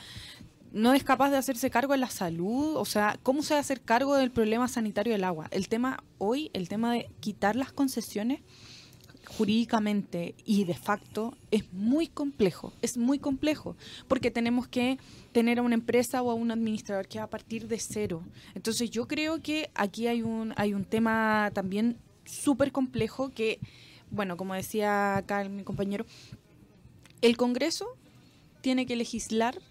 no 0.75 0.93
es 0.93 1.05
capaz 1.05 1.29
de 1.29 1.37
hacerse 1.37 1.69
cargo 1.69 1.93
de 1.93 1.99
la 1.99 2.09
salud, 2.09 2.75
o 2.75 2.83
sea, 2.83 3.17
¿cómo 3.23 3.43
se 3.43 3.53
va 3.53 3.59
a 3.59 3.61
hacer 3.61 3.79
cargo 3.79 4.17
del 4.17 4.29
problema 4.29 4.67
sanitario 4.67 5.13
del 5.13 5.23
agua? 5.23 5.47
El 5.51 5.69
tema 5.69 6.03
hoy, 6.17 6.51
el 6.51 6.67
tema 6.67 6.91
de 6.91 7.09
quitar 7.21 7.55
las 7.55 7.71
concesiones 7.71 8.41
jurídicamente 9.25 10.35
y 10.43 10.65
de 10.65 10.73
facto 10.73 11.33
es 11.49 11.71
muy 11.71 12.07
complejo, 12.07 12.73
es 12.81 12.97
muy 12.97 13.19
complejo, 13.19 13.77
porque 14.09 14.31
tenemos 14.31 14.67
que 14.67 14.99
tener 15.31 15.59
a 15.59 15.61
una 15.61 15.75
empresa 15.75 16.21
o 16.21 16.29
a 16.29 16.33
un 16.33 16.51
administrador 16.51 17.07
que 17.07 17.19
va 17.19 17.23
a 17.23 17.29
partir 17.29 17.69
de 17.69 17.79
cero. 17.79 18.21
Entonces 18.53 18.91
yo 18.91 19.07
creo 19.07 19.41
que 19.41 19.69
aquí 19.75 20.07
hay 20.07 20.23
un, 20.23 20.53
hay 20.57 20.73
un 20.73 20.83
tema 20.83 21.51
también 21.53 21.97
súper 22.25 22.73
complejo 22.73 23.29
que, 23.29 23.59
bueno, 24.11 24.35
como 24.35 24.53
decía 24.53 25.15
acá 25.15 25.47
mi 25.47 25.63
compañero, 25.63 26.05
el 27.21 27.37
Congreso 27.37 27.95
tiene 28.59 28.85
que 28.85 28.97
legislar 28.97 29.61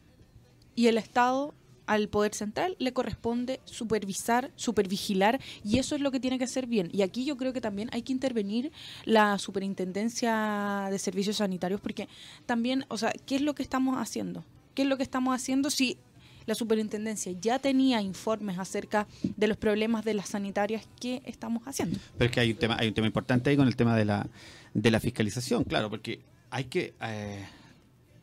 y 0.74 0.86
el 0.86 0.98
Estado 0.98 1.54
al 1.86 2.08
Poder 2.08 2.34
Central 2.34 2.76
le 2.78 2.92
corresponde 2.92 3.60
supervisar, 3.64 4.50
supervigilar 4.56 5.40
y 5.62 5.78
eso 5.78 5.94
es 5.94 6.00
lo 6.00 6.10
que 6.10 6.20
tiene 6.20 6.38
que 6.38 6.44
hacer 6.44 6.66
bien. 6.66 6.88
Y 6.92 7.02
aquí 7.02 7.24
yo 7.24 7.36
creo 7.36 7.52
que 7.52 7.60
también 7.60 7.90
hay 7.92 8.02
que 8.02 8.12
intervenir 8.12 8.72
la 9.04 9.38
Superintendencia 9.38 10.88
de 10.90 10.98
Servicios 10.98 11.36
Sanitarios 11.36 11.80
porque 11.80 12.08
también, 12.46 12.84
o 12.88 12.98
sea, 12.98 13.12
¿qué 13.26 13.36
es 13.36 13.42
lo 13.42 13.54
que 13.54 13.62
estamos 13.62 13.98
haciendo? 13.98 14.44
¿Qué 14.74 14.82
es 14.82 14.88
lo 14.88 14.96
que 14.96 15.02
estamos 15.02 15.34
haciendo 15.34 15.70
si 15.70 15.98
la 16.46 16.54
Superintendencia 16.54 17.32
ya 17.40 17.58
tenía 17.58 18.02
informes 18.02 18.58
acerca 18.58 19.06
de 19.22 19.46
los 19.46 19.56
problemas 19.56 20.04
de 20.04 20.14
las 20.14 20.30
sanitarias? 20.30 20.88
¿Qué 21.00 21.22
estamos 21.24 21.62
haciendo? 21.66 21.98
Pero 22.18 22.26
es 22.26 22.32
que 22.32 22.40
hay 22.40 22.50
un 22.50 22.58
tema, 22.58 22.76
hay 22.78 22.88
un 22.88 22.94
tema 22.94 23.06
importante 23.06 23.50
ahí 23.50 23.56
con 23.56 23.66
el 23.66 23.76
tema 23.76 23.96
de 23.96 24.04
la, 24.04 24.26
de 24.72 24.90
la 24.90 25.00
fiscalización, 25.00 25.64
claro, 25.64 25.90
porque 25.90 26.20
hay 26.50 26.64
que 26.64 26.94
eh, 27.00 27.44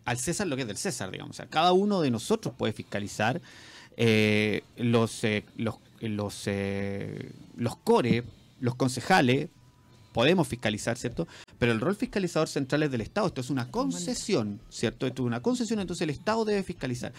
al 0.06 0.18
César 0.18 0.48
lo 0.48 0.56
que 0.56 0.64
es 0.64 0.68
del 0.68 0.78
César, 0.78 1.12
digamos. 1.12 1.32
O 1.32 1.38
sea, 1.38 1.48
cada 1.48 1.74
uno 1.74 2.02
de 2.02 2.12
nosotros 2.12 2.54
puede 2.58 2.74
fiscalizar 2.74 3.42
eh, 3.98 4.64
los, 4.78 5.24
eh, 5.24 5.46
los, 5.56 5.76
los, 6.00 6.44
eh, 6.48 7.32
los 7.56 7.76
core, 7.78 8.24
los 8.60 8.76
concejales, 8.76 9.50
podemos 10.14 10.48
fiscalizar, 10.48 10.98
¿cierto? 10.98 11.28
Pero 11.58 11.72
el 11.72 11.80
rol 11.80 11.96
fiscalizador 11.96 12.48
central 12.48 12.84
es 12.84 12.92
del 12.92 13.02
Estado. 13.02 13.28
Esto 13.28 13.42
es 13.42 13.50
una 13.50 13.70
concesión, 13.70 14.60
¿cierto? 14.70 15.08
Esto 15.08 15.24
es 15.24 15.28
una 15.28 15.42
concesión, 15.42 15.80
entonces 15.80 16.02
el 16.02 16.10
Estado 16.10 16.46
debe 16.46 16.64
fiscalizar. 16.64 17.14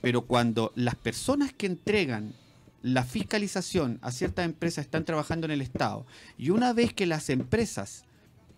Pero 0.00 0.22
cuando 0.22 0.72
las 0.74 0.96
personas 0.96 1.52
que 1.52 1.66
entregan 1.66 2.34
la 2.82 3.04
fiscalización 3.04 3.98
a 4.02 4.12
ciertas 4.12 4.44
empresas 4.44 4.84
están 4.84 5.06
trabajando 5.06 5.46
en 5.46 5.52
el 5.52 5.62
Estado 5.62 6.04
y 6.36 6.50
una 6.50 6.74
vez 6.74 6.92
que 6.92 7.06
las 7.06 7.30
empresas 7.30 8.04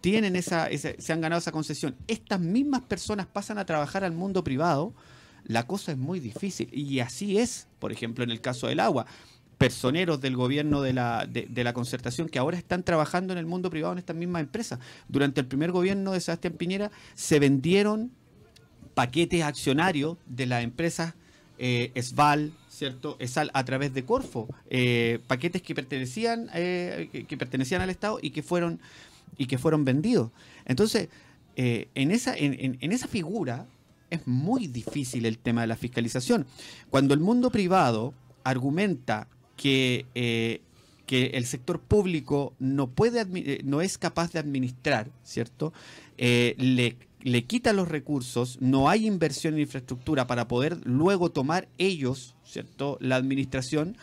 tienen 0.06 0.36
esa, 0.36 0.68
esa- 0.70 0.92
se 0.98 1.12
han 1.12 1.20
ganado 1.20 1.40
esa 1.40 1.50
concesión, 1.50 1.96
estas 2.06 2.38
mismas 2.38 2.82
personas 2.82 3.26
pasan 3.26 3.58
a 3.58 3.66
trabajar 3.66 4.04
al 4.04 4.12
mundo 4.12 4.44
privado, 4.44 4.94
la 5.42 5.66
cosa 5.66 5.90
es 5.90 5.98
muy 5.98 6.20
difícil. 6.20 6.68
Y 6.72 7.00
así 7.00 7.38
es, 7.38 7.66
por 7.80 7.90
ejemplo, 7.90 8.22
en 8.22 8.30
el 8.30 8.40
caso 8.40 8.68
del 8.68 8.78
agua. 8.78 9.04
Personeros 9.58 10.20
del 10.20 10.36
gobierno 10.36 10.80
de 10.80 10.92
la, 10.92 11.26
de, 11.26 11.64
la 11.64 11.72
concertación 11.72 12.28
que 12.28 12.38
ahora 12.38 12.56
están 12.56 12.84
trabajando 12.84 13.32
en 13.32 13.40
el 13.40 13.46
mundo 13.46 13.68
privado 13.68 13.94
en 13.94 13.98
estas 13.98 14.14
mismas 14.14 14.42
empresas. 14.42 14.78
Durante 15.08 15.40
el 15.40 15.48
primer 15.48 15.72
gobierno 15.72 16.12
de 16.12 16.20
Sebastián 16.20 16.52
Piñera 16.52 16.92
se 17.16 17.40
vendieron 17.40 18.12
paquetes 18.94 19.42
accionarios 19.42 20.18
de 20.26 20.46
las 20.46 20.62
empresas 20.62 21.14
eh, 21.58 21.90
Esval, 21.96 22.52
¿cierto? 22.68 23.16
Esal 23.18 23.50
a 23.54 23.64
través 23.64 23.92
de 23.92 24.04
Corfo, 24.04 24.46
eh, 24.70 25.18
paquetes 25.26 25.62
que 25.62 25.74
pertenecían, 25.74 26.48
eh, 26.54 27.24
que 27.26 27.36
pertenecían 27.36 27.80
al 27.82 27.90
Estado 27.90 28.20
y 28.22 28.30
que 28.30 28.44
fueron 28.44 28.78
y 29.36 29.46
que 29.46 29.58
fueron 29.58 29.84
vendidos. 29.84 30.30
Entonces, 30.64 31.08
eh, 31.56 31.88
en, 31.94 32.10
esa, 32.10 32.36
en, 32.36 32.76
esa 32.80 33.08
figura 33.08 33.66
es 34.10 34.26
muy 34.26 34.66
difícil 34.66 35.26
el 35.26 35.38
tema 35.38 35.62
de 35.62 35.66
la 35.66 35.76
fiscalización. 35.76 36.46
Cuando 36.90 37.14
el 37.14 37.20
mundo 37.20 37.50
privado 37.50 38.14
argumenta 38.44 39.28
que, 39.56 40.06
eh, 40.14 40.60
que 41.06 41.26
el 41.28 41.46
sector 41.46 41.80
público 41.80 42.54
no, 42.58 42.88
puede 42.88 43.26
eh, 43.34 43.60
no 43.64 43.80
es 43.80 43.98
capaz 43.98 44.32
de 44.32 44.38
administrar, 44.38 45.10
¿cierto? 45.24 45.72
Le, 46.18 46.96
le 47.20 47.44
quita 47.44 47.72
los 47.72 47.88
recursos, 47.88 48.58
no 48.60 48.88
hay 48.88 49.06
inversión 49.06 49.54
en 49.54 49.60
infraestructura 49.60 50.26
para 50.26 50.46
poder 50.46 50.78
luego 50.84 51.30
tomar 51.30 51.68
ellos, 51.76 52.36
¿cierto?, 52.44 52.98
la 53.00 53.16
administración 53.16 53.96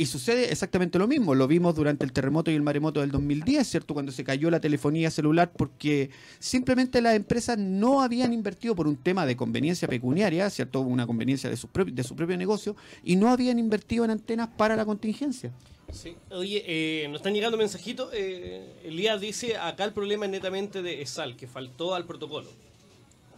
Y 0.00 0.06
sucede 0.06 0.50
exactamente 0.50 0.98
lo 0.98 1.06
mismo. 1.06 1.34
Lo 1.34 1.46
vimos 1.46 1.74
durante 1.74 2.06
el 2.06 2.12
terremoto 2.14 2.50
y 2.50 2.54
el 2.54 2.62
maremoto 2.62 3.00
del 3.00 3.10
2010, 3.10 3.68
¿cierto? 3.68 3.92
Cuando 3.92 4.12
se 4.12 4.24
cayó 4.24 4.50
la 4.50 4.58
telefonía 4.58 5.10
celular 5.10 5.52
porque 5.52 6.08
simplemente 6.38 7.02
las 7.02 7.14
empresas 7.14 7.58
no 7.58 8.00
habían 8.00 8.32
invertido 8.32 8.74
por 8.74 8.88
un 8.88 8.96
tema 8.96 9.26
de 9.26 9.36
conveniencia 9.36 9.86
pecuniaria, 9.86 10.48
¿cierto? 10.48 10.80
Una 10.80 11.06
conveniencia 11.06 11.50
de 11.50 11.58
su, 11.58 11.68
de 11.92 12.02
su 12.02 12.16
propio 12.16 12.38
negocio 12.38 12.76
y 13.04 13.16
no 13.16 13.28
habían 13.28 13.58
invertido 13.58 14.06
en 14.06 14.12
antenas 14.12 14.48
para 14.56 14.74
la 14.74 14.86
contingencia. 14.86 15.52
Sí. 15.92 16.16
Oye, 16.30 16.64
eh, 16.66 17.06
nos 17.08 17.16
están 17.16 17.34
llegando 17.34 17.58
mensajitos. 17.58 18.08
Eh, 18.14 18.72
Elías 18.84 19.20
dice, 19.20 19.58
acá 19.58 19.84
el 19.84 19.92
problema 19.92 20.24
es 20.24 20.30
netamente 20.30 20.80
de 20.80 21.02
ESAL, 21.02 21.36
que 21.36 21.46
faltó 21.46 21.94
al 21.94 22.06
protocolo. 22.06 22.48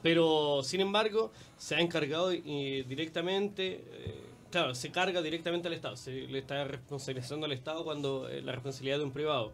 Pero, 0.01 0.63
sin 0.63 0.81
embargo, 0.81 1.33
se 1.59 1.77
ha 1.77 1.81
encargado 1.81 2.31
eh, 2.33 2.85
directamente, 2.89 3.85
eh, 3.93 4.15
claro, 4.53 4.75
se 4.77 4.91
carga 4.93 5.21
directamente 5.23 5.67
al 5.67 5.75
Estado, 5.75 5.97
se 5.97 6.13
le 6.13 6.39
está 6.39 6.63
responsabilizando 6.65 7.47
al 7.47 7.53
Estado 7.53 7.83
cuando 7.83 8.29
eh, 8.29 8.41
la 8.43 8.53
responsabilidad 8.53 8.99
de 8.99 9.05
un 9.05 9.11
privado. 9.13 9.53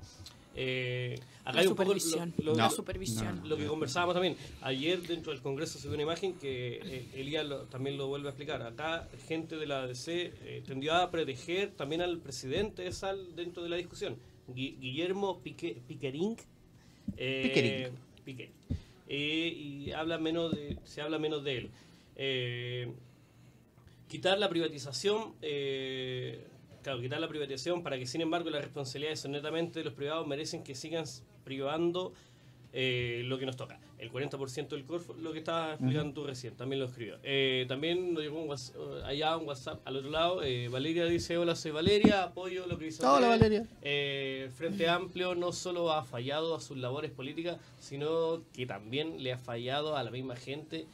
Eh, 0.61 1.19
acá 1.45 1.53
La 1.53 1.61
hay 1.61 1.67
un 1.69 1.77
poco 1.77 1.95
lo- 1.95 2.01
supervisión. 2.01 2.35
lo- 2.45 2.55
La 2.57 2.65
No. 2.65 2.71
supervisión. 2.71 3.49
lo 3.49 3.57
que 3.57 3.67
conversábamos 3.67 4.15
también. 4.15 4.37
Ayer 4.61 5.01
dentro 5.03 5.33
del 5.33 5.41
Congreso 5.41 5.79
se 5.79 5.87
dio 5.87 5.95
una 5.95 6.03
imagen 6.03 6.35
que 6.35 6.81
eh, 6.85 7.07
Elías 7.15 7.47
también 7.71 7.97
lo 7.97 8.09
vuelve 8.09 8.27
a 8.29 8.31
explicar. 8.31 8.63
Acá 8.63 9.09
gente 9.29 9.57
de 9.57 9.67
la 9.67 9.83
ADC 9.85 10.09
eh, 10.09 10.63
tendió 10.67 10.95
a 10.95 11.11
proteger 11.13 11.71
también 11.71 12.03
al 12.03 12.19
presidente 12.19 12.83
de 12.83 12.93
SAL 12.93 13.37
dentro 13.37 13.63
de 13.63 13.69
la 13.69 13.77
discusión. 13.77 14.17
Gui- 14.49 14.77
Guillermo 14.81 15.39
Pique, 15.41 15.81
Piquering. 15.87 16.37
eh, 17.17 17.43
Piquering. 17.45 17.99
Piquering. 18.25 18.53
Eh, 19.11 19.55
y 19.57 19.93
habla 19.93 20.19
menos 20.19 20.51
de, 20.51 20.77
se 20.85 21.01
habla 21.03 21.19
menos 21.21 21.45
de 21.45 21.57
él. 21.59 21.71
Eh, 24.09 24.11
quitar 24.11 24.39
la 24.39 24.49
privatización, 24.49 25.35
eh, 25.43 26.45
claro, 26.83 27.01
quitar 27.01 27.21
la 27.21 27.29
privatización 27.29 27.83
para 27.83 27.99
que 27.99 28.07
sin 28.07 28.21
embargo 28.23 28.49
las 28.51 28.63
responsabilidades 28.63 29.21
son 29.21 29.33
netamente 29.33 29.81
de 29.81 29.85
los 29.85 29.95
privados 29.95 30.27
merecen 30.27 30.63
que 30.65 30.75
sigan 30.75 31.05
privando 31.45 32.13
eh, 32.73 33.23
lo 33.25 33.39
que 33.39 33.47
nos 33.47 33.57
toca. 33.57 33.81
El 33.99 34.13
40% 34.13 34.69
del 34.77 34.85
Corfo, 34.85 35.15
lo 35.15 35.33
que 35.33 35.39
estabas 35.39 35.73
explicando 35.81 36.13
tú 36.13 36.25
recién, 36.27 36.55
también 36.55 36.79
lo 36.81 36.87
escribió. 36.87 37.17
Eh, 37.25 37.65
también 37.67 38.13
nos 38.15 38.23
llegó 38.23 38.41
un 38.41 38.49
whats- 38.49 38.73
allá 39.05 39.37
un 39.37 39.47
WhatsApp 39.49 39.81
al 39.87 39.97
otro 39.97 40.11
lado. 40.11 40.43
eh, 40.45 40.69
Valeria 40.69 41.07
dice, 41.07 41.37
hola, 41.39 41.57
soy 41.57 41.71
Valeria, 41.73 42.23
apoyo 42.25 42.67
lo 42.67 42.79
que 42.79 42.85
dice 42.87 43.05
Hola, 43.05 43.33
Andrés". 43.33 43.41
Valeria. 43.41 43.67
Eh, 43.83 44.51
Frente 44.55 44.87
Amplio 44.89 45.35
no 45.35 45.53
solo 45.53 45.91
ha 45.93 46.05
fallado 46.05 46.55
a 46.55 46.61
sus 46.61 46.77
labores 46.77 47.11
políticas, 47.11 47.57
sino 47.81 48.43
que 48.55 48.67
también 48.67 49.23
le 49.23 49.33
ha 49.33 49.39
fallado 49.39 49.97
a 49.97 50.05
la 50.05 50.11
misma 50.11 50.37
gente 50.37 50.87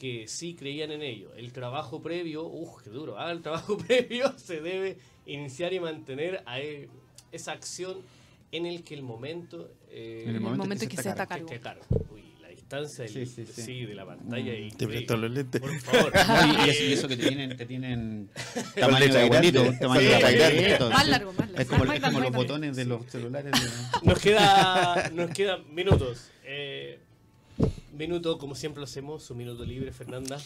que 0.00 0.26
sí 0.26 0.54
creían 0.54 0.90
en 0.90 1.02
ello. 1.02 1.32
El 1.36 1.52
trabajo 1.52 2.02
previo, 2.02 2.44
uff, 2.44 2.82
qué 2.82 2.90
duro, 2.90 3.18
ah, 3.18 3.30
el 3.30 3.42
trabajo 3.42 3.76
previo 3.86 4.32
se 4.36 4.60
debe 4.60 4.96
iniciar 5.26 5.72
y 5.72 5.78
mantener 5.78 6.42
a 6.46 6.58
e- 6.60 6.88
esa 7.30 7.52
acción 7.52 7.98
en 8.50 8.66
el 8.66 8.82
que 8.82 8.94
el 8.94 9.02
momento... 9.02 9.70
eh, 9.90 10.22
En 10.24 10.30
el 10.30 10.30
En 10.30 10.34
el 10.36 10.40
momento 10.40 10.64
momento 10.64 10.84
que 10.88 10.96
que 10.96 11.02
se 11.02 11.08
está 11.10 11.22
está 11.24 11.34
a 11.34 11.38
que 11.38 11.60
cargo. 11.60 11.84
cargo. 11.88 12.06
Uy, 12.12 12.22
la 12.42 12.48
distancia 12.48 13.04
del- 13.04 13.12
Sí, 13.12 13.26
sí, 13.26 13.44
sí. 13.46 13.62
sí, 13.62 13.84
de 13.86 13.94
la 13.94 14.06
pantalla. 14.06 14.52
es 14.54 14.58
Te 14.76 14.84
increíble. 14.84 14.96
presto 14.96 15.16
los 15.18 15.30
lentes. 15.30 15.60
Por 15.60 15.78
favor. 15.80 16.12
No, 16.26 16.64
y, 16.64 16.66
y 16.66 16.70
eso, 16.70 16.82
y 16.84 16.92
eso 16.94 17.06
que 17.08 17.16
te 17.16 17.28
tienen, 17.28 17.56
te 17.56 17.66
tienen 17.66 18.30
tamaño 18.74 19.12
de 19.12 19.28
grande. 19.28 19.52
tamaño 19.78 20.00
Sí, 20.00 20.06
de. 20.06 20.78
Más 20.90 21.08
largo, 21.08 21.32
más 21.34 21.38
largo. 21.50 21.58
Es 21.60 21.66
como, 21.68 21.84
Más 21.84 21.96
es 21.96 22.02
como 22.02 22.20
los 22.20 22.32
botones 22.32 22.74
de 22.74 22.84
los 22.86 23.06
celulares. 23.06 23.52
de- 23.52 24.06
Nos 24.08 24.18
queda, 24.18 25.10
nos 25.14 25.30
quedan 25.30 25.72
minutos. 25.74 26.30
Eh, 26.52 26.69
minuto, 27.92 28.38
como 28.38 28.54
siempre 28.54 28.80
lo 28.80 28.84
hacemos, 28.84 29.22
su 29.22 29.34
minuto 29.34 29.64
libre, 29.64 29.92
Fernanda. 29.92 30.38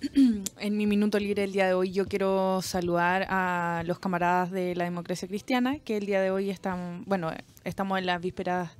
En 0.60 0.76
mi 0.76 0.86
minuto 0.86 1.18
libre 1.18 1.42
el 1.44 1.52
día 1.52 1.66
de 1.66 1.74
hoy 1.74 1.90
yo 1.90 2.06
quiero 2.06 2.60
saludar 2.62 3.26
a 3.28 3.82
los 3.84 3.98
camaradas 3.98 4.50
de 4.52 4.76
la 4.76 4.84
democracia 4.84 5.26
cristiana 5.26 5.80
que 5.80 5.96
el 5.96 6.06
día 6.06 6.20
de 6.20 6.30
hoy 6.30 6.50
están, 6.50 7.02
bueno, 7.06 7.32
estamos 7.64 7.98
en 7.98 8.06
las 8.06 8.20
vísperas 8.20 8.70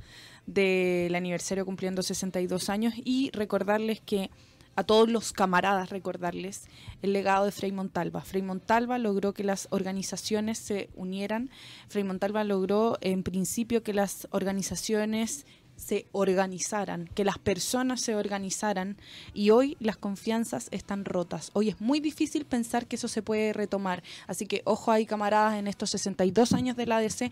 del 0.46 1.14
aniversario 1.14 1.64
cumpliendo 1.64 2.02
62 2.02 2.68
años 2.68 2.94
y 2.96 3.30
recordarles 3.32 4.00
que 4.00 4.30
a 4.78 4.84
todos 4.84 5.08
los 5.08 5.32
camaradas 5.32 5.90
recordarles 5.90 6.68
el 7.02 7.12
legado 7.12 7.44
de 7.44 7.50
Frei 7.50 7.72
Montalva. 7.72 8.20
Frei 8.20 8.42
Montalva 8.42 8.96
logró 8.98 9.34
que 9.34 9.42
las 9.42 9.66
organizaciones 9.72 10.56
se 10.56 10.88
unieran. 10.94 11.50
Frei 11.88 12.04
Montalva 12.04 12.44
logró 12.44 12.96
en 13.00 13.24
principio 13.24 13.82
que 13.82 13.92
las 13.92 14.28
organizaciones 14.30 15.46
se 15.78 16.06
organizaran, 16.12 17.08
que 17.14 17.24
las 17.24 17.38
personas 17.38 18.00
se 18.00 18.16
organizaran 18.16 18.96
y 19.32 19.50
hoy 19.50 19.76
las 19.80 19.96
confianzas 19.96 20.68
están 20.72 21.04
rotas. 21.04 21.50
Hoy 21.54 21.68
es 21.68 21.80
muy 21.80 22.00
difícil 22.00 22.44
pensar 22.44 22.86
que 22.86 22.96
eso 22.96 23.06
se 23.06 23.22
puede 23.22 23.52
retomar. 23.52 24.02
Así 24.26 24.46
que 24.46 24.60
ojo 24.64 24.90
ahí 24.90 25.06
camaradas 25.06 25.54
en 25.56 25.68
estos 25.68 25.90
62 25.90 26.52
años 26.52 26.76
de 26.76 26.86
la 26.86 26.96
ADC, 26.96 27.30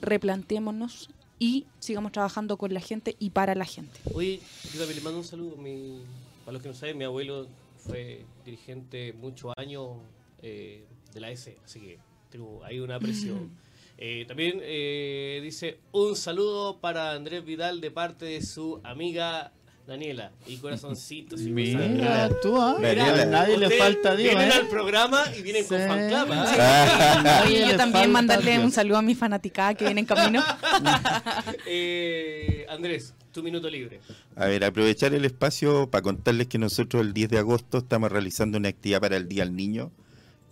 replanteémonos 0.00 1.10
y 1.40 1.66
sigamos 1.80 2.12
trabajando 2.12 2.56
con 2.56 2.72
la 2.72 2.80
gente 2.80 3.16
y 3.18 3.30
para 3.30 3.54
la 3.56 3.64
gente. 3.64 3.98
Oye, 4.14 4.40
yo 4.72 4.78
también 4.78 4.96
le 4.96 5.02
mando 5.02 5.18
un 5.18 5.24
saludo. 5.24 5.56
Mi, 5.56 5.98
para 6.44 6.52
los 6.52 6.62
que 6.62 6.68
no 6.68 6.74
saben, 6.74 6.96
mi 6.96 7.04
abuelo 7.04 7.48
fue 7.78 8.24
dirigente 8.44 9.12
muchos 9.12 9.52
años 9.56 9.96
eh, 10.40 10.84
de 11.12 11.20
la 11.20 11.32
S, 11.32 11.56
así 11.64 11.80
que 11.80 11.98
tengo 12.30 12.64
ahí 12.64 12.78
una 12.78 12.94
aprecio. 12.94 13.36
Eh, 14.00 14.24
también 14.28 14.60
eh, 14.62 15.40
dice 15.42 15.78
un 15.92 16.14
saludo 16.14 16.78
para 16.80 17.12
Andrés 17.12 17.44
Vidal 17.44 17.80
de 17.80 17.90
parte 17.90 18.26
de 18.26 18.42
su 18.42 18.80
amiga 18.84 19.52
Daniela 19.88 20.30
y 20.46 20.58
corazoncitos. 20.58 21.40
y 21.40 21.50
Mira, 21.50 22.28
tú, 22.40 22.60
¿ah? 22.60 22.76
Mira, 22.78 23.22
a 23.22 23.24
nadie 23.24 23.56
le 23.58 23.70
falta 23.70 24.14
Dios, 24.14 24.34
Vienen 24.34 24.52
¿eh? 24.52 24.54
al 24.54 24.68
programa 24.68 25.24
y 25.36 25.42
vienen 25.42 25.64
con 25.64 25.78
Sí. 25.80 25.84
fan 25.88 26.08
club. 26.08 26.30
A 26.32 27.22
nadie 27.24 27.56
Y 27.56 27.60
le 27.64 27.68
yo 27.72 27.76
también 27.76 28.12
mandarle 28.12 28.52
Dios. 28.52 28.64
un 28.64 28.70
saludo 28.70 28.98
a 28.98 29.02
mi 29.02 29.14
fanaticada 29.16 29.74
que 29.74 29.84
viene 29.86 30.00
en 30.00 30.06
camino. 30.06 30.42
Eh, 31.66 32.66
Andrés, 32.68 33.14
tu 33.32 33.42
minuto 33.42 33.68
libre. 33.68 34.00
A 34.36 34.46
ver, 34.46 34.64
aprovechar 34.64 35.12
el 35.14 35.24
espacio 35.24 35.90
para 35.90 36.02
contarles 36.02 36.46
que 36.46 36.58
nosotros 36.58 37.02
el 37.02 37.12
10 37.12 37.30
de 37.30 37.38
agosto 37.38 37.78
estamos 37.78 38.12
realizando 38.12 38.58
una 38.58 38.68
actividad 38.68 39.00
para 39.00 39.16
el 39.16 39.28
Día 39.28 39.44
del 39.44 39.56
Niño 39.56 39.90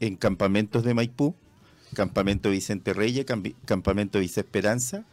en 0.00 0.16
campamentos 0.16 0.82
de 0.84 0.94
Maipú, 0.94 1.34
campamento 1.94 2.50
Vicente 2.50 2.92
Reyes, 2.92 3.26
campamento 3.64 4.18
Vice 4.20 4.40
Esperanza. 4.40 5.04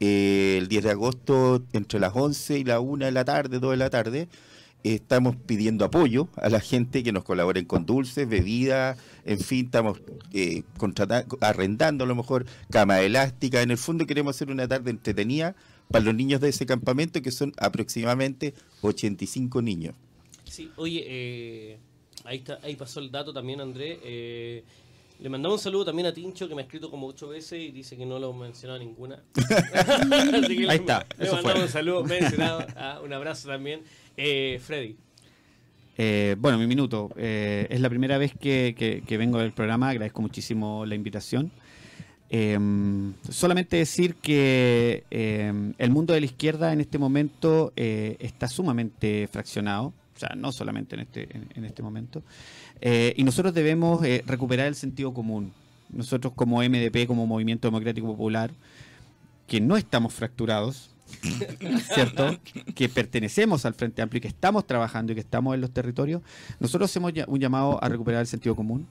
Eh, 0.00 0.56
el 0.58 0.68
10 0.68 0.84
de 0.84 0.90
agosto, 0.90 1.62
entre 1.72 2.00
las 2.00 2.12
11 2.14 2.58
y 2.58 2.64
la 2.64 2.80
1 2.80 3.04
de 3.04 3.12
la 3.12 3.24
tarde, 3.24 3.58
2 3.58 3.70
de 3.72 3.76
la 3.76 3.90
tarde, 3.90 4.28
eh, 4.82 4.94
estamos 4.94 5.36
pidiendo 5.36 5.84
apoyo 5.84 6.28
a 6.36 6.48
la 6.48 6.60
gente 6.60 7.02
que 7.02 7.12
nos 7.12 7.24
colaboren 7.24 7.66
con 7.66 7.84
dulces, 7.84 8.26
bebidas, 8.26 8.98
en 9.26 9.38
fin, 9.38 9.66
estamos 9.66 10.00
eh, 10.32 10.62
arrendando 11.42 12.04
a 12.04 12.06
lo 12.06 12.14
mejor 12.14 12.46
cama 12.70 13.00
elástica. 13.02 13.60
En 13.60 13.70
el 13.70 13.78
fondo 13.78 14.06
queremos 14.06 14.36
hacer 14.36 14.50
una 14.50 14.66
tarde 14.66 14.90
entretenida 14.90 15.54
para 15.90 16.04
los 16.04 16.14
niños 16.14 16.40
de 16.40 16.48
ese 16.48 16.64
campamento, 16.64 17.20
que 17.20 17.30
son 17.30 17.52
aproximadamente 17.58 18.54
85 18.80 19.60
niños. 19.60 19.94
Sí, 20.44 20.70
oye, 20.76 21.04
eh, 21.06 21.78
ahí, 22.24 22.38
está, 22.38 22.58
ahí 22.62 22.74
pasó 22.76 23.00
el 23.00 23.10
dato 23.10 23.34
también, 23.34 23.60
Andrés. 23.60 23.98
Le 25.20 25.28
mandamos 25.28 25.60
un 25.60 25.62
saludo 25.62 25.84
también 25.84 26.06
a 26.06 26.14
Tincho, 26.14 26.48
que 26.48 26.54
me 26.54 26.62
ha 26.62 26.64
escrito 26.64 26.90
como 26.90 27.06
ocho 27.06 27.28
veces 27.28 27.60
y 27.60 27.70
dice 27.72 27.96
que 27.96 28.06
no 28.06 28.18
lo 28.18 28.32
mencionado 28.32 28.78
ninguna. 28.78 29.22
Así 29.34 30.56
que 30.56 30.62
le- 30.62 30.70
Ahí 30.70 30.78
está, 30.78 31.06
Le 31.18 31.24
eso 31.26 31.34
mandamos 31.36 31.52
fue. 31.58 31.62
un 31.64 31.68
saludo 31.68 32.04
mencionado. 32.04 32.66
ah, 32.76 33.00
un 33.04 33.12
abrazo 33.12 33.48
también. 33.48 33.82
Eh, 34.16 34.58
Freddy. 34.64 34.96
Eh, 35.98 36.36
bueno, 36.38 36.56
mi 36.56 36.66
minuto. 36.66 37.10
Eh, 37.16 37.66
es 37.68 37.80
la 37.80 37.90
primera 37.90 38.16
vez 38.16 38.32
que, 38.38 38.74
que- 38.78 39.02
que 39.06 39.16
vengo 39.18 39.38
del 39.38 39.52
programa. 39.52 39.90
Agradezco 39.90 40.22
muchísimo 40.22 40.86
la 40.86 40.94
invitación. 40.94 41.50
Eh, 42.30 42.58
solamente 43.28 43.76
decir 43.76 44.14
que 44.14 45.04
eh, 45.10 45.52
el 45.76 45.90
mundo 45.90 46.14
de 46.14 46.20
la 46.20 46.26
izquierda 46.26 46.72
en 46.72 46.80
este 46.80 46.96
momento 46.96 47.72
eh, 47.76 48.16
está 48.20 48.48
sumamente 48.48 49.28
fraccionado. 49.30 49.92
O 50.20 50.26
sea, 50.26 50.36
no 50.36 50.52
solamente 50.52 50.96
en 50.96 51.00
este, 51.00 51.34
en, 51.34 51.48
en 51.54 51.64
este 51.64 51.82
momento. 51.82 52.22
Eh, 52.82 53.14
y 53.16 53.24
nosotros 53.24 53.54
debemos 53.54 54.04
eh, 54.04 54.22
recuperar 54.26 54.66
el 54.66 54.74
sentido 54.74 55.14
común. 55.14 55.50
Nosotros 55.88 56.34
como 56.36 56.58
MDP, 56.58 57.06
como 57.06 57.26
Movimiento 57.26 57.68
Democrático 57.68 58.06
Popular, 58.06 58.50
que 59.46 59.62
no 59.62 59.78
estamos 59.78 60.12
fracturados, 60.12 60.90
¿cierto? 61.94 62.38
Que 62.74 62.90
pertenecemos 62.90 63.64
al 63.64 63.72
Frente 63.72 64.02
Amplio 64.02 64.18
y 64.18 64.20
que 64.20 64.28
estamos 64.28 64.66
trabajando 64.66 65.12
y 65.12 65.14
que 65.14 65.22
estamos 65.22 65.54
en 65.54 65.62
los 65.62 65.70
territorios, 65.70 66.20
nosotros 66.58 66.90
hacemos 66.90 67.14
un 67.26 67.40
llamado 67.40 67.82
a 67.82 67.88
recuperar 67.88 68.20
el 68.20 68.26
sentido 68.26 68.54
común 68.54 68.86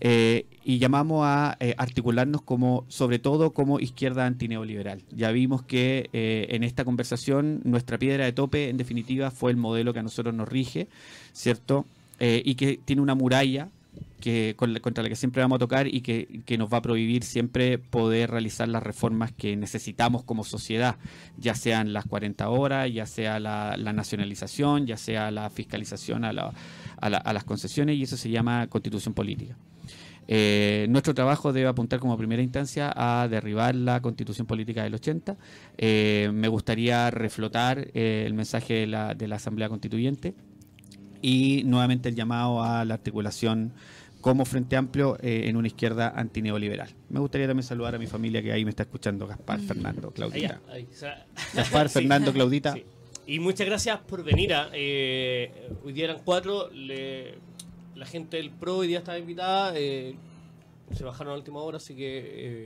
eh, 0.00 0.46
y 0.64 0.78
llamamos 0.78 1.22
a 1.24 1.56
eh, 1.60 1.74
articularnos 1.78 2.42
como, 2.42 2.84
sobre 2.88 3.18
todo 3.18 3.52
como 3.52 3.80
izquierda 3.80 4.26
antineoliberal. 4.26 5.02
Ya 5.10 5.30
vimos 5.32 5.62
que 5.62 6.10
eh, 6.12 6.46
en 6.50 6.62
esta 6.64 6.84
conversación 6.84 7.60
nuestra 7.64 7.98
piedra 7.98 8.24
de 8.24 8.32
tope, 8.32 8.68
en 8.68 8.76
definitiva, 8.76 9.30
fue 9.30 9.50
el 9.50 9.56
modelo 9.56 9.92
que 9.92 10.00
a 10.00 10.02
nosotros 10.02 10.34
nos 10.34 10.48
rige, 10.48 10.88
¿cierto? 11.32 11.86
Eh, 12.20 12.42
y 12.44 12.54
que 12.56 12.78
tiene 12.84 13.02
una 13.02 13.14
muralla 13.14 13.68
que 14.20 14.54
con 14.56 14.74
contra 14.80 15.02
la 15.02 15.08
que 15.08 15.16
siempre 15.16 15.42
vamos 15.42 15.56
a 15.56 15.58
tocar 15.60 15.86
y 15.88 16.00
que, 16.02 16.42
que 16.44 16.58
nos 16.58 16.72
va 16.72 16.78
a 16.78 16.82
prohibir 16.82 17.22
siempre 17.24 17.78
poder 17.78 18.30
realizar 18.30 18.68
las 18.68 18.82
reformas 18.82 19.32
que 19.32 19.56
necesitamos 19.56 20.24
como 20.24 20.42
sociedad, 20.44 20.96
ya 21.36 21.54
sean 21.54 21.92
las 21.92 22.04
40 22.04 22.48
horas, 22.48 22.92
ya 22.92 23.06
sea 23.06 23.38
la, 23.40 23.76
nacionalización, 23.76 24.86
ya 24.86 24.96
sea 24.96 25.30
la 25.30 25.50
fiscalización 25.50 26.24
a, 26.24 26.32
la- 26.32 26.52
a 27.00 27.06
a 27.06 27.32
las 27.32 27.44
concesiones, 27.44 27.96
y 27.96 28.02
eso 28.02 28.16
se 28.16 28.30
llama 28.30 28.66
constitución 28.66 29.14
política. 29.14 29.56
Eh, 30.30 30.86
nuestro 30.90 31.14
trabajo 31.14 31.52
debe 31.54 31.68
apuntar 31.68 31.98
como 32.00 32.16
primera 32.18 32.42
instancia 32.42 32.92
a 32.94 33.26
derribar 33.28 33.74
la 33.74 34.00
constitución 34.02 34.46
política 34.46 34.82
del 34.84 34.94
80. 34.94 35.36
Eh, 35.78 36.30
me 36.34 36.48
gustaría 36.48 37.10
reflotar 37.10 37.88
eh, 37.94 38.24
el 38.26 38.34
mensaje 38.34 38.74
de 38.74 38.86
la, 38.86 39.14
de 39.14 39.26
la 39.26 39.36
Asamblea 39.36 39.70
Constituyente 39.70 40.34
y 41.22 41.62
nuevamente 41.64 42.08
el 42.10 42.14
llamado 42.14 42.62
a 42.62 42.84
la 42.84 42.94
articulación 42.94 43.72
como 44.20 44.44
Frente 44.44 44.76
Amplio 44.76 45.16
eh, 45.22 45.44
en 45.46 45.56
una 45.56 45.68
izquierda 45.68 46.12
antineoliberal. 46.14 46.90
Me 47.08 47.20
gustaría 47.20 47.46
también 47.46 47.62
saludar 47.64 47.94
a 47.94 47.98
mi 47.98 48.06
familia 48.06 48.42
que 48.42 48.52
ahí 48.52 48.64
me 48.64 48.70
está 48.70 48.82
escuchando, 48.82 49.26
Gaspar, 49.26 49.60
Fernando, 49.60 50.10
Claudita. 50.10 50.60
Allá, 50.66 50.72
ahí, 50.74 50.88
o 50.92 50.94
sea, 50.94 51.26
Gaspar, 51.54 51.88
sí. 51.88 51.94
Fernando, 51.94 52.32
Claudita. 52.32 52.74
Sí. 52.74 52.84
Y 53.28 53.38
muchas 53.40 53.66
gracias 53.66 53.98
por 54.00 54.24
venir. 54.24 54.54
a, 54.54 54.70
eh, 54.72 55.70
hoy 55.84 55.92
día 55.92 56.04
eran 56.04 56.18
cuatro. 56.24 56.68
le- 56.72 57.34
la 57.98 58.06
gente 58.06 58.36
del 58.36 58.50
PRO 58.50 58.78
hoy 58.78 58.86
día 58.86 58.98
estaba 58.98 59.18
invitada. 59.18 59.72
eh, 59.76 60.14
se 60.94 61.04
bajaron 61.04 61.34
a 61.34 61.36
última 61.36 61.60
hora, 61.60 61.76
así 61.76 61.94
que 61.94 62.22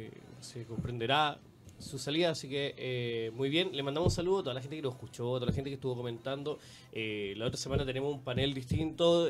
eh, 0.07 0.11
se 0.41 0.65
comprenderá 0.65 1.39
su 1.79 1.99
salida. 1.99 2.31
Así 2.31 2.49
que 2.49 2.75
eh, 2.77 3.33
muy 3.35 3.49
bien. 3.49 3.71
Le 3.75 3.83
mandamos 3.83 4.13
un 4.13 4.15
saludo 4.17 4.41
a 4.41 4.43
toda 4.43 4.55
la 4.55 4.61
gente 4.61 4.77
que 4.77 4.83
nos 4.83 4.93
escuchó, 4.95 5.35
a 5.35 5.39
toda 5.39 5.47
la 5.47 5.53
gente 5.53 5.71
que 5.71 5.75
estuvo 5.75 5.97
comentando. 5.97 6.59
La 6.93 7.47
otra 7.47 7.57
semana 7.59 7.85
tenemos 7.85 8.15
un 8.15 8.23
panel 8.23 8.55
distinto. 8.55 9.27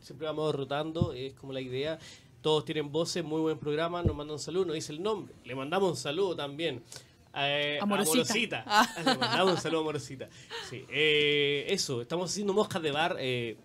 siempre 0.00 0.26
vamos 0.26 0.54
rotando, 0.54 1.12
es 1.12 1.32
como 1.34 1.52
la 1.52 1.60
idea. 1.60 1.98
Todos 2.42 2.64
tienen 2.64 2.92
voces, 2.92 3.24
muy 3.24 3.40
buen 3.40 3.58
programa. 3.58 4.02
Nos 4.02 4.14
mandan 4.14 4.34
un 4.34 4.38
saludo, 4.40 4.66
nos 4.66 4.74
dice 4.74 4.92
el 4.92 5.02
nombre. 5.02 5.32
Le 5.44 5.54
mandamos 5.54 5.90
un 5.90 5.96
saludo 5.96 6.36
también. 6.36 6.82
Eh, 7.38 7.78
Amorosita. 7.80 8.62
Amorosita. 8.66 8.94
Le 9.04 9.18
mandamos 9.18 9.54
un 9.54 9.60
saludo 9.60 9.80
Amorosita. 9.80 10.28
Sí, 10.68 10.84
eh, 10.90 11.66
eso, 11.68 12.02
estamos 12.02 12.30
haciendo 12.30 12.52
moscas 12.52 12.82
de 12.82 12.90
bar. 12.90 13.16
eh, 13.18 13.56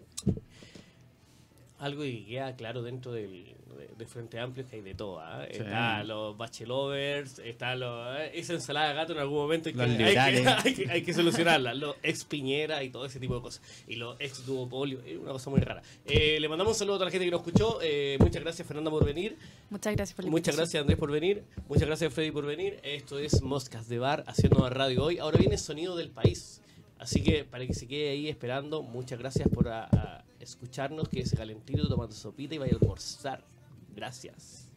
algo 1.81 2.03
que 2.03 2.25
queda 2.25 2.55
claro 2.55 2.81
dentro 2.83 3.11
del, 3.11 3.43
de, 3.77 3.89
de 3.97 4.05
Frente 4.05 4.39
Amplio 4.39 4.63
es 4.63 4.69
que 4.69 4.77
hay 4.77 4.81
de 4.81 4.93
todo. 4.93 5.19
¿ah? 5.19 5.45
Sí. 5.51 5.57
Está 5.57 6.03
los 6.03 6.37
bachelovers, 6.37 7.39
está 7.39 7.75
los, 7.75 8.17
eh, 8.19 8.31
esa 8.35 8.53
ensalada 8.53 8.89
de 8.89 8.93
gato 8.95 9.13
en 9.13 9.19
algún 9.19 9.37
momento 9.37 9.69
hay 9.69 9.75
que, 9.75 9.81
hay 9.81 9.95
que, 9.95 10.47
hay 10.63 10.73
que- 10.73 10.91
hay 10.91 11.01
que 11.03 11.13
solucionarla. 11.13 11.73
Los 11.73 11.95
ex 12.03 12.23
Piñera 12.25 12.83
y 12.83 12.89
todo 12.89 13.05
ese 13.05 13.19
tipo 13.19 13.35
de 13.35 13.41
cosas. 13.41 13.61
Y 13.87 13.95
los 13.95 14.15
ex 14.19 14.45
duopolio, 14.45 14.99
es 15.05 15.17
una 15.17 15.31
cosa 15.33 15.49
muy 15.49 15.59
rara. 15.59 15.81
Eh, 16.05 16.39
le 16.39 16.47
mandamos 16.47 16.73
un 16.73 16.79
saludo 16.79 16.95
a 16.95 16.97
toda 16.99 17.05
la 17.05 17.11
gente 17.11 17.25
que 17.25 17.31
nos 17.31 17.41
escuchó. 17.41 17.79
eh, 17.81 18.17
muchas 18.19 18.41
gracias, 18.43 18.67
Fernanda, 18.67 18.91
por 18.91 19.03
venir. 19.05 19.37
Muchas 19.69 19.95
gracias 19.95 20.15
por 20.15 20.25
la 20.25 20.31
Muchas 20.31 20.55
gracias 20.55 20.81
Andrés 20.81 20.97
por 20.99 21.11
venir, 21.11 21.43
muchas 21.67 21.87
gracias 21.87 22.13
Freddy 22.13 22.31
por 22.31 22.45
venir. 22.45 22.79
Esto 22.83 23.17
es 23.19 23.41
Moscas 23.41 23.87
de 23.89 23.99
Bar 23.99 24.23
haciendo 24.27 24.69
radio 24.69 25.03
hoy. 25.05 25.17
Ahora 25.19 25.37
viene 25.37 25.57
Sonido 25.57 25.95
del 25.95 26.09
País. 26.09 26.61
Así 26.99 27.23
que 27.23 27.43
para 27.43 27.65
que 27.65 27.73
se 27.73 27.87
quede 27.87 28.09
ahí 28.11 28.27
esperando, 28.29 28.83
muchas 28.83 29.17
gracias 29.17 29.47
por 29.49 29.67
a- 29.69 29.85
a 29.85 30.23
escucharnos, 30.41 31.09
que 31.09 31.25
se 31.25 31.35
calentito 31.35 31.87
tomando 31.87 32.13
sopita 32.15 32.55
y 32.55 32.57
vaya 32.57 32.73
a 32.73 32.77
almorzar. 32.77 33.45
Gracias. 33.93 34.70